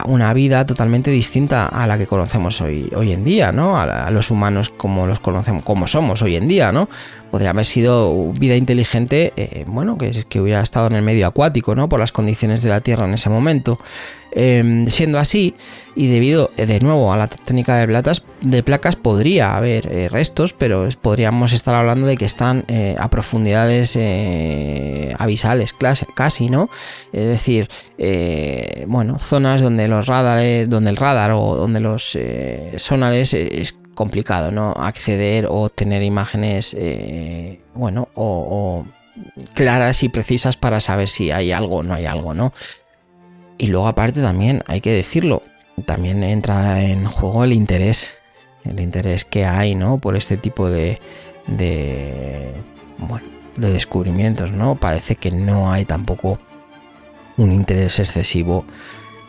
una 0.06 0.32
vida 0.32 0.64
totalmente 0.64 1.10
distinta 1.10 1.66
a 1.66 1.86
la 1.86 1.98
que 1.98 2.06
conocemos 2.06 2.60
hoy, 2.62 2.90
hoy 2.96 3.12
en 3.12 3.22
día, 3.22 3.52
¿no? 3.52 3.78
A, 3.78 4.10
los 4.10 4.30
humanos 4.30 4.70
como 4.70 5.06
los 5.06 5.20
conocemos, 5.20 5.62
como 5.62 5.86
somos 5.86 6.22
hoy 6.22 6.36
en 6.36 6.48
día, 6.48 6.72
¿no? 6.72 6.88
Podría 7.34 7.50
haber 7.50 7.64
sido 7.64 8.30
vida 8.30 8.54
inteligente, 8.54 9.32
eh, 9.34 9.64
bueno, 9.66 9.98
que, 9.98 10.40
hubiera 10.40 10.60
estado 10.60 10.86
en 10.86 10.92
el 10.92 11.02
medio 11.02 11.26
acuático, 11.26 11.74
¿no? 11.74 11.88
Por 11.88 11.98
las 11.98 12.12
condiciones 12.12 12.62
de 12.62 12.68
la 12.68 12.80
Tierra 12.80 13.06
en 13.06 13.14
ese 13.14 13.28
momento. 13.28 13.80
Em, 14.30 14.86
siendo 14.86 15.18
así, 15.18 15.56
y 15.96 16.06
debido 16.06 16.52
eh, 16.56 16.66
de 16.66 16.78
nuevo 16.78 17.12
a 17.12 17.16
la 17.16 17.26
técnica 17.26 17.76
de, 17.76 17.88
platas, 17.88 18.24
de 18.40 18.62
placas, 18.62 18.94
podría 18.94 19.56
haber 19.56 19.92
eh, 19.92 20.08
restos, 20.08 20.52
pero 20.52 20.88
podríamos 21.02 21.52
estar 21.52 21.74
hablando 21.74 22.06
de 22.06 22.16
que 22.16 22.24
están 22.24 22.66
a 22.98 23.10
profundidades 23.10 23.98
avisales, 25.18 25.74
casi, 26.14 26.50
¿no? 26.50 26.70
Es 27.12 27.24
decir, 27.24 27.68
bueno, 28.86 29.18
zonas 29.18 29.60
donde 29.60 29.88
los 29.88 30.06
radares, 30.06 30.70
donde 30.70 30.90
el 30.90 30.96
radar 30.96 31.32
o 31.32 31.56
donde 31.56 31.80
los 31.80 32.16
sonares 32.76 33.34
es 33.34 33.74
complicado, 33.94 34.50
¿no? 34.50 34.72
Acceder 34.72 35.46
o 35.48 35.68
tener 35.70 36.02
imágenes, 36.02 36.76
bueno, 37.74 38.08
o 38.14 38.86
claras 39.54 40.02
y 40.02 40.08
precisas 40.08 40.56
para 40.56 40.80
saber 40.80 41.08
si 41.08 41.30
hay 41.30 41.52
algo 41.52 41.76
o 41.76 41.82
no 41.82 41.94
hay 41.94 42.06
algo, 42.06 42.34
¿no? 42.34 42.52
Y 43.58 43.68
luego 43.68 43.86
aparte 43.86 44.20
también, 44.20 44.62
hay 44.66 44.80
que 44.80 44.92
decirlo, 44.92 45.42
también 45.86 46.22
entra 46.24 46.82
en 46.82 47.06
juego 47.06 47.44
el 47.44 47.52
interés, 47.52 48.18
el 48.64 48.80
interés 48.80 49.24
que 49.24 49.46
hay, 49.46 49.74
¿no? 49.74 49.98
Por 49.98 50.16
este 50.16 50.36
tipo 50.36 50.68
de, 50.68 51.00
de, 51.46 52.52
bueno, 52.98 53.26
de 53.56 53.72
descubrimientos, 53.72 54.50
¿no? 54.50 54.74
Parece 54.74 55.16
que 55.16 55.30
no 55.30 55.72
hay 55.72 55.84
tampoco 55.84 56.38
un 57.36 57.52
interés 57.52 57.98
excesivo 57.98 58.64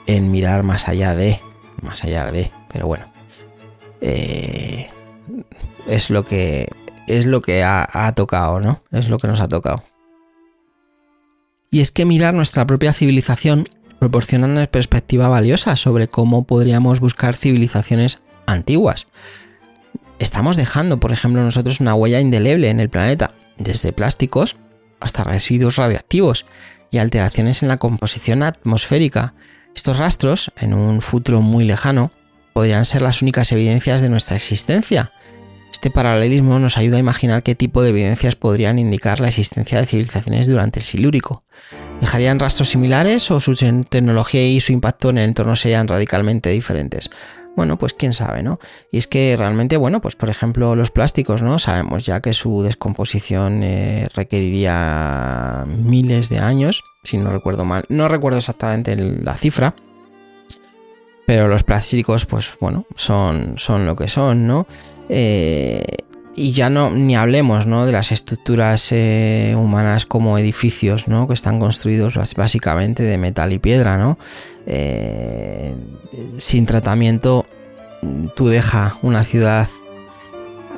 en 0.07 0.31
mirar 0.31 0.63
más 0.63 0.87
allá 0.87 1.15
de, 1.15 1.39
más 1.81 2.03
allá 2.03 2.31
de, 2.31 2.51
pero 2.71 2.87
bueno, 2.87 3.05
eh, 4.07 4.87
es 5.87 6.11
lo 6.11 6.25
que 6.25 6.69
es 7.07 7.25
lo 7.25 7.41
que 7.41 7.63
ha, 7.63 7.87
ha 7.91 8.13
tocado, 8.13 8.59
¿no? 8.59 8.83
Es 8.91 9.09
lo 9.09 9.17
que 9.17 9.27
nos 9.27 9.39
ha 9.39 9.47
tocado. 9.47 9.83
Y 11.71 11.81
es 11.81 11.91
que 11.91 12.05
mirar 12.05 12.33
nuestra 12.33 12.65
propia 12.67 12.93
civilización 12.93 13.67
proporciona 13.99 14.47
una 14.47 14.67
perspectiva 14.67 15.27
valiosa 15.27 15.75
sobre 15.75 16.07
cómo 16.07 16.45
podríamos 16.45 16.99
buscar 16.99 17.35
civilizaciones 17.35 18.19
antiguas. 18.45 19.07
Estamos 20.19 20.55
dejando, 20.55 20.99
por 20.99 21.11
ejemplo, 21.11 21.41
nosotros 21.41 21.79
una 21.79 21.95
huella 21.95 22.19
indeleble 22.19 22.69
en 22.69 22.79
el 22.79 22.89
planeta, 22.89 23.33
desde 23.57 23.91
plásticos 23.91 24.55
hasta 24.99 25.23
residuos 25.23 25.77
radiactivos 25.77 26.45
y 26.91 26.99
alteraciones 26.99 27.63
en 27.63 27.69
la 27.69 27.77
composición 27.77 28.43
atmosférica. 28.43 29.33
Estos 29.75 29.97
rastros, 29.97 30.51
en 30.57 30.73
un 30.73 31.01
futuro 31.01 31.41
muy 31.41 31.65
lejano, 31.65 32.11
podrían 32.55 32.85
ser 32.85 33.01
las 33.01 33.21
únicas 33.21 33.51
evidencias 33.51 33.99
de 33.99 34.07
nuestra 34.07 34.37
existencia. 34.37 35.11
Este 35.73 35.91
paralelismo 35.91 36.57
nos 36.57 36.77
ayuda 36.77 36.95
a 36.95 37.01
imaginar 37.01 37.43
qué 37.43 37.53
tipo 37.53 37.83
de 37.83 37.89
evidencias 37.89 38.37
podrían 38.37 38.79
indicar 38.79 39.19
la 39.19 39.27
existencia 39.27 39.77
de 39.77 39.85
civilizaciones 39.85 40.47
durante 40.47 40.79
el 40.79 40.85
Silúrico. 40.85 41.43
¿Dejarían 41.99 42.39
rastros 42.39 42.69
similares 42.69 43.29
o 43.29 43.41
su 43.41 43.55
tecnología 43.89 44.47
y 44.47 44.61
su 44.61 44.71
impacto 44.71 45.09
en 45.09 45.17
el 45.17 45.25
entorno 45.25 45.57
serían 45.57 45.89
radicalmente 45.89 46.49
diferentes? 46.49 47.09
Bueno, 47.57 47.77
pues 47.77 47.93
quién 47.93 48.13
sabe, 48.13 48.41
¿no? 48.41 48.57
Y 48.89 48.99
es 48.99 49.07
que 49.07 49.35
realmente, 49.37 49.75
bueno, 49.75 49.99
pues 49.99 50.15
por 50.15 50.29
ejemplo 50.29 50.77
los 50.77 50.91
plásticos, 50.91 51.41
¿no? 51.41 51.59
Sabemos 51.59 52.05
ya 52.05 52.21
que 52.21 52.33
su 52.33 52.63
descomposición 52.63 53.63
eh, 53.63 54.07
requeriría 54.15 55.65
miles 55.67 56.29
de 56.29 56.39
años, 56.39 56.85
si 57.03 57.17
no 57.17 57.31
recuerdo 57.31 57.65
mal. 57.65 57.83
No 57.89 58.07
recuerdo 58.07 58.39
exactamente 58.39 58.95
la 58.95 59.35
cifra, 59.35 59.75
pero 61.25 61.47
los 61.47 61.63
plásticos, 61.63 62.25
pues 62.25 62.55
bueno, 62.59 62.85
son, 62.95 63.55
son 63.57 63.85
lo 63.85 63.95
que 63.95 64.07
son, 64.07 64.47
¿no? 64.47 64.67
Eh, 65.09 65.83
y 66.35 66.51
ya 66.51 66.69
no 66.69 66.89
ni 66.89 67.15
hablemos 67.15 67.65
¿no? 67.65 67.85
de 67.85 67.93
las 67.93 68.11
estructuras 68.11 68.91
eh, 68.91 69.55
humanas 69.57 70.05
como 70.05 70.37
edificios 70.37 71.07
¿no? 71.07 71.27
que 71.27 71.33
están 71.33 71.59
construidos 71.59 72.15
básicamente 72.35 73.03
de 73.03 73.17
metal 73.17 73.53
y 73.53 73.59
piedra 73.59 73.97
¿no? 73.97 74.17
Eh, 74.65 75.75
sin 76.37 76.65
tratamiento 76.65 77.45
tú 78.35 78.47
deja 78.47 78.97
una 79.01 79.23
ciudad 79.23 79.69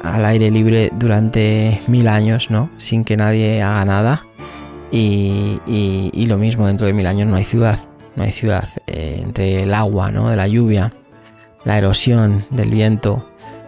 al 0.04 0.26
aire 0.26 0.52
libre 0.52 0.92
durante 0.94 1.82
mil 1.88 2.08
años 2.08 2.52
¿no? 2.52 2.70
sin 2.78 3.04
que 3.04 3.18
nadie 3.18 3.64
haga 3.64 3.84
nada 3.86 4.26
y, 4.92 5.60
y, 5.66 6.26
lo 6.28 6.38
mismo 6.38 6.66
dentro 6.66 6.88
de 6.88 6.94
mil 6.94 7.08
años 7.08 7.28
no 7.28 7.36
hay 7.36 7.44
ciudad 7.44 7.78
no 8.18 8.24
hay 8.24 8.34
ciudad 8.34 8.68
eh, 8.88 9.22
entre 9.24 9.64
el 9.64 9.74
agua 9.74 10.12
¿no? 10.12 10.30
de 10.30 10.36
la 10.36 10.48
lluvia 10.48 10.92
la 11.64 11.78
erosión 11.78 12.46
del 12.50 12.70
viento 12.70 13.26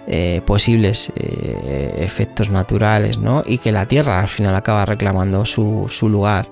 eh, 0.07 0.41
posibles 0.45 1.11
eh, 1.15 1.95
efectos 1.99 2.49
naturales, 2.49 3.19
¿no? 3.19 3.43
Y 3.45 3.59
que 3.59 3.71
la 3.71 3.85
Tierra 3.85 4.21
al 4.21 4.27
final 4.27 4.55
acaba 4.55 4.83
reclamando 4.85 5.45
su, 5.45 5.87
lugar. 6.09 6.49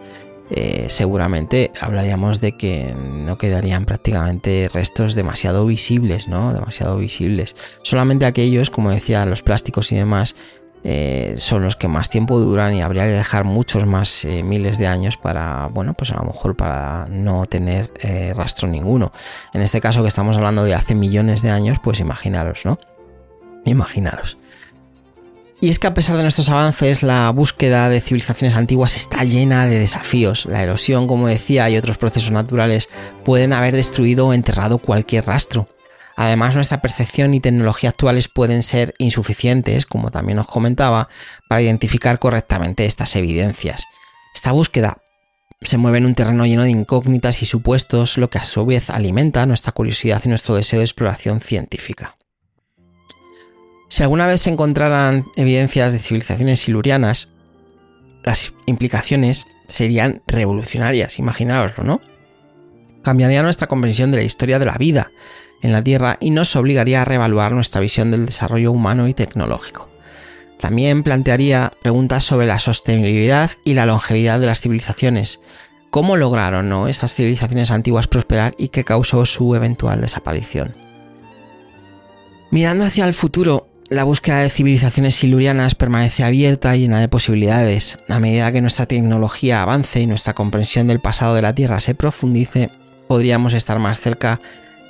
Eh, 0.52 0.86
seguramente 0.90 1.72
hablaríamos 1.82 2.40
de 2.40 2.52
que 2.52 2.94
no 2.96 3.40
quedarían 3.40 3.86
prácticamente 3.86 4.70
restos 4.72 5.16
demasiado 5.16 5.66
visibles, 5.66 6.28
¿no? 6.28 6.54
Demasiado 6.54 6.98
visibles. 6.98 7.56
Solamente 7.82 8.28
aquellos, 8.28 8.70
como 8.70 8.92
decía, 8.92 9.26
los 9.26 9.42
plásticos 9.42 9.92
y 9.92 9.96
demás, 9.96 10.36
son 11.36 11.64
los 11.64 11.76
que 11.76 11.88
más 11.88 12.10
tiempo 12.10 12.40
duran 12.40 12.74
y 12.74 12.82
habría 12.82 13.04
que 13.04 13.12
dejar 13.12 13.44
muchos 13.44 13.86
más 13.86 14.26
miles 14.44 14.78
de 14.78 14.88
años 14.88 15.18
para, 15.18 15.68
bueno, 15.68 15.94
pues 15.94 16.12
a 16.12 16.16
lo 16.16 16.24
mejor 16.24 16.56
para 16.56 17.08
no 17.10 17.46
tener 17.46 17.92
rastro 18.36 18.68
ninguno. 18.68 19.12
En 19.54 19.62
este 19.62 19.82
caso 19.82 20.02
que 20.02 20.08
estamos 20.08 20.38
hablando 20.38 20.64
de 20.64 20.76
hace 20.76 20.96
millones 20.96 21.42
de 21.42 21.52
años, 21.52 21.78
pues 21.84 22.00
imaginaros, 22.00 22.66
¿no? 22.66 22.80
Imaginaros. 23.66 24.38
Y 25.60 25.70
es 25.70 25.80
que 25.80 25.88
a 25.88 25.94
pesar 25.96 26.18
de 26.18 26.22
nuestros 26.22 26.50
avances, 26.50 27.02
la 27.02 27.32
búsqueda 27.32 27.90
de 27.90 28.00
civilizaciones 28.00 28.56
antiguas 28.56 28.96
está 28.96 29.24
llena 29.24 29.66
de 29.66 29.80
desafíos. 29.80 30.46
La 30.46 30.62
erosión, 30.62 31.08
como 31.08 31.28
decía, 31.28 31.68
y 31.70 31.78
otros 31.78 31.98
procesos 31.98 32.30
naturales 32.30 32.90
pueden 33.26 33.54
haber 33.54 33.76
destruido 33.76 34.28
o 34.28 34.34
enterrado 34.34 34.78
cualquier 34.78 35.26
rastro. 35.26 35.68
Además, 36.18 36.56
nuestra 36.56 36.82
percepción 36.82 37.36
y 37.36 37.40
tecnología 37.40 37.92
actuales 37.92 38.28
pueden 38.28 38.64
ser 38.64 38.96
insuficientes, 38.98 39.86
como 39.86 40.10
también 40.10 40.40
os 40.40 40.48
comentaba, 40.48 41.08
para 41.48 41.62
identificar 41.62 42.18
correctamente 42.18 42.86
estas 42.86 43.16
evidencias. 43.16 43.86
Esta 44.34 44.52
búsqueda 44.52 44.98
se 45.62 45.78
mueve 45.78 46.00
en 46.00 46.08
un 46.08 46.16
terreno 46.16 46.48
lleno 46.48 46.64
de 46.64 46.72
incógnitas 46.72 47.44
y 47.44 47.46
supuestos, 47.46 48.18
lo 48.18 48.32
que 48.32 48.40
a 48.40 48.46
su 48.46 48.66
vez 48.66 48.90
alimenta 48.90 49.46
nuestra 49.46 49.74
curiosidad 49.74 50.20
y 50.26 50.30
nuestro 50.30 50.56
deseo 50.56 50.80
de 50.80 50.86
exploración 50.86 51.40
científica. 51.40 52.16
Si 53.88 54.02
alguna 54.02 54.26
vez 54.26 54.42
se 54.42 54.50
encontraran 54.50 55.28
evidencias 55.36 55.94
de 55.94 56.00
civilizaciones 56.00 56.60
silurianas, 56.60 57.30
las 58.24 58.56
implicaciones 58.66 59.46
serían 59.68 60.24
revolucionarias, 60.26 61.20
imaginaoslo, 61.20 61.84
¿no? 61.84 62.02
Cambiaría 63.04 63.44
nuestra 63.44 63.68
comprensión 63.68 64.10
de 64.10 64.18
la 64.18 64.24
historia 64.24 64.58
de 64.58 64.66
la 64.66 64.78
vida 64.80 65.12
en 65.62 65.72
la 65.72 65.84
Tierra 65.84 66.18
y 66.20 66.32
nos 66.32 66.56
obligaría 66.56 67.02
a 67.02 67.06
reevaluar 67.06 67.52
nuestra 67.52 67.82
visión 67.82 68.12
del 68.12 68.26
desarrollo 68.26 68.72
humano 68.72 69.08
y 69.08 69.14
tecnológico. 69.14 69.90
También 70.60 71.04
plantearía 71.04 71.72
preguntas 71.82 72.24
sobre 72.24 72.48
la 72.48 72.60
sostenibilidad 72.60 73.52
y 73.64 73.74
la 73.76 73.86
longevidad 73.86 74.40
de 74.40 74.48
las 74.48 74.62
civilizaciones. 74.62 75.40
¿Cómo 75.92 76.18
lograron 76.18 76.68
¿no? 76.68 76.88
estas 76.88 77.14
civilizaciones 77.14 77.72
antiguas 77.72 78.08
prosperar 78.08 78.56
y 78.58 78.70
qué 78.70 78.84
causó 78.84 79.26
su 79.26 79.56
eventual 79.56 80.02
desaparición? 80.02 80.76
Mirando 82.50 82.86
hacia 82.86 83.06
el 83.06 83.14
futuro, 83.14 83.68
la 83.90 84.04
búsqueda 84.04 84.40
de 84.40 84.50
civilizaciones 84.50 85.16
silurianas 85.16 85.76
permanece 85.76 86.24
abierta 86.24 86.76
y 86.76 86.82
llena 86.82 87.00
de 87.00 87.08
posibilidades. 87.08 88.00
A 88.10 88.20
medida 88.20 88.52
que 88.52 88.62
nuestra 88.62 88.86
tecnología 88.86 89.62
avance 89.62 90.02
y 90.02 90.08
nuestra 90.08 90.34
comprensión 90.34 90.88
del 90.88 91.00
pasado 91.00 91.36
de 91.36 91.42
la 91.42 91.56
Tierra 91.56 91.80
se 91.80 91.96
profundice, 91.96 92.70
podríamos 93.08 93.54
estar 93.54 93.80
más 93.80 94.00
cerca 94.00 94.42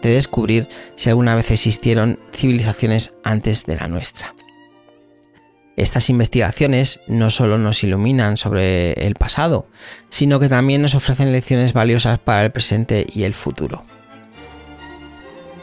de 0.01 0.11
descubrir 0.11 0.67
si 0.95 1.09
alguna 1.09 1.35
vez 1.35 1.51
existieron 1.51 2.19
civilizaciones 2.33 3.15
antes 3.23 3.65
de 3.65 3.75
la 3.75 3.87
nuestra. 3.87 4.33
Estas 5.77 6.09
investigaciones 6.09 7.01
no 7.07 7.29
solo 7.29 7.59
nos 7.59 7.83
iluminan 7.83 8.37
sobre 8.37 8.93
el 8.93 9.13
pasado, 9.13 9.67
sino 10.09 10.39
que 10.39 10.49
también 10.49 10.81
nos 10.81 10.95
ofrecen 10.95 11.31
lecciones 11.31 11.73
valiosas 11.73 12.17
para 12.17 12.43
el 12.43 12.51
presente 12.51 13.05
y 13.13 13.23
el 13.23 13.35
futuro. 13.35 13.85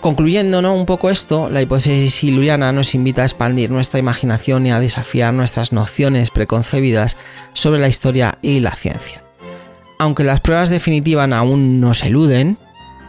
Concluyendo 0.00 0.60
¿no? 0.62 0.74
un 0.74 0.86
poco 0.86 1.08
esto, 1.08 1.48
la 1.48 1.62
hipótesis 1.62 2.14
siluriana 2.14 2.72
nos 2.72 2.94
invita 2.94 3.22
a 3.22 3.24
expandir 3.24 3.70
nuestra 3.70 3.98
imaginación 3.98 4.66
y 4.66 4.70
a 4.70 4.78
desafiar 4.78 5.32
nuestras 5.34 5.72
nociones 5.72 6.30
preconcebidas 6.30 7.16
sobre 7.54 7.80
la 7.80 7.88
historia 7.88 8.38
y 8.42 8.60
la 8.60 8.76
ciencia. 8.76 9.24
Aunque 9.98 10.22
las 10.22 10.40
pruebas 10.40 10.68
definitivas 10.68 11.32
aún 11.32 11.80
nos 11.80 12.04
eluden, 12.04 12.58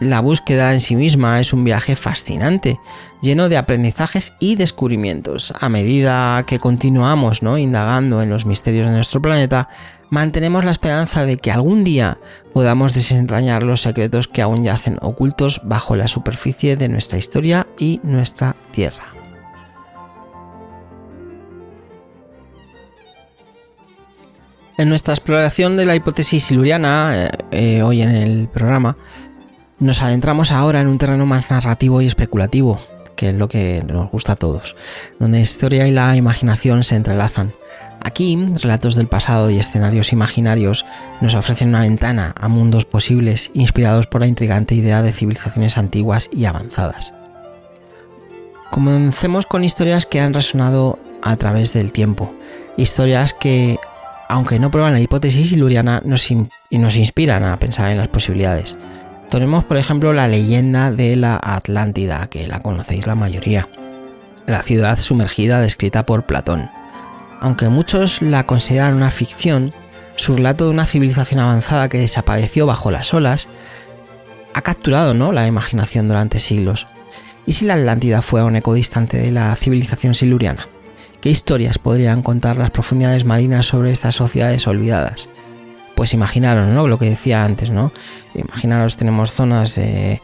la 0.00 0.20
búsqueda 0.20 0.72
en 0.72 0.80
sí 0.80 0.96
misma 0.96 1.40
es 1.40 1.52
un 1.52 1.64
viaje 1.64 1.96
fascinante, 1.96 2.80
lleno 3.22 3.48
de 3.48 3.56
aprendizajes 3.56 4.34
y 4.38 4.56
descubrimientos. 4.56 5.54
A 5.60 5.68
medida 5.68 6.44
que 6.46 6.58
continuamos 6.58 7.42
¿no? 7.42 7.58
indagando 7.58 8.22
en 8.22 8.30
los 8.30 8.46
misterios 8.46 8.86
de 8.86 8.92
nuestro 8.92 9.22
planeta, 9.22 9.68
mantenemos 10.10 10.64
la 10.64 10.70
esperanza 10.70 11.24
de 11.24 11.38
que 11.38 11.50
algún 11.50 11.82
día 11.84 12.18
podamos 12.52 12.94
desentrañar 12.94 13.62
los 13.62 13.82
secretos 13.82 14.28
que 14.28 14.42
aún 14.42 14.64
yacen 14.64 14.98
ocultos 15.00 15.62
bajo 15.64 15.96
la 15.96 16.08
superficie 16.08 16.76
de 16.76 16.88
nuestra 16.88 17.18
historia 17.18 17.66
y 17.78 18.00
nuestra 18.02 18.54
Tierra. 18.70 19.16
En 24.78 24.90
nuestra 24.90 25.14
exploración 25.14 25.78
de 25.78 25.86
la 25.86 25.96
hipótesis 25.96 26.44
siluriana, 26.44 27.14
eh, 27.16 27.30
eh, 27.50 27.82
hoy 27.82 28.02
en 28.02 28.10
el 28.10 28.46
programa, 28.48 28.98
nos 29.78 30.02
adentramos 30.02 30.52
ahora 30.52 30.80
en 30.80 30.88
un 30.88 30.98
terreno 30.98 31.26
más 31.26 31.50
narrativo 31.50 32.00
y 32.00 32.06
especulativo, 32.06 32.80
que 33.14 33.30
es 33.30 33.34
lo 33.34 33.48
que 33.48 33.82
nos 33.86 34.10
gusta 34.10 34.32
a 34.32 34.36
todos, 34.36 34.76
donde 35.18 35.38
la 35.38 35.42
historia 35.42 35.86
y 35.86 35.92
la 35.92 36.16
imaginación 36.16 36.82
se 36.82 36.96
entrelazan. 36.96 37.52
Aquí, 38.02 38.38
relatos 38.60 38.94
del 38.94 39.08
pasado 39.08 39.50
y 39.50 39.58
escenarios 39.58 40.12
imaginarios 40.12 40.84
nos 41.20 41.34
ofrecen 41.34 41.70
una 41.70 41.80
ventana 41.80 42.34
a 42.38 42.48
mundos 42.48 42.84
posibles 42.84 43.50
inspirados 43.54 44.06
por 44.06 44.20
la 44.20 44.26
intrigante 44.26 44.74
idea 44.74 45.02
de 45.02 45.12
civilizaciones 45.12 45.76
antiguas 45.76 46.28
y 46.32 46.44
avanzadas. 46.44 47.14
Comencemos 48.70 49.46
con 49.46 49.64
historias 49.64 50.06
que 50.06 50.20
han 50.20 50.34
resonado 50.34 50.98
a 51.22 51.36
través 51.36 51.72
del 51.72 51.92
tiempo, 51.92 52.32
historias 52.76 53.34
que, 53.34 53.78
aunque 54.28 54.58
no 54.58 54.70
prueban 54.70 54.92
la 54.92 55.00
hipótesis 55.00 55.52
iluriana, 55.52 56.02
nos, 56.04 56.28
nos 56.70 56.96
inspiran 56.96 57.42
a 57.42 57.58
pensar 57.58 57.90
en 57.90 57.98
las 57.98 58.08
posibilidades. 58.08 58.76
Tenemos, 59.30 59.64
por 59.64 59.76
ejemplo, 59.76 60.12
la 60.12 60.28
leyenda 60.28 60.90
de 60.92 61.16
la 61.16 61.38
Atlántida, 61.42 62.28
que 62.28 62.46
la 62.46 62.60
conocéis 62.60 63.06
la 63.06 63.16
mayoría. 63.16 63.68
La 64.46 64.62
ciudad 64.62 64.98
sumergida 64.98 65.60
descrita 65.60 66.06
por 66.06 66.26
Platón. 66.26 66.70
Aunque 67.40 67.68
muchos 67.68 68.22
la 68.22 68.46
consideran 68.46 68.94
una 68.94 69.10
ficción, 69.10 69.74
su 70.14 70.36
relato 70.36 70.64
de 70.64 70.70
una 70.70 70.86
civilización 70.86 71.40
avanzada 71.40 71.88
que 71.88 71.98
desapareció 71.98 72.66
bajo 72.66 72.90
las 72.90 73.12
olas 73.12 73.48
ha 74.54 74.62
capturado 74.62 75.12
¿no? 75.12 75.32
la 75.32 75.46
imaginación 75.46 76.08
durante 76.08 76.38
siglos. 76.38 76.86
¿Y 77.44 77.52
si 77.52 77.66
la 77.66 77.74
Atlántida 77.74 78.22
fuera 78.22 78.46
un 78.46 78.56
eco 78.56 78.74
distante 78.74 79.18
de 79.18 79.30
la 79.30 79.54
civilización 79.54 80.14
siluriana? 80.14 80.68
¿Qué 81.20 81.28
historias 81.28 81.78
podrían 81.78 82.22
contar 82.22 82.56
las 82.56 82.70
profundidades 82.70 83.24
marinas 83.24 83.66
sobre 83.66 83.90
estas 83.90 84.14
sociedades 84.14 84.66
olvidadas? 84.66 85.28
Pues 85.96 86.12
imaginaros, 86.12 86.68
¿no? 86.68 86.86
Lo 86.86 86.98
que 86.98 87.08
decía 87.08 87.42
antes, 87.42 87.70
¿no? 87.70 87.90
Imaginaros, 88.34 88.98
tenemos 88.98 89.32
zonas 89.32 89.76
de, 89.76 90.20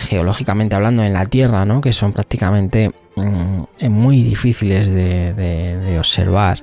geológicamente 0.00 0.76
hablando 0.76 1.02
en 1.02 1.14
la 1.14 1.24
Tierra, 1.24 1.64
¿no? 1.64 1.80
Que 1.80 1.94
son 1.94 2.12
prácticamente 2.12 2.92
mm, 3.16 3.88
muy 3.88 4.22
difíciles 4.22 4.88
de, 4.90 5.96
observar 5.98 6.62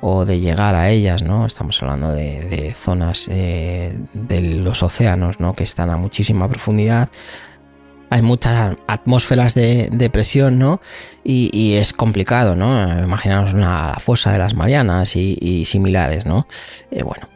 o 0.00 0.24
de 0.24 0.40
llegar 0.40 0.74
a 0.74 0.90
ellas, 0.90 1.22
¿no? 1.22 1.46
Estamos 1.46 1.80
hablando 1.80 2.12
de, 2.12 2.74
zonas 2.76 3.28
eh, 3.30 3.96
de 4.12 4.40
los 4.40 4.82
océanos, 4.82 5.38
¿no? 5.38 5.54
Que 5.54 5.62
están 5.62 5.88
a 5.88 5.96
muchísima 5.96 6.48
profundidad. 6.48 7.08
Hay 8.10 8.22
muchas 8.22 8.76
atmósferas 8.88 9.54
de, 9.54 10.10
presión, 10.12 10.58
¿no? 10.58 10.80
Y, 11.22 11.74
es 11.74 11.92
complicado, 11.92 12.56
¿no? 12.56 13.00
Imaginaros 13.00 13.54
una 13.54 13.94
fosa 14.00 14.32
de 14.32 14.38
las 14.38 14.54
Marianas 14.54 15.14
y, 15.14 15.64
similares, 15.66 16.26
¿no? 16.26 16.48
Eh, 16.90 17.04
bueno, 17.04 17.28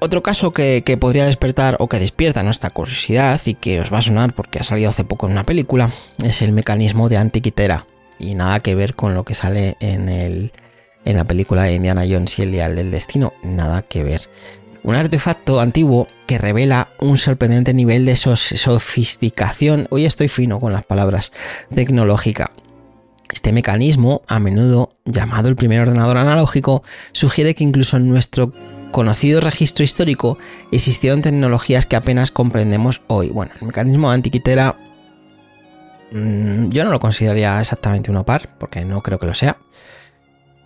otro 0.00 0.22
caso 0.22 0.52
que, 0.52 0.82
podría 1.00 1.26
despertar 1.26 1.76
o 1.80 1.88
que 1.88 1.98
despierta 1.98 2.42
nuestra 2.42 2.70
curiosidad 2.70 3.40
y 3.46 3.54
que 3.54 3.80
os 3.80 3.92
va 3.92 3.98
a 3.98 4.02
sonar 4.02 4.32
porque 4.32 4.58
ha 4.58 4.64
salido 4.64 4.90
hace 4.90 5.04
poco 5.04 5.26
en 5.26 5.32
una 5.32 5.44
película 5.44 5.90
es 6.24 6.42
el 6.42 6.52
mecanismo 6.52 7.08
de 7.08 7.16
Antiquitera. 7.16 7.86
Y 8.18 8.34
nada 8.34 8.60
que 8.60 8.74
ver 8.74 8.94
con 8.94 9.14
lo 9.14 9.24
que 9.24 9.34
sale 9.34 9.76
en, 9.80 10.08
el, 10.08 10.52
en 11.04 11.16
la 11.16 11.24
película 11.24 11.64
de 11.64 11.74
Indiana 11.74 12.04
Jones 12.08 12.38
y 12.38 12.42
el 12.42 12.52
Dial 12.52 12.74
del 12.74 12.90
Destino, 12.90 13.32
nada 13.42 13.82
que 13.82 14.02
ver. 14.02 14.22
Un 14.82 14.94
artefacto 14.94 15.60
antiguo 15.60 16.08
que 16.26 16.38
revela 16.38 16.88
un 16.98 17.18
sorprendente 17.18 17.74
nivel 17.74 18.06
de 18.06 18.16
sofisticación, 18.16 19.86
hoy 19.90 20.06
estoy 20.06 20.28
fino 20.28 20.60
con 20.60 20.72
las 20.72 20.86
palabras, 20.86 21.32
tecnológica. 21.74 22.52
Este 23.30 23.52
mecanismo, 23.52 24.22
a 24.26 24.40
menudo 24.40 24.90
llamado 25.04 25.48
el 25.48 25.56
primer 25.56 25.80
ordenador 25.82 26.16
analógico, 26.16 26.82
sugiere 27.12 27.54
que 27.54 27.64
incluso 27.64 27.98
en 27.98 28.08
nuestro 28.08 28.52
conocido 28.90 29.40
registro 29.40 29.84
histórico 29.84 30.38
existieron 30.72 31.22
tecnologías 31.22 31.86
que 31.86 31.96
apenas 31.96 32.30
comprendemos 32.30 33.02
hoy. 33.06 33.28
Bueno, 33.30 33.52
el 33.60 33.66
mecanismo 33.66 34.08
de 34.10 34.16
antiquitera 34.16 34.76
mm, 36.12 36.68
yo 36.68 36.84
no 36.84 36.90
lo 36.90 37.00
consideraría 37.00 37.60
exactamente 37.60 38.10
un 38.10 38.16
OPAR, 38.16 38.48
porque 38.58 38.84
no 38.84 39.02
creo 39.02 39.18
que 39.18 39.26
lo 39.26 39.34
sea. 39.34 39.56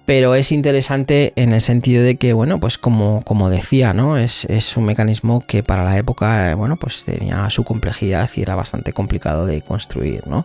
Pero 0.05 0.35
es 0.35 0.51
interesante 0.51 1.33
en 1.37 1.53
el 1.53 1.61
sentido 1.61 2.03
de 2.03 2.17
que, 2.17 2.33
bueno, 2.33 2.59
pues 2.59 2.77
como, 2.77 3.23
como 3.23 3.51
decía, 3.51 3.93
¿no? 3.95 4.17
Es, 4.17 4.47
un 4.77 4.85
mecanismo 4.85 5.45
que 5.47 5.63
para 5.63 5.85
la 5.85 5.97
época, 5.97 6.51
eh, 6.51 6.55
bueno, 6.55 6.77
pues 6.77 7.05
tenía 7.05 7.49
su 7.51 7.63
complejidad 7.63 8.29
y 8.35 8.43
era 8.43 8.57
bastante 8.57 8.93
complicado 8.93 9.47
de 9.47 9.63
construir, 9.63 10.27
¿no? 10.27 10.45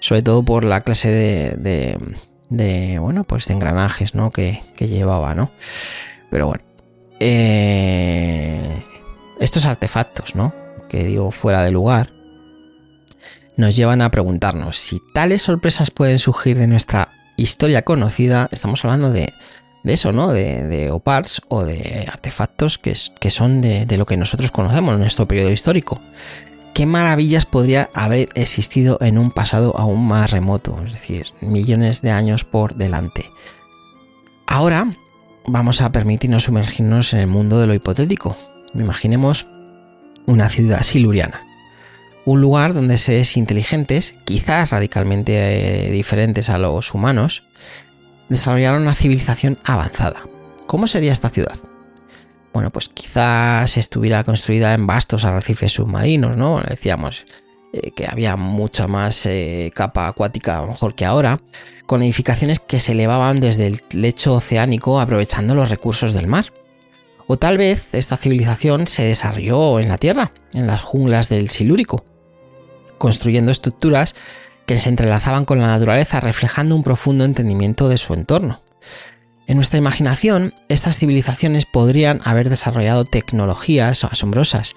Sobre 0.00 0.22
todo 0.22 0.42
por 0.42 0.64
la 0.64 0.80
clase 0.80 1.10
de, 1.10 1.98
de, 2.48 2.98
bueno, 2.98 3.24
pues 3.24 3.46
de 3.46 3.54
engranajes, 3.54 4.14
¿no? 4.14 4.30
Que, 4.30 4.62
que 4.74 4.88
llevaba, 4.88 5.34
¿no? 5.34 5.50
Pero 6.30 6.46
bueno, 6.46 6.64
eh, 7.20 8.82
estos 9.40 9.66
artefactos, 9.66 10.34
¿no? 10.34 10.54
Que 10.88 11.04
digo 11.04 11.30
fuera 11.30 11.62
de 11.62 11.70
lugar, 11.70 12.10
nos 13.56 13.76
llevan 13.76 14.02
a 14.02 14.10
preguntarnos 14.10 14.76
si 14.78 15.00
tales 15.12 15.42
sorpresas 15.42 15.90
pueden 15.90 16.18
surgir 16.18 16.58
de 16.58 16.66
nuestra 16.66 17.10
historia 17.36 17.82
conocida. 17.82 18.48
Estamos 18.50 18.84
hablando 18.84 19.10
de, 19.10 19.32
eso, 19.84 20.12
¿no? 20.12 20.32
De, 20.32 20.90
OPARs 20.90 21.42
o 21.48 21.64
de 21.64 22.06
artefactos 22.10 22.78
que, 22.78 22.94
que 23.20 23.30
son 23.30 23.60
de, 23.60 23.86
de, 23.86 23.96
lo 23.96 24.06
que 24.06 24.16
nosotros 24.16 24.50
conocemos 24.50 24.94
en 24.94 25.00
nuestro 25.00 25.28
periodo 25.28 25.50
histórico. 25.50 26.00
¿Qué 26.74 26.86
maravillas 26.86 27.46
podría 27.46 27.88
haber 27.94 28.28
existido 28.34 28.98
en 29.00 29.18
un 29.18 29.30
pasado 29.30 29.78
aún 29.78 30.08
más 30.08 30.32
remoto? 30.32 30.76
Es 30.84 30.92
decir, 30.92 31.28
millones 31.40 32.02
de 32.02 32.10
años 32.10 32.42
por 32.42 32.74
delante. 32.74 33.30
Ahora 34.46 34.88
vamos 35.46 35.80
a 35.80 35.92
permitirnos 35.92 36.44
sumergirnos 36.44 37.12
en 37.12 37.20
el 37.20 37.26
mundo 37.26 37.60
de 37.60 37.66
lo 37.66 37.74
hipotético. 37.74 38.36
Imaginemos 38.74 39.46
una 40.26 40.48
ciudad 40.48 40.82
siluriana. 40.82 41.46
Un 42.24 42.40
lugar 42.40 42.72
donde 42.72 42.96
seres 42.96 43.36
inteligentes, 43.36 44.16
quizás 44.24 44.70
radicalmente 44.70 45.88
eh, 45.88 45.90
diferentes 45.90 46.48
a 46.48 46.58
los 46.58 46.94
humanos, 46.94 47.44
desarrollaron 48.28 48.82
una 48.82 48.94
civilización 48.94 49.58
avanzada. 49.64 50.22
¿Cómo 50.66 50.86
sería 50.86 51.12
esta 51.12 51.28
ciudad? 51.28 51.58
Bueno, 52.54 52.70
pues 52.70 52.88
quizás 52.88 53.76
estuviera 53.76 54.24
construida 54.24 54.72
en 54.74 54.86
vastos 54.86 55.24
arrecifes 55.24 55.72
submarinos, 55.72 56.36
¿no? 56.36 56.62
Decíamos, 56.62 57.26
eh, 57.74 57.90
que 57.90 58.06
había 58.06 58.36
mucha 58.36 58.86
más 58.86 59.26
eh, 59.26 59.72
capa 59.74 60.06
acuática 60.06 60.58
a 60.58 60.60
lo 60.62 60.68
mejor 60.68 60.94
que 60.94 61.04
ahora, 61.04 61.40
con 61.86 62.02
edificaciones 62.02 62.60
que 62.60 62.78
se 62.78 62.92
elevaban 62.92 63.40
desde 63.40 63.66
el 63.66 63.80
lecho 63.90 64.34
oceánico 64.34 65.00
aprovechando 65.00 65.56
los 65.56 65.70
recursos 65.70 66.14
del 66.14 66.28
mar. 66.28 66.52
O 67.26 67.36
tal 67.36 67.58
vez 67.58 67.88
esta 67.92 68.16
civilización 68.16 68.86
se 68.86 69.04
desarrolló 69.04 69.80
en 69.80 69.88
la 69.88 69.98
Tierra, 69.98 70.32
en 70.52 70.68
las 70.68 70.82
junglas 70.82 71.28
del 71.28 71.50
Silúrico, 71.50 72.04
construyendo 72.98 73.50
estructuras 73.50 74.14
que 74.66 74.76
se 74.76 74.88
entrelazaban 74.88 75.44
con 75.44 75.58
la 75.58 75.66
naturaleza, 75.66 76.20
reflejando 76.20 76.76
un 76.76 76.84
profundo 76.84 77.24
entendimiento 77.24 77.88
de 77.88 77.98
su 77.98 78.14
entorno. 78.14 78.62
En 79.46 79.56
nuestra 79.56 79.78
imaginación, 79.78 80.54
estas 80.68 80.98
civilizaciones 80.98 81.66
podrían 81.66 82.20
haber 82.24 82.48
desarrollado 82.48 83.04
tecnologías 83.04 84.04
asombrosas, 84.04 84.76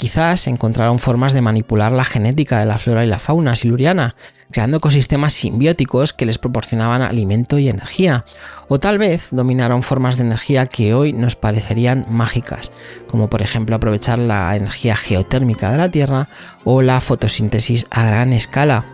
Quizás 0.00 0.46
encontraron 0.46 0.98
formas 0.98 1.34
de 1.34 1.42
manipular 1.42 1.92
la 1.92 2.06
genética 2.06 2.58
de 2.58 2.64
la 2.64 2.78
flora 2.78 3.04
y 3.04 3.06
la 3.06 3.18
fauna 3.18 3.54
siluriana, 3.54 4.16
creando 4.50 4.78
ecosistemas 4.78 5.34
simbióticos 5.34 6.14
que 6.14 6.24
les 6.24 6.38
proporcionaban 6.38 7.02
alimento 7.02 7.58
y 7.58 7.68
energía. 7.68 8.24
O 8.68 8.80
tal 8.80 8.96
vez 8.96 9.28
dominaron 9.30 9.82
formas 9.82 10.16
de 10.16 10.24
energía 10.24 10.64
que 10.64 10.94
hoy 10.94 11.12
nos 11.12 11.36
parecerían 11.36 12.06
mágicas, 12.08 12.72
como 13.08 13.28
por 13.28 13.42
ejemplo 13.42 13.76
aprovechar 13.76 14.18
la 14.18 14.56
energía 14.56 14.96
geotérmica 14.96 15.70
de 15.70 15.76
la 15.76 15.90
Tierra 15.90 16.30
o 16.64 16.80
la 16.80 17.02
fotosíntesis 17.02 17.86
a 17.90 18.02
gran 18.04 18.32
escala. 18.32 18.86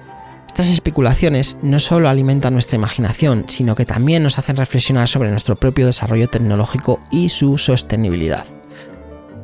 Estas 0.49 0.67
especulaciones 0.67 1.57
no 1.63 1.79
solo 1.79 2.09
alimentan 2.09 2.53
nuestra 2.53 2.79
imaginación, 2.79 3.45
sino 3.47 3.77
que 3.77 3.85
también 3.85 4.25
nos 4.25 4.41
hacen 4.41 4.57
reflexionar 4.57 5.07
sobre 5.07 5.31
nuestro 5.31 5.55
propio 5.55 5.87
desarrollo 5.87 6.27
tecnológico 6.27 6.99
y 7.13 7.29
su 7.29 7.59
sostenibilidad. 7.59 8.45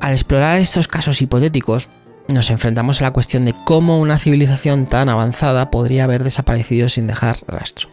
Al 0.03 0.15
explorar 0.15 0.59
estos 0.59 0.89
casos 0.89 1.23
hipotéticos, 1.23 1.89
nos 2.27 2.51
enfrentamos 2.51 3.01
a 3.01 3.05
la 3.05 3.13
cuestión 3.13 3.45
de 3.45 3.55
cómo 3.65 4.01
una 4.01 4.19
civilización 4.19 4.85
tan 4.85 5.09
avanzada 5.09 5.71
podría 5.71 6.03
haber 6.03 6.25
desaparecido 6.25 6.89
sin 6.89 7.07
dejar 7.07 7.37
rastro. 7.47 7.89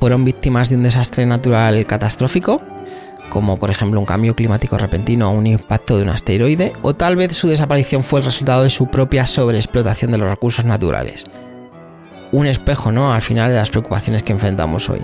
Fueron 0.00 0.26
víctimas 0.26 0.68
de 0.68 0.76
un 0.76 0.82
desastre 0.82 1.24
natural 1.24 1.86
catastrófico, 1.86 2.60
como 3.30 3.58
por 3.58 3.70
ejemplo 3.70 4.00
un 4.00 4.04
cambio 4.04 4.36
climático 4.36 4.76
repentino 4.76 5.30
o 5.30 5.32
un 5.32 5.46
impacto 5.46 5.96
de 5.96 6.02
un 6.02 6.10
asteroide, 6.10 6.74
o 6.82 6.94
tal 6.94 7.16
vez 7.16 7.34
su 7.34 7.48
desaparición 7.48 8.04
fue 8.04 8.20
el 8.20 8.26
resultado 8.26 8.62
de 8.62 8.68
su 8.68 8.88
propia 8.88 9.26
sobreexplotación 9.26 10.12
de 10.12 10.18
los 10.18 10.28
recursos 10.28 10.66
naturales, 10.66 11.24
un 12.32 12.46
espejo, 12.46 12.92
¿no? 12.92 13.12
Al 13.12 13.22
final 13.22 13.50
de 13.50 13.56
las 13.56 13.70
preocupaciones 13.70 14.22
que 14.22 14.32
enfrentamos 14.32 14.88
hoy. 14.88 15.00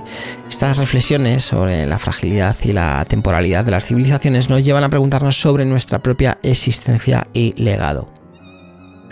Estas 0.49 0.79
reflexiones 0.79 1.45
sobre 1.45 1.87
la 1.87 1.99
fragilidad 1.99 2.57
y 2.63 2.73
la 2.73 3.05
temporalidad 3.05 3.65
de 3.65 3.73
las 3.73 3.87
civilizaciones 3.87 4.49
nos 4.49 4.65
llevan 4.65 4.85
a 4.85 4.89
preguntarnos 4.89 5.41
sobre 5.41 5.65
nuestra 5.65 5.99
propia 5.99 6.39
existencia 6.43 7.27
y 7.33 7.55
legado. 7.61 8.09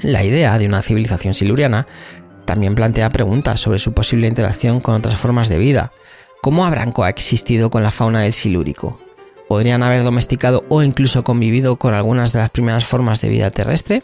La 0.00 0.22
idea 0.22 0.58
de 0.58 0.66
una 0.66 0.82
civilización 0.82 1.34
siluriana 1.34 1.86
también 2.44 2.74
plantea 2.74 3.10
preguntas 3.10 3.60
sobre 3.60 3.78
su 3.78 3.92
posible 3.92 4.28
interacción 4.28 4.80
con 4.80 4.94
otras 4.94 5.18
formas 5.18 5.48
de 5.48 5.58
vida. 5.58 5.92
¿Cómo 6.42 6.66
habrán 6.66 6.92
coexistido 6.92 7.70
con 7.70 7.82
la 7.82 7.90
fauna 7.90 8.20
del 8.20 8.34
silúrico? 8.34 9.00
¿Podrían 9.48 9.82
haber 9.82 10.04
domesticado 10.04 10.64
o 10.68 10.82
incluso 10.82 11.24
convivido 11.24 11.76
con 11.76 11.94
algunas 11.94 12.32
de 12.32 12.40
las 12.40 12.50
primeras 12.50 12.84
formas 12.84 13.20
de 13.22 13.28
vida 13.28 13.50
terrestre? 13.50 14.02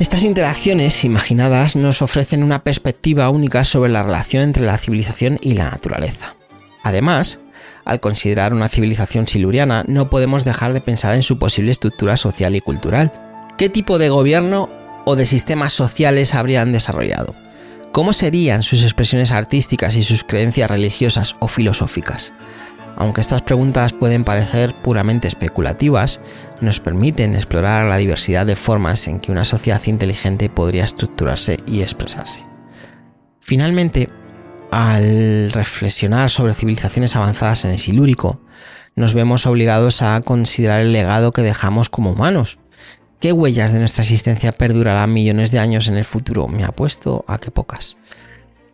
Estas 0.00 0.24
interacciones 0.24 1.04
imaginadas 1.04 1.76
nos 1.76 2.00
ofrecen 2.00 2.42
una 2.42 2.64
perspectiva 2.64 3.28
única 3.28 3.64
sobre 3.64 3.92
la 3.92 4.02
relación 4.02 4.42
entre 4.42 4.64
la 4.64 4.78
civilización 4.78 5.36
y 5.42 5.52
la 5.52 5.70
naturaleza. 5.70 6.36
Además, 6.82 7.40
al 7.84 8.00
considerar 8.00 8.54
una 8.54 8.70
civilización 8.70 9.28
siluriana, 9.28 9.84
no 9.88 10.08
podemos 10.08 10.46
dejar 10.46 10.72
de 10.72 10.80
pensar 10.80 11.14
en 11.14 11.22
su 11.22 11.38
posible 11.38 11.70
estructura 11.70 12.16
social 12.16 12.56
y 12.56 12.62
cultural. 12.62 13.12
¿Qué 13.58 13.68
tipo 13.68 13.98
de 13.98 14.08
gobierno 14.08 14.70
o 15.04 15.16
de 15.16 15.26
sistemas 15.26 15.74
sociales 15.74 16.34
habrían 16.34 16.72
desarrollado? 16.72 17.34
¿Cómo 17.92 18.14
serían 18.14 18.62
sus 18.62 18.84
expresiones 18.84 19.32
artísticas 19.32 19.96
y 19.96 20.02
sus 20.02 20.24
creencias 20.24 20.70
religiosas 20.70 21.36
o 21.40 21.46
filosóficas? 21.46 22.32
Aunque 23.00 23.22
estas 23.22 23.40
preguntas 23.40 23.94
pueden 23.94 24.24
parecer 24.24 24.74
puramente 24.82 25.26
especulativas, 25.26 26.20
nos 26.60 26.80
permiten 26.80 27.34
explorar 27.34 27.86
la 27.86 27.96
diversidad 27.96 28.44
de 28.44 28.56
formas 28.56 29.08
en 29.08 29.20
que 29.20 29.32
una 29.32 29.46
sociedad 29.46 29.80
inteligente 29.86 30.50
podría 30.50 30.84
estructurarse 30.84 31.56
y 31.66 31.80
expresarse. 31.80 32.44
Finalmente, 33.40 34.10
al 34.70 35.50
reflexionar 35.50 36.28
sobre 36.28 36.52
civilizaciones 36.52 37.16
avanzadas 37.16 37.64
en 37.64 37.70
el 37.70 37.78
Silúrico, 37.78 38.42
nos 38.96 39.14
vemos 39.14 39.46
obligados 39.46 40.02
a 40.02 40.20
considerar 40.20 40.80
el 40.80 40.92
legado 40.92 41.32
que 41.32 41.40
dejamos 41.40 41.88
como 41.88 42.10
humanos. 42.10 42.58
¿Qué 43.18 43.32
huellas 43.32 43.72
de 43.72 43.78
nuestra 43.78 44.02
existencia 44.02 44.52
perdurarán 44.52 45.14
millones 45.14 45.52
de 45.52 45.58
años 45.58 45.88
en 45.88 45.96
el 45.96 46.04
futuro? 46.04 46.48
Me 46.48 46.64
apuesto 46.64 47.24
a 47.28 47.38
que 47.38 47.50
pocas. 47.50 47.96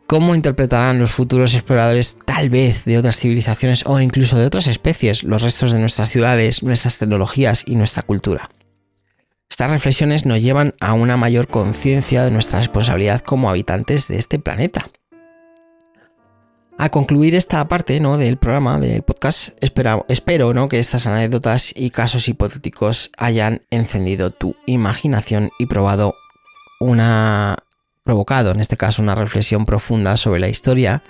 ¿Cómo 0.06 0.36
interpretarán 0.36 1.00
los 1.00 1.10
futuros 1.10 1.54
exploradores 1.54 2.18
tal 2.24 2.48
vez 2.48 2.84
de 2.84 2.96
otras 2.96 3.18
civilizaciones 3.18 3.82
o 3.86 3.98
incluso 3.98 4.38
de 4.38 4.46
otras 4.46 4.68
especies 4.68 5.24
los 5.24 5.42
restos 5.42 5.72
de 5.72 5.80
nuestras 5.80 6.10
ciudades, 6.10 6.62
nuestras 6.62 6.98
tecnologías 6.98 7.64
y 7.66 7.74
nuestra 7.74 8.04
cultura? 8.04 8.48
Estas 9.50 9.68
reflexiones 9.68 10.24
nos 10.24 10.40
llevan 10.40 10.74
a 10.80 10.92
una 10.92 11.16
mayor 11.16 11.48
conciencia 11.48 12.22
de 12.22 12.30
nuestra 12.30 12.60
responsabilidad 12.60 13.20
como 13.20 13.50
habitantes 13.50 14.06
de 14.06 14.18
este 14.18 14.38
planeta. 14.38 14.88
Al 16.78 16.90
concluir 16.92 17.34
esta 17.34 17.66
parte 17.66 17.98
¿no? 17.98 18.16
del 18.16 18.36
programa, 18.36 18.78
del 18.78 19.02
podcast, 19.02 19.58
espero 19.60 20.54
¿no? 20.54 20.68
que 20.68 20.78
estas 20.78 21.06
anécdotas 21.08 21.72
y 21.74 21.90
casos 21.90 22.28
hipotéticos 22.28 23.10
hayan 23.16 23.62
encendido 23.70 24.30
tu 24.30 24.54
imaginación 24.66 25.50
y 25.58 25.66
probado 25.66 26.14
una 26.78 27.56
provocado 28.06 28.52
en 28.52 28.60
este 28.60 28.78
caso 28.78 29.02
una 29.02 29.14
reflexión 29.14 29.66
profunda 29.66 30.16
sobre 30.16 30.40
la 30.40 30.48
historia, 30.48 31.02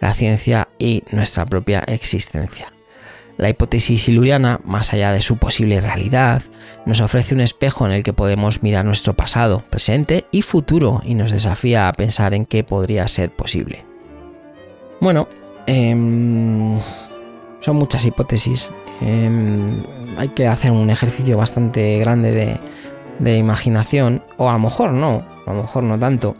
la 0.00 0.12
ciencia 0.12 0.68
y 0.78 1.04
nuestra 1.12 1.46
propia 1.46 1.80
existencia. 1.86 2.72
La 3.38 3.48
hipótesis 3.48 4.02
siluriana, 4.02 4.60
más 4.64 4.92
allá 4.92 5.12
de 5.12 5.22
su 5.22 5.38
posible 5.38 5.80
realidad, 5.80 6.42
nos 6.84 7.00
ofrece 7.00 7.34
un 7.34 7.40
espejo 7.40 7.86
en 7.86 7.92
el 7.92 8.02
que 8.02 8.12
podemos 8.12 8.62
mirar 8.62 8.84
nuestro 8.84 9.14
pasado, 9.14 9.64
presente 9.70 10.26
y 10.30 10.42
futuro 10.42 11.00
y 11.04 11.14
nos 11.14 11.30
desafía 11.30 11.88
a 11.88 11.92
pensar 11.94 12.34
en 12.34 12.44
qué 12.44 12.64
podría 12.64 13.08
ser 13.08 13.30
posible. 13.34 13.86
Bueno, 15.00 15.28
em, 15.66 16.78
son 17.60 17.76
muchas 17.76 18.04
hipótesis. 18.04 18.70
Em, 19.00 19.82
hay 20.18 20.28
que 20.28 20.46
hacer 20.46 20.72
un 20.72 20.90
ejercicio 20.90 21.38
bastante 21.38 21.98
grande 21.98 22.32
de, 22.32 22.60
de 23.20 23.36
imaginación, 23.36 24.24
o 24.38 24.48
a 24.48 24.54
lo 24.54 24.58
mejor 24.58 24.92
no, 24.92 25.24
a 25.46 25.52
lo 25.52 25.62
mejor 25.62 25.84
no 25.84 25.98
tanto. 25.98 26.34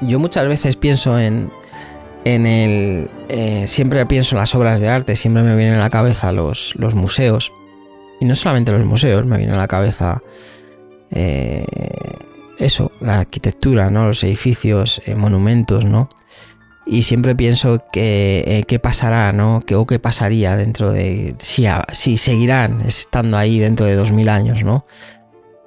Yo 0.00 0.18
muchas 0.18 0.48
veces 0.48 0.76
pienso 0.76 1.18
en, 1.18 1.50
en 2.24 2.46
el... 2.46 3.10
Eh, 3.28 3.66
siempre 3.68 4.04
pienso 4.06 4.34
en 4.34 4.40
las 4.40 4.54
obras 4.54 4.80
de 4.80 4.88
arte, 4.88 5.14
siempre 5.14 5.42
me 5.42 5.54
vienen 5.54 5.74
a 5.74 5.82
la 5.82 5.90
cabeza 5.90 6.32
los, 6.32 6.74
los 6.76 6.94
museos. 6.94 7.52
Y 8.20 8.24
no 8.24 8.34
solamente 8.34 8.72
los 8.72 8.84
museos, 8.84 9.26
me 9.26 9.36
viene 9.36 9.52
a 9.52 9.58
la 9.58 9.68
cabeza 9.68 10.22
eh, 11.10 11.66
eso, 12.58 12.90
la 13.00 13.20
arquitectura, 13.20 13.90
¿no? 13.90 14.08
Los 14.08 14.24
edificios, 14.24 15.02
eh, 15.04 15.14
monumentos, 15.14 15.84
¿no? 15.84 16.08
Y 16.86 17.02
siempre 17.02 17.34
pienso 17.34 17.84
que 17.92 18.64
qué 18.68 18.78
pasará, 18.78 19.32
¿no? 19.32 19.62
O 19.72 19.86
qué 19.86 19.98
pasaría 19.98 20.56
dentro 20.56 20.92
de... 20.92 21.34
Si, 21.38 21.66
si 21.92 22.16
seguirán 22.16 22.82
estando 22.82 23.38
ahí 23.38 23.58
dentro 23.58 23.86
de 23.86 23.94
2000 23.94 24.28
años, 24.28 24.64
¿no? 24.64 24.84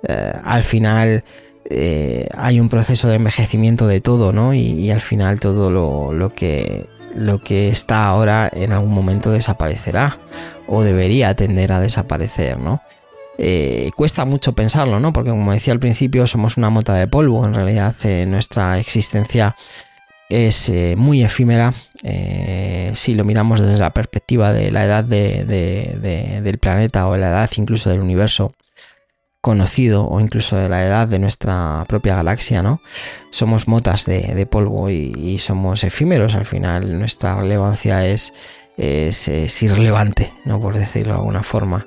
Al 0.03 0.63
final 0.63 1.23
eh, 1.69 2.29
hay 2.33 2.59
un 2.61 2.69
proceso 2.69 3.09
de 3.09 3.15
envejecimiento 3.15 3.87
de 3.87 3.99
todo, 3.99 4.31
¿no? 4.31 4.53
Y, 4.53 4.89
al 4.91 5.01
final 5.01 5.39
todo 5.39 5.69
lo, 5.69 6.33
que, 6.33 6.87
está 7.69 8.05
ahora 8.05 8.49
en 8.53 8.71
algún 8.71 8.93
momento 8.93 9.31
desaparecerá 9.31 10.17
o 10.67 10.83
debería 10.83 11.35
tender 11.35 11.73
a 11.73 11.79
desaparecer, 11.79 12.57
¿no? 12.57 12.81
Eh, 13.37 13.91
cuesta 13.95 14.25
mucho 14.25 14.53
pensarlo, 14.53 14.99
¿no? 14.99 15.13
Porque 15.13 15.29
como 15.29 15.51
decía 15.51 15.73
al 15.73 15.79
principio, 15.79 16.25
somos 16.25 16.57
una 16.57 16.69
mota 16.69 16.95
de 16.95 17.07
polvo. 17.07 17.45
En 17.45 17.53
realidad, 17.53 17.93
eh, 18.03 18.25
nuestra 18.25 18.79
existencia 18.79 19.55
es 20.29 20.71
muy 20.97 21.23
efímera. 21.23 21.73
si 22.93 23.13
lo 23.13 23.23
miramos 23.25 23.61
desde 23.61 23.79
la 23.79 23.93
perspectiva 23.93 24.53
de 24.53 24.71
la 24.71 24.85
edad 24.85 25.03
del 25.03 26.57
planeta 26.59 27.07
o 27.07 27.17
la 27.17 27.29
edad 27.29 27.49
incluso 27.57 27.89
del 27.89 28.01
universo, 28.01 28.53
conocido 29.41 30.05
o 30.07 30.19
incluso 30.19 30.57
de 30.57 30.69
la 30.69 30.85
edad 30.85 31.07
de 31.07 31.19
nuestra 31.19 31.85
propia 31.87 32.15
galaxia, 32.15 32.61
¿no? 32.61 32.81
Somos 33.31 33.67
motas 33.67 34.05
de, 34.05 34.45
polvo 34.45 34.89
y, 34.89 35.37
somos 35.39 35.83
efímeros 35.83 36.35
al 36.35 36.45
final. 36.45 36.99
Nuestra 36.99 37.35
relevancia 37.35 38.05
es, 38.05 38.33
irrelevante, 38.77 40.33
¿no? 40.45 40.59
Por 40.59 40.77
decirlo 40.77 41.13
de 41.13 41.19
alguna 41.19 41.43
forma. 41.43 41.85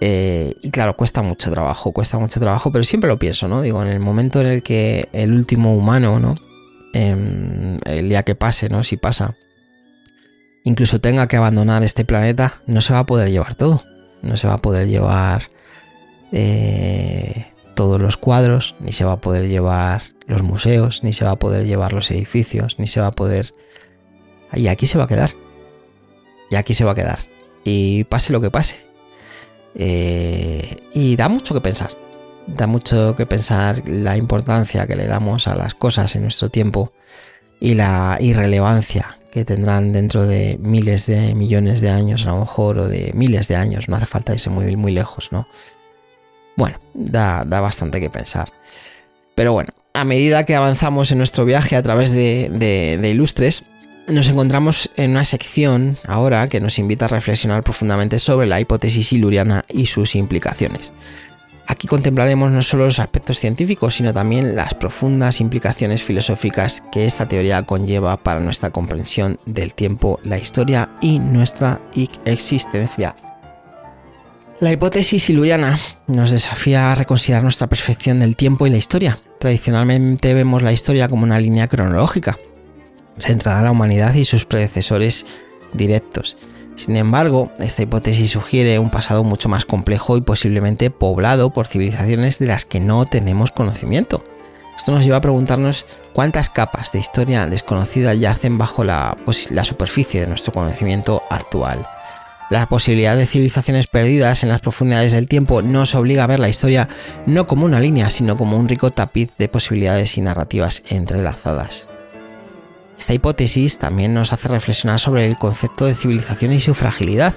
Eh, 0.00 0.54
y 0.62 0.70
claro, 0.70 0.96
cuesta 0.96 1.22
mucho 1.22 1.50
trabajo, 1.50 1.92
cuesta 1.92 2.18
mucho 2.18 2.38
trabajo, 2.38 2.70
pero 2.70 2.84
siempre 2.84 3.08
lo 3.08 3.18
pienso, 3.18 3.48
¿no? 3.48 3.62
Digo, 3.62 3.82
en 3.82 3.88
el 3.88 4.00
momento 4.00 4.40
en 4.40 4.46
el 4.46 4.62
que 4.62 5.08
el 5.12 5.32
último 5.32 5.74
humano, 5.74 6.20
¿no? 6.20 6.36
Em, 6.94 7.76
el 7.84 8.08
día 8.08 8.22
que 8.22 8.34
pase, 8.34 8.68
¿no? 8.68 8.84
Si 8.84 8.96
pasa, 8.96 9.36
incluso 10.64 11.00
tenga 11.00 11.26
que 11.26 11.36
abandonar 11.36 11.82
este 11.82 12.04
planeta, 12.04 12.62
no 12.66 12.80
se 12.80 12.92
va 12.92 13.00
a 13.00 13.06
poder 13.06 13.30
llevar 13.30 13.56
todo. 13.56 13.82
No 14.22 14.36
se 14.36 14.48
va 14.48 14.54
a 14.54 14.58
poder 14.58 14.88
llevar 14.88 15.50
eh, 16.32 17.46
todos 17.74 18.00
los 18.00 18.16
cuadros, 18.16 18.74
ni 18.80 18.92
se 18.92 19.04
va 19.04 19.12
a 19.12 19.20
poder 19.20 19.48
llevar 19.48 20.02
los 20.26 20.42
museos, 20.42 21.02
ni 21.02 21.12
se 21.12 21.24
va 21.24 21.32
a 21.32 21.38
poder 21.38 21.64
llevar 21.64 21.92
los 21.92 22.10
edificios, 22.10 22.78
ni 22.78 22.86
se 22.86 23.00
va 23.00 23.08
a 23.08 23.12
poder... 23.12 23.52
Y 24.52 24.68
aquí 24.68 24.86
se 24.86 24.98
va 24.98 25.04
a 25.04 25.06
quedar. 25.06 25.30
Y 26.50 26.56
aquí 26.56 26.74
se 26.74 26.84
va 26.84 26.92
a 26.92 26.94
quedar. 26.94 27.18
Y 27.64 28.04
pase 28.04 28.32
lo 28.32 28.40
que 28.40 28.50
pase. 28.50 28.84
Eh, 29.74 30.76
y 30.92 31.16
da 31.16 31.28
mucho 31.28 31.54
que 31.54 31.60
pensar. 31.60 31.90
Da 32.46 32.66
mucho 32.66 33.14
que 33.14 33.26
pensar 33.26 33.86
la 33.88 34.16
importancia 34.16 34.86
que 34.86 34.96
le 34.96 35.06
damos 35.06 35.46
a 35.48 35.54
las 35.54 35.74
cosas 35.74 36.16
en 36.16 36.22
nuestro 36.22 36.48
tiempo 36.48 36.92
y 37.60 37.74
la 37.74 38.16
irrelevancia 38.20 39.18
que 39.30 39.44
tendrán 39.44 39.92
dentro 39.92 40.26
de 40.26 40.58
miles 40.60 41.06
de 41.06 41.34
millones 41.34 41.80
de 41.80 41.90
años 41.90 42.26
a 42.26 42.30
lo 42.30 42.40
mejor 42.40 42.78
o 42.78 42.88
de 42.88 43.12
miles 43.14 43.48
de 43.48 43.56
años. 43.56 43.88
No 43.88 43.96
hace 43.96 44.06
falta 44.06 44.32
irse 44.32 44.50
muy, 44.50 44.76
muy 44.76 44.92
lejos, 44.92 45.30
¿no? 45.32 45.46
Bueno, 46.58 46.80
da, 46.92 47.44
bastante 47.44 48.00
que 48.00 48.10
pensar. 48.10 48.48
Pero 49.36 49.52
bueno, 49.52 49.70
a 49.94 50.04
medida 50.04 50.44
que 50.44 50.56
avanzamos 50.56 51.12
en 51.12 51.18
nuestro 51.18 51.44
viaje 51.44 51.76
a 51.76 51.84
través 51.84 52.10
de, 52.10 52.98
Ilustres, 53.00 53.62
nos 54.08 54.26
encontramos 54.26 54.90
en 54.96 55.12
una 55.12 55.24
sección 55.24 55.96
ahora 56.04 56.48
que 56.48 56.60
nos 56.60 56.80
invita 56.80 57.04
a 57.04 57.08
reflexionar 57.08 57.62
profundamente 57.62 58.18
sobre 58.18 58.48
la 58.48 58.58
hipótesis 58.58 59.06
siluriana 59.06 59.64
y 59.68 59.86
sus 59.86 60.16
implicaciones. 60.16 60.92
Aquí 61.68 61.86
contemplaremos 61.86 62.50
no 62.50 62.62
solo 62.62 62.86
los 62.86 62.98
aspectos 62.98 63.38
científicos, 63.38 63.94
sino 63.94 64.12
también 64.12 64.56
las 64.56 64.74
profundas 64.74 65.40
implicaciones 65.40 66.02
filosóficas 66.02 66.82
que 66.90 67.06
esta 67.06 67.28
teoría 67.28 67.62
conlleva 67.62 68.16
para 68.16 68.40
nuestra 68.40 68.70
comprensión 68.70 69.38
del 69.46 69.74
tiempo, 69.74 70.18
la 70.24 70.38
historia 70.38 70.90
y 71.00 71.20
nuestra 71.20 71.80
existencia 72.24 73.14
La 74.60 74.72
hipótesis 74.72 75.22
siluriana 75.22 75.78
nos 76.08 76.32
desafía 76.32 76.90
a 76.90 76.94
reconsiderar 76.96 77.44
nuestra 77.44 77.68
percepción 77.68 78.18
del 78.18 78.34
tiempo 78.34 78.66
y 78.66 78.70
la 78.70 78.76
historia. 78.76 79.20
Tradicionalmente 79.38 80.34
vemos 80.34 80.62
la 80.62 80.72
historia 80.72 81.08
como 81.08 81.22
una 81.22 81.38
línea 81.38 81.68
cronológica, 81.68 82.40
centrada 83.18 83.58
en 83.60 83.66
la 83.66 83.70
humanidad 83.70 84.14
y 84.14 84.24
sus 84.24 84.46
predecesores 84.46 85.26
directos. 85.72 86.36
Sin 86.74 86.96
embargo, 86.96 87.52
esta 87.60 87.82
hipótesis 87.82 88.30
sugiere 88.30 88.80
un 88.80 88.90
pasado 88.90 89.22
mucho 89.22 89.48
más 89.48 89.64
complejo 89.64 90.16
y 90.16 90.22
posiblemente 90.22 90.90
poblado 90.90 91.52
por 91.52 91.68
civilizaciones 91.68 92.40
de 92.40 92.46
las 92.46 92.66
que 92.66 92.80
no 92.80 93.04
tenemos 93.04 93.52
conocimiento. 93.52 94.24
Esto 94.76 94.90
nos 94.90 95.04
lleva 95.04 95.18
a 95.18 95.20
preguntarnos 95.20 95.86
cuántas 96.12 96.50
capas 96.50 96.90
de 96.90 96.98
historia 96.98 97.46
desconocida 97.46 98.12
yacen 98.12 98.58
bajo 98.58 98.82
la, 98.82 99.16
la 99.50 99.64
superficie 99.64 100.20
de 100.20 100.26
nuestro 100.26 100.52
conocimiento 100.52 101.22
actual. 101.30 101.86
La 102.50 102.66
posibilidad 102.66 103.14
de 103.14 103.26
civilizaciones 103.26 103.88
perdidas 103.88 104.42
en 104.42 104.48
las 104.48 104.62
profundidades 104.62 105.12
del 105.12 105.28
tiempo 105.28 105.60
nos 105.60 105.94
obliga 105.94 106.24
a 106.24 106.28
ver 106.28 106.40
la 106.40 106.48
historia 106.48 106.88
no 107.26 107.46
como 107.46 107.66
una 107.66 107.78
línea, 107.78 108.08
sino 108.08 108.38
como 108.38 108.56
un 108.56 108.68
rico 108.68 108.90
tapiz 108.90 109.36
de 109.36 109.48
posibilidades 109.48 110.16
y 110.16 110.22
narrativas 110.22 110.82
entrelazadas. 110.88 111.86
Esta 112.98 113.12
hipótesis 113.12 113.78
también 113.78 114.14
nos 114.14 114.32
hace 114.32 114.48
reflexionar 114.48 114.98
sobre 114.98 115.26
el 115.26 115.36
concepto 115.36 115.84
de 115.84 115.94
civilización 115.94 116.52
y 116.54 116.60
su 116.60 116.72
fragilidad. 116.72 117.34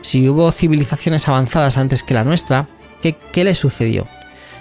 Si 0.00 0.28
hubo 0.28 0.52
civilizaciones 0.52 1.26
avanzadas 1.26 1.76
antes 1.76 2.04
que 2.04 2.14
la 2.14 2.22
nuestra, 2.22 2.68
¿qué, 3.02 3.16
qué 3.32 3.52
sucedió? 3.54 4.06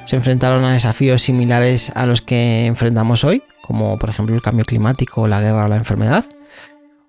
¿Se 0.06 0.16
enfrentaron 0.16 0.66
a 0.66 0.74
desafíos 0.74 1.22
similares 1.22 1.92
a 1.94 2.08
los 2.08 2.22
que 2.22 2.66
enfrentamos 2.66 3.24
hoy, 3.24 3.44
como 3.62 4.00
por 4.00 4.10
ejemplo 4.10 4.36
el 4.36 4.42
cambio 4.42 4.66
climático, 4.66 5.28
la 5.28 5.42
guerra 5.42 5.66
o 5.66 5.68
la 5.68 5.78
enfermedad? 5.78 6.26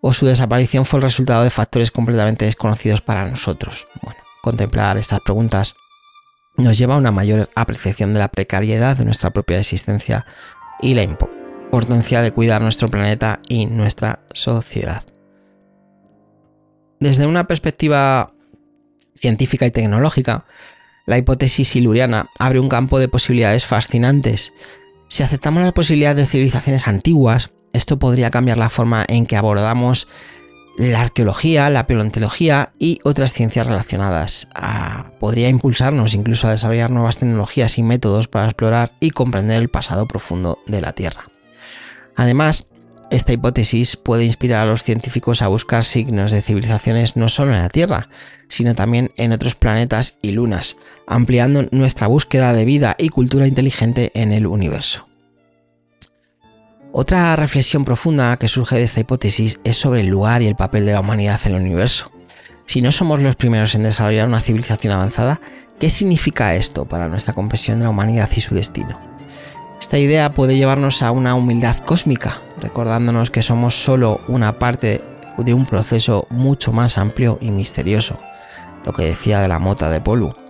¿O 0.09 0.13
su 0.13 0.25
desaparición 0.25 0.85
fue 0.85 0.99
el 0.99 1.03
resultado 1.03 1.43
de 1.43 1.51
factores 1.51 1.91
completamente 1.91 2.45
desconocidos 2.45 3.01
para 3.01 3.29
nosotros? 3.29 3.89
Bueno, 4.03 4.21
contemplar 4.41 4.97
estas 4.99 5.19
preguntas 5.19 5.75
nos 6.57 6.79
lleva 6.79 6.95
a 6.95 6.99
una 6.99 7.11
mayor 7.11 7.51
apreciación 7.57 8.15
de 8.15 8.21
la 8.21 8.29
precariedad 8.29 8.97
de 8.97 9.05
nuestra 9.05 9.33
propia 9.33 9.59
existencia 9.59 10.25
y 10.81 10.95
la 10.95 11.03
importancia 11.03 12.23
de 12.23 12.31
cuidar 12.31 12.63
nuestro 12.63 12.89
planeta 12.89 13.41
y 13.49 13.67
nuestra 13.67 14.21
sociedad. 14.33 15.03
Desde 17.01 17.27
una 17.27 17.49
perspectiva 17.49 18.33
científica 19.17 19.67
y 19.67 19.73
tecnológica, 19.73 20.47
la 21.07 21.19
hipótesis 21.19 21.67
siluriana 21.67 22.31
abre 22.39 22.61
un 22.61 22.69
campo 22.69 23.01
de 23.01 23.09
posibilidades 23.09 23.67
fascinantes. 23.67 24.53
Si 25.09 25.25
aceptamos 25.25 25.65
la 25.65 25.75
posibilidad 25.75 26.15
de 26.15 26.27
civilizaciones 26.27 26.87
antiguas, 26.87 27.51
esto 27.77 27.99
podría 27.99 28.31
cambiar 28.31 28.59
la 28.59 28.70
forma 28.70 29.05
en 29.09 29.27
que 29.27 29.37
abordamos 29.37 30.09
la 30.77 31.01
arqueología, 31.01 31.70
la 31.70 31.87
paleontología 31.87 32.72
y 32.79 33.01
otras 33.03 33.33
ciencias 33.33 33.66
relacionadas. 33.66 34.49
Ah, 34.55 35.12
podría 35.18 35.49
impulsarnos 35.49 36.14
incluso 36.14 36.49
a 36.49 36.51
desarrollar 36.51 36.91
nuevas 36.91 37.18
tecnologías 37.18 37.79
y 37.79 37.83
métodos 37.83 38.29
para 38.29 38.47
explorar 38.47 38.93
y 39.01 39.11
comprender 39.11 39.61
el 39.61 39.68
pasado 39.68 40.07
profundo 40.07 40.59
de 40.66 40.81
la 40.81 40.93
Tierra. 40.93 41.24
Además, 42.14 42.66
esta 43.11 43.33
hipótesis 43.33 43.97
puede 43.97 44.24
inspirar 44.24 44.66
a 44.66 44.70
los 44.70 44.83
científicos 44.83 45.41
a 45.41 45.49
buscar 45.49 45.85
signos 45.85 46.33
de 46.33 46.43
civilizaciones 46.43 47.16
no 47.16 47.29
solo 47.29 47.53
en 47.53 47.61
la 47.61 47.68
Tierra, 47.68 48.09
sino 48.49 48.74
también 48.74 49.12
en 49.16 49.33
otros 49.33 49.55
planetas 49.55 50.18
y 50.22 50.33
lunas, 50.33 50.77
ampliando 51.07 51.66
nuestra 51.70 52.07
búsqueda 52.07 52.53
de 52.53 52.64
vida 52.64 52.97
y 52.99 53.09
cultura 53.09 53.47
inteligente 53.47 54.11
en 54.14 54.33
el 54.33 54.47
universo. 54.47 55.07
Otra 56.99 57.36
reflexión 57.36 57.84
profunda 57.84 58.38
que 58.38 58.49
surge 58.49 58.76
de 58.76 58.84
esta 58.84 59.01
hipótesis 59.01 59.61
es 59.64 59.76
sobre 59.76 60.01
el 60.01 60.07
lugar 60.07 60.40
y 60.40 60.47
el 60.47 60.57
papel 60.57 60.86
de 60.86 60.94
la 60.94 61.01
humanidad 61.01 61.38
en 61.44 61.55
el 61.55 61.61
universo. 61.61 62.11
Si 62.64 62.80
no 62.80 62.90
somos 62.90 63.20
los 63.20 63.36
primeros 63.36 63.74
en 63.74 63.82
desarrollar 63.82 64.26
una 64.26 64.40
civilización 64.40 64.94
avanzada, 64.94 65.38
¿qué 65.78 65.90
significa 65.90 66.55
esto 66.55 66.86
para 66.86 67.11
nuestra 67.11 67.34
comprensión 67.34 67.80
de 67.80 67.84
la 67.84 67.90
humanidad 67.90 68.30
y 68.34 68.40
su 68.40 68.55
destino? 68.55 68.99
Esta 69.78 69.99
idea 69.99 70.32
puede 70.32 70.57
llevarnos 70.57 71.03
a 71.03 71.11
una 71.11 71.34
humildad 71.34 71.76
cósmica, 71.84 72.40
recordándonos 72.62 73.30
que 73.30 73.42
somos 73.42 73.74
solo 73.74 74.22
una 74.26 74.59
parte 74.59 75.03
de 75.36 75.53
un 75.53 75.66
proceso 75.66 76.26
mucho 76.30 76.72
más 76.72 76.97
amplio 76.97 77.36
y 77.42 77.51
misterioso, 77.51 78.18
lo 78.86 78.94
que 78.94 79.05
decía 79.05 79.40
de 79.40 79.49
la 79.49 79.59
mota 79.59 79.90
de 79.90 80.01
polvo. 80.01 80.45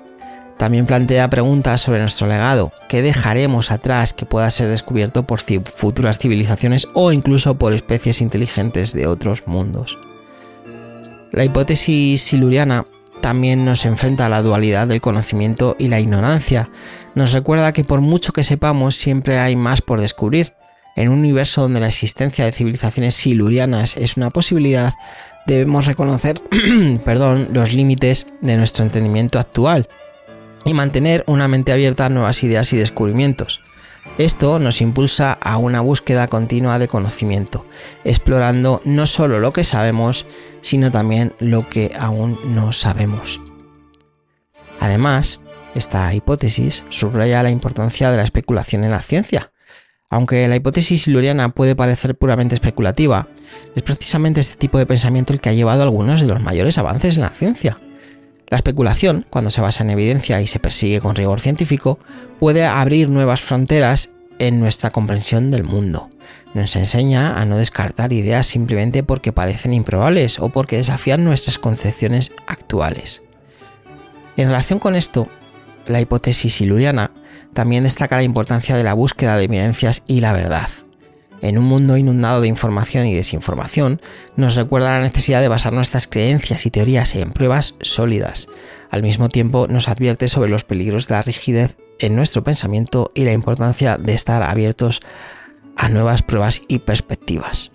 También 0.56 0.86
plantea 0.86 1.28
preguntas 1.28 1.82
sobre 1.82 2.00
nuestro 2.00 2.26
legado, 2.26 2.72
qué 2.88 3.02
dejaremos 3.02 3.70
atrás 3.70 4.14
que 4.14 4.24
pueda 4.24 4.48
ser 4.50 4.68
descubierto 4.68 5.26
por 5.26 5.40
futuras 5.40 6.18
civilizaciones 6.18 6.88
o 6.94 7.12
incluso 7.12 7.58
por 7.58 7.74
especies 7.74 8.22
inteligentes 8.22 8.94
de 8.94 9.06
otros 9.06 9.46
mundos. 9.46 9.98
La 11.30 11.44
hipótesis 11.44 12.22
siluriana 12.22 12.86
también 13.20 13.66
nos 13.66 13.84
enfrenta 13.84 14.26
a 14.26 14.28
la 14.30 14.40
dualidad 14.40 14.86
del 14.86 15.02
conocimiento 15.02 15.76
y 15.78 15.88
la 15.88 16.00
ignorancia. 16.00 16.70
Nos 17.14 17.32
recuerda 17.32 17.72
que 17.72 17.84
por 17.84 18.00
mucho 18.00 18.32
que 18.32 18.42
sepamos 18.42 18.96
siempre 18.96 19.38
hay 19.38 19.56
más 19.56 19.82
por 19.82 20.00
descubrir. 20.00 20.54
En 20.94 21.10
un 21.10 21.18
universo 21.18 21.60
donde 21.60 21.80
la 21.80 21.88
existencia 21.88 22.46
de 22.46 22.52
civilizaciones 22.52 23.14
silurianas 23.14 23.98
es 23.98 24.16
una 24.16 24.30
posibilidad, 24.30 24.94
debemos 25.46 25.84
reconocer 25.84 26.40
perdón, 27.04 27.48
los 27.52 27.74
límites 27.74 28.26
de 28.40 28.56
nuestro 28.56 28.84
entendimiento 28.84 29.38
actual 29.38 29.88
y 30.66 30.74
mantener 30.74 31.24
una 31.26 31.48
mente 31.48 31.72
abierta 31.72 32.06
a 32.06 32.10
nuevas 32.10 32.42
ideas 32.42 32.72
y 32.72 32.76
descubrimientos. 32.76 33.62
Esto 34.18 34.58
nos 34.58 34.80
impulsa 34.80 35.32
a 35.32 35.58
una 35.58 35.80
búsqueda 35.80 36.28
continua 36.28 36.78
de 36.78 36.88
conocimiento, 36.88 37.66
explorando 38.04 38.80
no 38.84 39.06
solo 39.06 39.40
lo 39.40 39.52
que 39.52 39.64
sabemos, 39.64 40.26
sino 40.60 40.90
también 40.90 41.34
lo 41.38 41.68
que 41.68 41.92
aún 41.98 42.38
no 42.46 42.72
sabemos. 42.72 43.40
Además, 44.80 45.40
esta 45.74 46.12
hipótesis 46.14 46.84
subraya 46.88 47.42
la 47.42 47.50
importancia 47.50 48.10
de 48.10 48.16
la 48.16 48.24
especulación 48.24 48.84
en 48.84 48.90
la 48.90 49.02
ciencia. 49.02 49.52
Aunque 50.08 50.46
la 50.48 50.56
hipótesis 50.56 51.02
siluriana 51.02 51.50
puede 51.50 51.76
parecer 51.76 52.16
puramente 52.16 52.54
especulativa, 52.54 53.28
es 53.74 53.82
precisamente 53.82 54.40
este 54.40 54.56
tipo 54.56 54.78
de 54.78 54.86
pensamiento 54.86 55.32
el 55.32 55.40
que 55.40 55.50
ha 55.50 55.54
llevado 55.54 55.82
a 55.82 55.84
algunos 55.84 56.20
de 56.20 56.28
los 56.28 56.40
mayores 56.40 56.78
avances 56.78 57.16
en 57.16 57.22
la 57.22 57.30
ciencia. 57.30 57.78
La 58.48 58.56
especulación, 58.56 59.26
cuando 59.28 59.50
se 59.50 59.60
basa 59.60 59.82
en 59.82 59.90
evidencia 59.90 60.40
y 60.40 60.46
se 60.46 60.60
persigue 60.60 61.00
con 61.00 61.16
rigor 61.16 61.40
científico, 61.40 61.98
puede 62.38 62.64
abrir 62.64 63.10
nuevas 63.10 63.40
fronteras 63.40 64.10
en 64.38 64.60
nuestra 64.60 64.90
comprensión 64.90 65.50
del 65.50 65.64
mundo. 65.64 66.10
Nos 66.54 66.76
enseña 66.76 67.40
a 67.40 67.44
no 67.44 67.56
descartar 67.56 68.12
ideas 68.12 68.46
simplemente 68.46 69.02
porque 69.02 69.32
parecen 69.32 69.74
improbables 69.74 70.38
o 70.38 70.50
porque 70.50 70.76
desafían 70.76 71.24
nuestras 71.24 71.58
concepciones 71.58 72.32
actuales. 72.46 73.22
En 74.36 74.48
relación 74.48 74.78
con 74.78 74.94
esto, 74.94 75.28
la 75.86 76.00
hipótesis 76.00 76.54
siluriana 76.54 77.10
también 77.52 77.84
destaca 77.84 78.16
la 78.16 78.22
importancia 78.22 78.76
de 78.76 78.84
la 78.84 78.94
búsqueda 78.94 79.36
de 79.36 79.44
evidencias 79.44 80.02
y 80.06 80.20
la 80.20 80.32
verdad 80.32 80.68
en 81.42 81.58
un 81.58 81.64
mundo 81.64 81.96
inundado 81.96 82.40
de 82.40 82.48
información 82.48 83.06
y 83.06 83.14
desinformación, 83.14 84.00
nos 84.36 84.54
recuerda 84.54 84.92
la 84.92 85.00
necesidad 85.00 85.40
de 85.40 85.48
basar 85.48 85.72
nuestras 85.72 86.06
creencias 86.06 86.66
y 86.66 86.70
teorías 86.70 87.14
en 87.14 87.32
pruebas 87.32 87.76
sólidas. 87.80 88.48
Al 88.90 89.02
mismo 89.02 89.28
tiempo, 89.28 89.66
nos 89.68 89.88
advierte 89.88 90.28
sobre 90.28 90.50
los 90.50 90.64
peligros 90.64 91.08
de 91.08 91.14
la 91.14 91.22
rigidez 91.22 91.78
en 91.98 92.16
nuestro 92.16 92.42
pensamiento 92.42 93.10
y 93.14 93.24
la 93.24 93.32
importancia 93.32 93.96
de 93.96 94.14
estar 94.14 94.42
abiertos 94.42 95.00
a 95.76 95.88
nuevas 95.88 96.22
pruebas 96.22 96.62
y 96.68 96.80
perspectivas. 96.80 97.70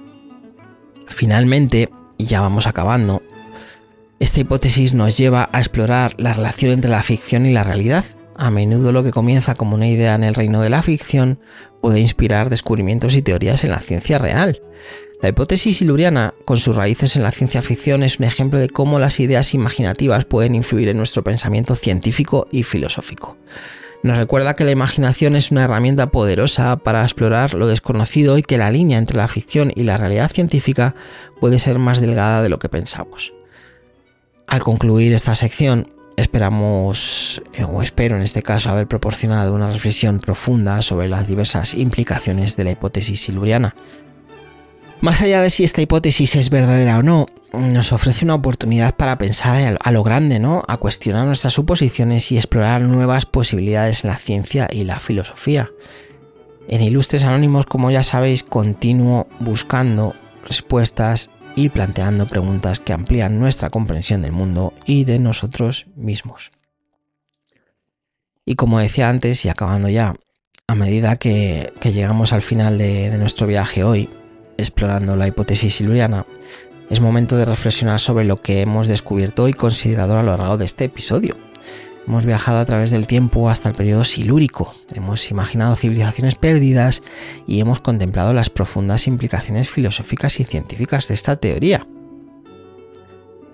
Finalmente, 1.08 1.90
y 2.18 2.26
ya 2.26 2.42
vamos 2.42 2.68
acabando, 2.68 3.22
esta 4.20 4.40
hipótesis 4.40 4.94
nos 4.94 5.18
lleva 5.18 5.50
a 5.52 5.60
explorar 5.60 6.14
la 6.18 6.34
relación 6.34 6.72
entre 6.72 6.92
la 6.92 7.04
ficción 7.04 7.46
y 7.46 7.54
la 7.54 7.64
realidad, 7.64 8.06
a 8.36 8.52
menudo 8.52 8.92
lo 8.92 9.04
que 9.04 9.12
comienza 9.12 9.56
como 9.56 9.76
una 9.76 9.88
idea 9.88 10.16
en 10.16 10.24
el 10.24 10.36
reino 10.36 10.62
de 10.62 10.70
la 10.70 10.82
ficción 10.82 11.40
puede 11.82 12.00
inspirar 12.00 12.50
descubrimientos 12.50 13.16
y 13.16 13.22
teorías 13.22 13.64
en 13.64 13.72
la 13.72 13.80
ciencia 13.80 14.18
real. 14.18 14.62
La 15.22 15.30
hipótesis 15.30 15.78
siluriana, 15.78 16.34
con 16.46 16.58
sus 16.58 16.76
raíces 16.76 17.16
en 17.16 17.24
la 17.24 17.32
ciencia 17.32 17.62
ficción, 17.62 18.02
es 18.02 18.20
un 18.20 18.26
ejemplo 18.26 18.60
de 18.60 18.70
cómo 18.70 18.98
las 18.98 19.20
ideas 19.20 19.54
imaginativas 19.54 20.26
pueden 20.26 20.56
influir 20.56 20.90
en 20.90 20.98
nuestro 20.98 21.24
pensamiento 21.24 21.76
científico 21.76 22.48
y 22.52 22.64
filosófico. 22.64 23.38
Nos 24.04 24.18
recuerda 24.18 24.56
que 24.56 24.64
la 24.64 24.72
imaginación 24.72 25.36
es 25.36 25.52
una 25.52 25.64
herramienta 25.64 26.10
poderosa 26.10 26.78
para 26.78 27.04
explorar 27.04 27.54
lo 27.54 27.68
desconocido 27.68 28.40
y 28.40 28.42
que 28.42 28.58
la 28.58 28.72
línea 28.72 28.98
entre 28.98 29.18
la 29.18 29.28
ficción 29.28 29.72
y 29.76 29.84
la 29.84 29.98
realidad 29.98 30.32
científica 30.32 30.96
puede 31.40 31.60
ser 31.60 31.78
más 31.78 32.02
delgada 32.02 32.42
de 32.42 32.50
lo 32.50 32.58
que 32.58 32.70
pensamos. 32.70 33.32
Al 34.48 34.64
concluir 34.64 35.14
esta 35.14 35.36
sección, 35.36 35.94
Esperamos, 36.22 37.42
eh, 37.54 37.64
o 37.64 37.82
espero 37.82 38.16
en 38.16 38.22
este 38.22 38.44
caso, 38.44 38.70
haber 38.70 38.88
proporcionado 38.88 39.56
una 39.56 39.72
reflexión 39.72 40.20
profunda 40.20 40.84
sobre 40.84 41.10
las 41.10 41.28
diversas 41.28 41.74
implicaciones 41.74 42.56
de 42.56 42.64
la 42.64 42.72
hipótesis 42.72 43.22
siluriana. 43.22 43.76
Más 45.02 45.24
allá 45.24 45.42
de 45.42 45.50
si 45.50 45.64
esta 45.64 45.82
hipótesis 45.82 46.36
es 46.36 46.52
verdadera 46.52 47.00
o 47.00 47.02
no, 47.02 47.26
nos 47.54 47.92
ofrece 47.92 48.24
una 48.24 48.36
oportunidad 48.36 48.96
para 48.96 49.18
pensar 49.18 49.80
a 49.82 49.92
lo 49.92 50.04
grande, 50.04 50.38
¿no? 50.38 50.64
A 50.68 50.78
cuestionar 50.78 51.26
nuestras 51.26 51.54
suposiciones 51.54 52.32
y 52.32 52.38
explorar 52.38 52.84
nuevas 52.84 53.26
posibilidades 53.26 54.04
en 54.04 54.12
la 54.12 54.18
ciencia 54.18 54.68
y 54.72 54.84
la 54.84 55.00
filosofía. 55.00 55.72
En 56.68 56.82
Ilustres 56.82 57.24
Anónimos, 57.24 57.66
como 57.66 57.90
ya 57.90 58.04
sabéis, 58.04 58.44
continúo 58.44 59.28
buscando 59.40 60.14
respuestas 60.48 61.32
y 61.56 61.70
planteando 61.70 62.28
preguntas 62.28 62.80
que 62.80 62.94
amplían 62.94 63.40
nuestra 63.40 63.70
comprensión 63.70 64.22
del 64.22 64.32
mundo 64.32 64.74
y 64.86 65.04
de 65.04 65.20
nosotros 65.20 65.88
mismos. 65.96 66.52
Y 68.46 68.56
como 68.56 68.80
decía 68.80 69.10
antes, 69.10 69.46
y 69.46 69.50
acabando 69.50 69.90
ya, 69.90 70.16
a 70.68 70.76
medida 70.76 71.18
que, 71.18 71.74
llegamos 71.84 72.34
al 72.34 72.42
final 72.42 72.78
de, 72.78 73.10
de, 73.10 73.18
nuestro 73.18 73.48
viaje 73.48 73.84
hoy, 73.84 74.10
explorando 74.58 75.16
la 75.16 75.28
hipótesis 75.28 75.76
siluriana, 75.76 76.26
es 76.90 77.00
momento 77.00 77.38
de 77.38 77.46
reflexionar 77.46 78.00
sobre 78.00 78.26
lo 78.26 78.42
que 78.42 78.62
hemos 78.62 78.88
descubierto 78.88 79.48
y 79.48 79.54
considerado 79.54 80.18
a 80.18 80.24
lo 80.24 80.36
largo 80.36 80.58
de 80.58 80.66
este 80.66 80.86
episodio. 80.86 81.51
Hemos 82.08 82.26
viajado 82.26 82.60
a 82.60 82.66
través 82.66 82.92
del 82.92 83.08
tiempo 83.08 83.50
hasta 83.50 83.70
el 83.70 83.76
periodo 83.76 84.04
silúrico, 84.04 84.74
hemos 84.90 85.30
imaginado 85.30 85.76
civilizaciones 85.76 86.36
perdidas 86.36 87.04
y 87.46 87.60
hemos 87.60 87.80
contemplado 87.80 88.34
las 88.34 88.50
profundas 88.50 89.08
implicaciones 89.08 89.70
filosóficas 89.70 90.40
y 90.40 90.44
científicas 90.44 91.08
de 91.08 91.14
esta 91.14 91.36
teoría. 91.36 91.86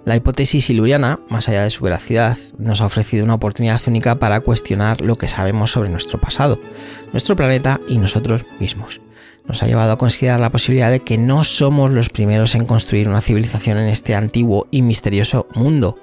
La 0.06 0.16
hipótesis 0.16 0.64
siluriana, 0.64 1.20
más 1.28 1.50
allá 1.50 1.64
de 1.64 1.70
su 1.70 1.84
veracidad, 1.84 2.38
nos 2.58 2.80
ha 2.80 2.86
ofrecido 2.86 3.26
una 3.26 3.34
oportunidad 3.34 3.82
única 3.88 4.18
para 4.18 4.40
cuestionar 4.40 5.02
lo 5.02 5.18
que 5.18 5.28
sabemos 5.28 5.74
sobre 5.74 5.90
nuestro 5.90 6.22
pasado, 6.22 6.62
nuestro 7.12 7.36
planeta 7.36 7.82
y 7.90 7.98
nosotros 7.98 8.46
mismos. 8.58 9.02
Nos 9.46 9.62
ha 9.62 9.68
llevado 9.68 9.92
a 9.92 9.98
considerar 9.98 10.40
la 10.40 10.50
posibilidad 10.50 10.92
de 10.92 11.02
que 11.02 11.18
no 11.18 11.44
somos 11.44 11.92
los 11.92 12.08
primeros 12.08 12.56
en 12.56 12.66
construir 12.66 13.10
una 13.10 13.20
civilización 13.20 13.80
en 13.80 13.90
este 13.90 14.16
antiguo 14.16 14.68
y 14.72 14.82
misterioso 14.82 15.48
mundo. 15.56 16.00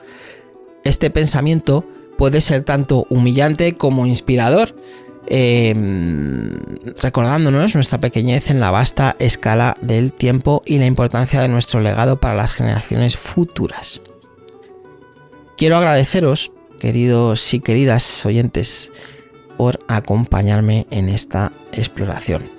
Este 0.84 1.09
pensamiento 1.09 1.86
puede 2.16 2.40
ser 2.40 2.64
tanto 2.64 3.06
humillante 3.10 3.74
como 3.74 4.06
inspirador, 4.06 4.74
em, 5.26 6.52
recordándonos 7.00 7.74
nuestra 7.74 8.00
pequeñez 8.00 8.50
en 8.50 8.60
la 8.60 8.70
vasta 8.70 9.16
escala 9.18 9.76
del 9.80 10.12
tiempo 10.12 10.62
y 10.66 10.78
la 10.78 10.86
importancia 10.86 11.40
de 11.40 11.48
nuestro 11.48 11.80
legado 11.80 12.20
para 12.20 12.34
las 12.34 12.52
generaciones 12.52 13.16
futuras. 13.16 14.00
Quiero 15.56 15.76
agradeceros, 15.76 16.52
queridos 16.80 17.54
y 17.54 17.60
queridas 17.60 18.26
oyentes, 18.26 18.90
por 19.56 19.78
acompañarme 19.88 20.86
en 20.90 21.08
esta 21.08 21.52
exploración. 21.72 22.50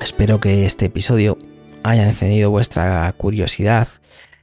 Espero 0.00 0.40
que 0.40 0.64
este 0.64 0.86
episodio 0.86 1.38
haya 1.84 2.06
encendido 2.06 2.50
vuestra 2.50 3.12
curiosidad 3.16 3.88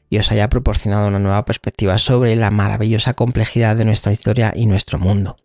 y 0.10 0.18
os 0.18 0.32
haya 0.32 0.50
proporcionado 0.50 1.08
una 1.08 1.20
nueva 1.20 1.46
perspectiva 1.46 1.98
sobre 1.98 2.36
la 2.36 2.52
maravillosa 2.52 3.14
complejidad 3.14 3.76
de 3.76 3.86
nuestra 3.86 4.12
historia 4.12 4.54
y 4.56 4.66
nuestro 4.66 5.00
mundo. 5.00 5.38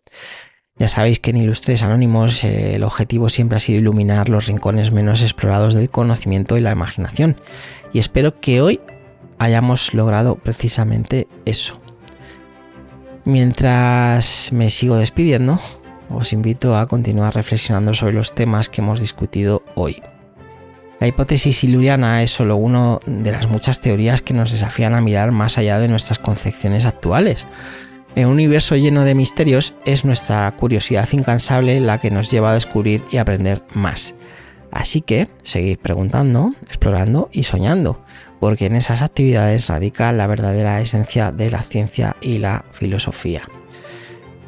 Ya 0.77 0.89
sabéis 0.89 1.19
que 1.19 1.29
en 1.29 1.37
Ilustres 1.37 1.83
Anónimos 1.83 2.43
el 2.43 2.83
objetivo 2.83 3.29
siempre 3.29 3.55
ha 3.55 3.59
sido 3.61 3.79
iluminar 3.79 4.27
los 4.27 4.47
rincones 4.47 4.91
menos 4.91 5.21
explorados 5.21 5.73
del 5.73 5.89
conocimiento 5.89 6.57
y 6.57 6.61
la 6.61 6.71
imaginación, 6.71 7.37
y 7.93 7.99
espero 7.99 8.41
que 8.41 8.61
hoy 8.61 8.81
hayamos 9.39 9.93
logrado 9.93 10.35
precisamente 10.35 11.27
eso. 11.45 11.81
Mientras 13.23 14.51
me 14.51 14.69
sigo 14.69 14.97
despidiendo, 14.97 15.59
os 16.09 16.33
invito 16.33 16.75
a 16.75 16.87
continuar 16.87 17.33
reflexionando 17.33 17.93
sobre 17.93 18.13
los 18.13 18.35
temas 18.35 18.69
que 18.69 18.81
hemos 18.81 18.99
discutido 18.99 19.63
hoy. 19.75 20.01
La 21.05 21.09
hipótesis 21.09 21.57
siluriana 21.57 22.23
es 22.23 22.31
solo 22.31 22.55
una 22.55 22.97
de 23.05 23.31
las 23.31 23.47
muchas 23.47 23.79
teorías 23.79 24.23
que 24.23 24.33
nos 24.33 24.51
desafían 24.51 24.95
a 24.95 25.01
mirar 25.01 25.31
más 25.31 25.59
allá 25.59 25.77
de 25.77 25.87
nuestras 25.87 26.17
concepciones 26.17 26.83
actuales. 26.87 27.45
En 28.15 28.25
un 28.25 28.33
universo 28.33 28.75
lleno 28.75 29.03
de 29.03 29.13
misterios 29.13 29.75
es 29.85 30.03
nuestra 30.03 30.51
curiosidad 30.57 31.07
incansable 31.11 31.79
la 31.79 31.99
que 31.99 32.09
nos 32.09 32.31
lleva 32.31 32.49
a 32.49 32.53
descubrir 32.55 33.03
y 33.11 33.17
aprender 33.17 33.61
más. 33.75 34.15
Así 34.71 35.01
que 35.01 35.27
seguid 35.43 35.77
preguntando, 35.77 36.55
explorando 36.65 37.29
y 37.31 37.43
soñando, 37.43 38.03
porque 38.39 38.65
en 38.65 38.75
esas 38.75 39.03
actividades 39.03 39.67
radica 39.67 40.11
la 40.11 40.25
verdadera 40.25 40.81
esencia 40.81 41.31
de 41.31 41.51
la 41.51 41.61
ciencia 41.61 42.15
y 42.19 42.39
la 42.39 42.65
filosofía. 42.71 43.43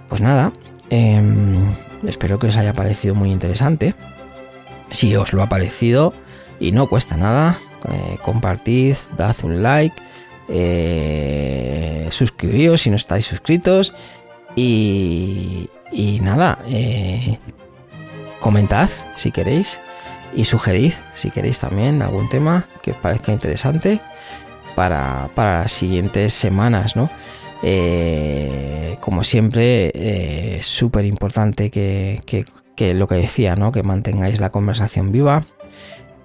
Pues 0.10 0.22
nada, 0.22 0.54
em, 0.90 1.76
espero 2.08 2.40
que 2.40 2.48
os 2.48 2.56
haya 2.56 2.74
parecido 2.74 3.14
muy 3.14 3.32
interesante. 3.32 3.94
Si 4.90 5.16
os 5.16 5.34
lo 5.34 5.44
ha 5.44 5.50
parecido, 5.50 6.16
y 6.60 6.72
no 6.72 6.88
cuesta 6.88 7.18
nada. 7.18 7.58
Eh, 7.90 8.18
compartid, 8.22 8.96
dad 9.16 9.36
un 9.44 9.62
like, 9.62 9.96
eh, 10.50 12.08
suscribíos 12.10 12.82
si 12.82 12.90
no 12.90 12.96
estáis 12.96 13.26
suscritos 13.26 13.94
y, 14.56 15.70
y 15.92 16.20
nada, 16.22 16.60
eh, 16.68 17.38
comentad 18.40 18.90
si 19.16 19.32
queréis 19.32 19.80
y 20.34 20.46
sugerid 20.46 20.94
si 21.16 21.32
queréis 21.32 21.60
también 21.60 22.02
algún 22.02 22.30
tema 22.30 22.66
que 22.82 22.92
os 22.92 22.98
parezca 22.98 23.32
interesante 23.32 24.00
para, 24.76 25.30
para 25.36 25.62
las 25.62 25.72
siguientes 25.72 26.34
semanas, 26.34 26.96
¿no? 26.96 27.10
Eh, 27.64 28.98
como 29.00 29.24
siempre, 29.24 29.92
es 30.60 30.68
súper 30.68 31.06
importante 31.06 31.72
que, 31.72 32.22
que, 32.26 32.46
que, 32.76 32.94
lo 32.94 33.08
que 33.08 33.16
decía, 33.16 33.56
¿no? 33.56 33.72
Que 33.72 33.82
mantengáis 33.82 34.40
la 34.40 34.52
conversación 34.52 35.12
viva, 35.12 35.44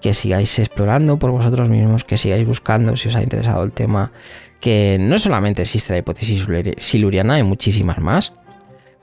que 0.03 0.13
sigáis 0.13 0.59
explorando 0.59 1.19
por 1.19 1.31
vosotros 1.31 1.69
mismos, 1.69 2.05
que 2.05 2.19
sigáis 2.19 2.47
buscando 2.47 2.97
si 2.97 3.09
os 3.09 3.15
ha 3.15 3.23
interesado 3.23 3.63
el 3.63 3.73
tema, 3.73 4.13
que 4.61 4.99
no 5.01 5.19
solamente 5.19 5.63
existe 5.63 5.93
la 5.93 6.01
hipótesis 6.01 6.47
siluriana, 6.79 7.35
hay 7.35 7.45
muchísimas 7.45 7.99
más. 7.99 8.35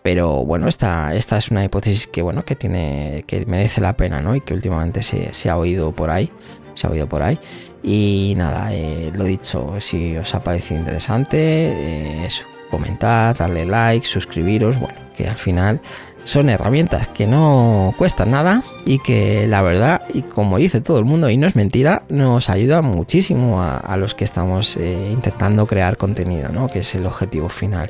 Pero 0.03 0.45
bueno, 0.45 0.67
esta, 0.67 1.13
esta 1.15 1.37
es 1.37 1.51
una 1.51 1.63
hipótesis 1.63 2.07
que 2.07 2.21
bueno, 2.21 2.45
que 2.45 2.55
tiene. 2.55 3.23
que 3.27 3.45
merece 3.45 3.81
la 3.81 3.97
pena, 3.97 4.21
¿no? 4.21 4.35
Y 4.35 4.41
que 4.41 4.53
últimamente 4.53 5.01
se, 5.03 5.49
ha 5.49 5.57
oído 5.57 5.91
por 5.93 6.09
ahí. 6.09 6.31
Se 6.73 6.87
ha 6.87 6.89
oído 6.89 7.07
por 7.07 7.21
ahí. 7.21 7.37
Y 7.83 8.33
nada, 8.37 8.73
eh, 8.73 9.11
lo 9.13 9.25
dicho, 9.25 9.75
si 9.79 10.15
os 10.15 10.33
ha 10.35 10.43
parecido 10.43 10.79
interesante, 10.79 11.37
eh, 11.37 12.27
comentad, 12.69 13.35
darle 13.37 13.65
like, 13.65 14.05
suscribiros, 14.05 14.79
bueno, 14.79 14.97
que 15.15 15.27
al 15.27 15.37
final 15.37 15.81
son 16.29 16.49
herramientas 16.49 17.07
que 17.07 17.25
no 17.25 17.93
cuestan 17.97 18.31
nada 18.31 18.63
y 18.85 18.99
que 18.99 19.47
la 19.47 19.63
verdad, 19.63 20.03
y 20.13 20.21
como 20.21 20.59
dice 20.59 20.79
todo 20.79 20.99
el 20.99 21.05
mundo, 21.05 21.29
y 21.29 21.37
no 21.37 21.47
es 21.47 21.55
mentira, 21.55 22.03
nos 22.09 22.51
ayuda 22.51 22.83
muchísimo 22.83 23.63
a, 23.63 23.97
los 23.97 24.13
que 24.13 24.25
estamos 24.25 24.77
eh, 24.77 25.09
intentando 25.11 25.65
crear 25.65 25.97
contenido, 25.97 26.51
¿no? 26.51 26.67
que 26.67 26.79
es 26.79 26.93
el 26.93 27.07
objetivo 27.07 27.49
final. 27.49 27.89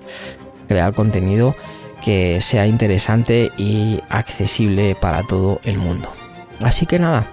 Crear 0.69 0.93
contenido 0.93 1.55
que 2.01 2.39
sea 2.39 2.65
interesante 2.65 3.51
y 3.57 3.99
accesible 4.09 4.95
para 4.95 5.23
todo 5.23 5.59
el 5.63 5.77
mundo. 5.77 6.09
Así 6.61 6.85
que 6.85 6.97
nada, 6.97 7.27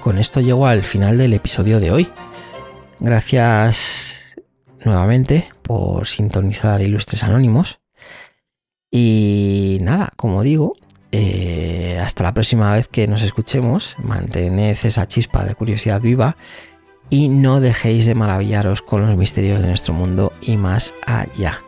con 0.00 0.18
esto 0.18 0.40
llego 0.40 0.66
al 0.66 0.84
final 0.84 1.18
del 1.18 1.34
episodio 1.34 1.80
de 1.80 1.90
hoy. 1.90 2.08
Gracias 2.98 4.20
nuevamente 4.84 5.50
por 5.62 6.06
sintonizar 6.06 6.80
Ilustres 6.80 7.24
Anónimos. 7.24 7.83
Y 8.96 9.78
nada, 9.80 10.12
como 10.14 10.44
digo, 10.44 10.76
eh, 11.10 12.00
hasta 12.00 12.22
la 12.22 12.32
próxima 12.32 12.72
vez 12.72 12.86
que 12.86 13.08
nos 13.08 13.22
escuchemos, 13.22 13.96
mantened 13.98 14.78
esa 14.84 15.08
chispa 15.08 15.44
de 15.44 15.56
curiosidad 15.56 16.00
viva 16.00 16.36
y 17.10 17.28
no 17.28 17.60
dejéis 17.60 18.06
de 18.06 18.14
maravillaros 18.14 18.82
con 18.82 19.04
los 19.04 19.16
misterios 19.16 19.60
de 19.62 19.66
nuestro 19.66 19.94
mundo 19.94 20.32
y 20.42 20.56
más 20.56 20.94
allá. 21.06 21.60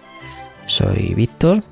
Soy 0.66 1.14
Víctor, 1.14 1.64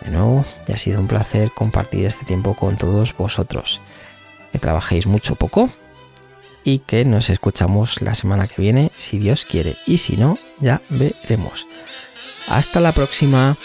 de 0.00 0.12
nuevo, 0.12 0.46
y 0.66 0.72
ha 0.72 0.78
sido 0.78 0.98
un 0.98 1.08
placer 1.08 1.52
compartir 1.52 2.06
este 2.06 2.24
tiempo 2.24 2.54
con 2.54 2.78
todos 2.78 3.14
vosotros. 3.14 3.82
Que 4.50 4.58
trabajéis 4.58 5.06
mucho 5.06 5.34
poco 5.34 5.68
y 6.64 6.78
que 6.78 7.04
nos 7.04 7.28
escuchamos 7.28 8.00
la 8.00 8.14
semana 8.14 8.48
que 8.48 8.62
viene, 8.62 8.90
si 8.96 9.18
Dios 9.18 9.44
quiere, 9.44 9.76
y 9.86 9.98
si 9.98 10.16
no, 10.16 10.38
ya 10.58 10.80
veremos. 10.88 11.66
Hasta 12.48 12.80
la 12.80 12.92
próxima. 12.92 13.58